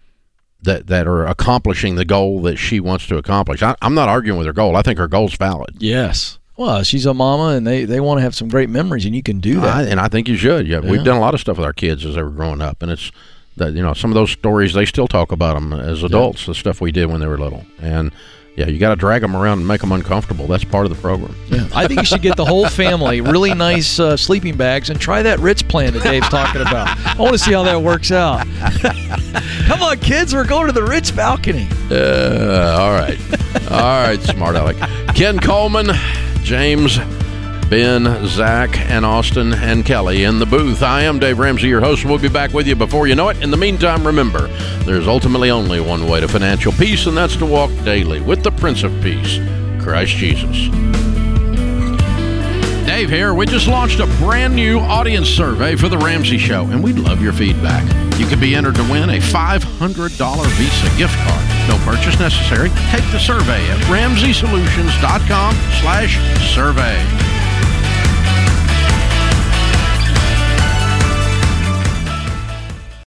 that 0.61 0.87
that 0.87 1.07
are 1.07 1.25
accomplishing 1.25 1.95
the 1.95 2.05
goal 2.05 2.41
that 2.41 2.57
she 2.57 2.79
wants 2.79 3.07
to 3.07 3.17
accomplish. 3.17 3.61
I, 3.63 3.75
I'm 3.81 3.93
not 3.93 4.09
arguing 4.09 4.37
with 4.37 4.47
her 4.47 4.53
goal. 4.53 4.75
I 4.75 4.81
think 4.81 4.97
her 4.99 5.07
goal's 5.07 5.35
valid. 5.35 5.75
Yes. 5.79 6.39
Well, 6.57 6.81
she's 6.83 7.05
a 7.05 7.13
mama 7.13 7.55
and 7.55 7.67
they, 7.67 7.85
they 7.85 7.99
want 7.99 8.17
to 8.17 8.23
have 8.23 8.33
some 8.33 8.47
great 8.47 8.67
memories 8.67 9.05
and 9.05 9.15
you 9.15 9.21
can 9.21 9.39
do 9.39 9.59
that. 9.61 9.75
I, 9.77 9.83
and 9.83 9.99
I 9.99 10.07
think 10.07 10.27
you 10.27 10.35
should. 10.35 10.67
Yeah, 10.67 10.81
Yeah. 10.81 10.89
we've 10.89 11.03
done 11.03 11.15
a 11.17 11.19
lot 11.19 11.35
of 11.35 11.39
stuff 11.39 11.57
with 11.57 11.65
our 11.65 11.71
kids 11.71 12.03
as 12.03 12.15
they 12.15 12.23
were 12.23 12.31
growing 12.31 12.61
up, 12.61 12.81
and 12.81 12.91
it's 12.91 13.11
that 13.57 13.73
you 13.73 13.81
know 13.81 13.93
some 13.93 14.11
of 14.11 14.15
those 14.15 14.31
stories 14.31 14.73
they 14.73 14.85
still 14.85 15.07
talk 15.07 15.31
about 15.31 15.55
them 15.55 15.73
as 15.73 16.03
adults. 16.03 16.45
The 16.45 16.55
stuff 16.55 16.81
we 16.81 16.91
did 16.91 17.07
when 17.07 17.19
they 17.19 17.27
were 17.27 17.37
little, 17.37 17.65
and 17.79 18.11
yeah, 18.57 18.65
you 18.65 18.79
got 18.79 18.89
to 18.89 18.95
drag 18.95 19.21
them 19.21 19.35
around 19.35 19.59
and 19.59 19.67
make 19.67 19.81
them 19.81 19.91
uncomfortable. 19.91 20.47
That's 20.47 20.63
part 20.63 20.87
of 20.87 20.95
the 20.95 20.99
program. 20.99 21.35
Yeah. 21.47 21.67
I 21.75 21.87
think 21.87 21.99
you 21.99 22.05
should 22.05 22.23
get 22.23 22.37
the 22.37 22.45
whole 22.45 22.67
family 22.67 23.21
really 23.21 23.53
nice 23.53 23.99
uh, 23.99 24.17
sleeping 24.17 24.57
bags 24.57 24.89
and 24.89 24.99
try 24.99 25.21
that 25.21 25.37
Ritz 25.37 25.61
plan 25.61 25.93
that 25.93 26.01
Dave's 26.01 26.27
talking 26.29 26.61
about. 26.61 26.87
I 26.87 27.21
want 27.21 27.33
to 27.33 27.39
see 27.39 27.53
how 27.53 27.61
that 27.63 27.79
works 27.83 28.11
out. 28.11 28.47
Come 29.67 29.83
on, 29.83 29.99
kids, 29.99 30.33
we're 30.33 30.47
going 30.47 30.65
to 30.65 30.73
the 30.73 30.81
Ritz 30.83 31.11
balcony. 31.11 31.67
Uh, 31.91 32.77
all 32.79 32.93
right, 32.93 33.19
all 33.69 34.07
right, 34.07 34.19
smart 34.21 34.55
aleck. 34.55 34.77
Ken 35.13 35.39
Coleman, 35.39 35.89
James. 36.41 36.97
Ben, 37.69 38.25
Zach, 38.27 38.79
and 38.89 39.05
Austin 39.05 39.53
and 39.53 39.85
Kelly 39.85 40.23
in 40.23 40.39
the 40.39 40.45
booth. 40.45 40.81
I 40.81 41.01
am 41.01 41.19
Dave 41.19 41.37
Ramsey, 41.37 41.67
your 41.67 41.81
host. 41.81 42.05
We'll 42.05 42.17
be 42.17 42.29
back 42.29 42.53
with 42.53 42.65
you 42.65 42.77
before 42.77 43.07
you 43.07 43.15
know 43.15 43.27
it. 43.27 43.41
In 43.43 43.51
the 43.51 43.57
meantime, 43.57 44.07
remember, 44.07 44.47
there's 44.85 45.07
ultimately 45.07 45.51
only 45.51 45.81
one 45.81 46.07
way 46.07 46.21
to 46.21 46.29
financial 46.29 46.71
peace, 46.71 47.07
and 47.07 47.17
that's 47.17 47.35
to 47.37 47.45
walk 47.45 47.69
daily 47.83 48.21
with 48.21 48.41
the 48.41 48.51
Prince 48.51 48.83
of 48.83 48.91
Peace, 49.01 49.39
Christ 49.83 50.13
Jesus. 50.13 50.69
Dave 52.85 53.09
here. 53.09 53.33
We 53.33 53.45
just 53.45 53.67
launched 53.67 53.99
a 53.99 54.07
brand 54.17 54.55
new 54.55 54.79
audience 54.79 55.27
survey 55.27 55.75
for 55.75 55.89
The 55.89 55.97
Ramsey 55.97 56.37
Show, 56.37 56.67
and 56.67 56.81
we'd 56.81 56.97
love 56.97 57.21
your 57.21 57.33
feedback. 57.33 57.83
You 58.17 58.25
could 58.27 58.39
be 58.39 58.55
entered 58.55 58.75
to 58.75 58.83
win 58.83 59.09
a 59.09 59.19
$500 59.19 60.45
Visa 60.51 60.97
gift 60.97 61.15
card. 61.17 61.67
No 61.67 61.77
purchase 61.83 62.17
necessary. 62.17 62.69
Take 62.89 63.03
the 63.11 63.19
survey 63.19 63.61
at 63.69 63.79
ramseysolutions.com 63.87 65.55
slash 65.81 66.17
survey. 66.55 67.26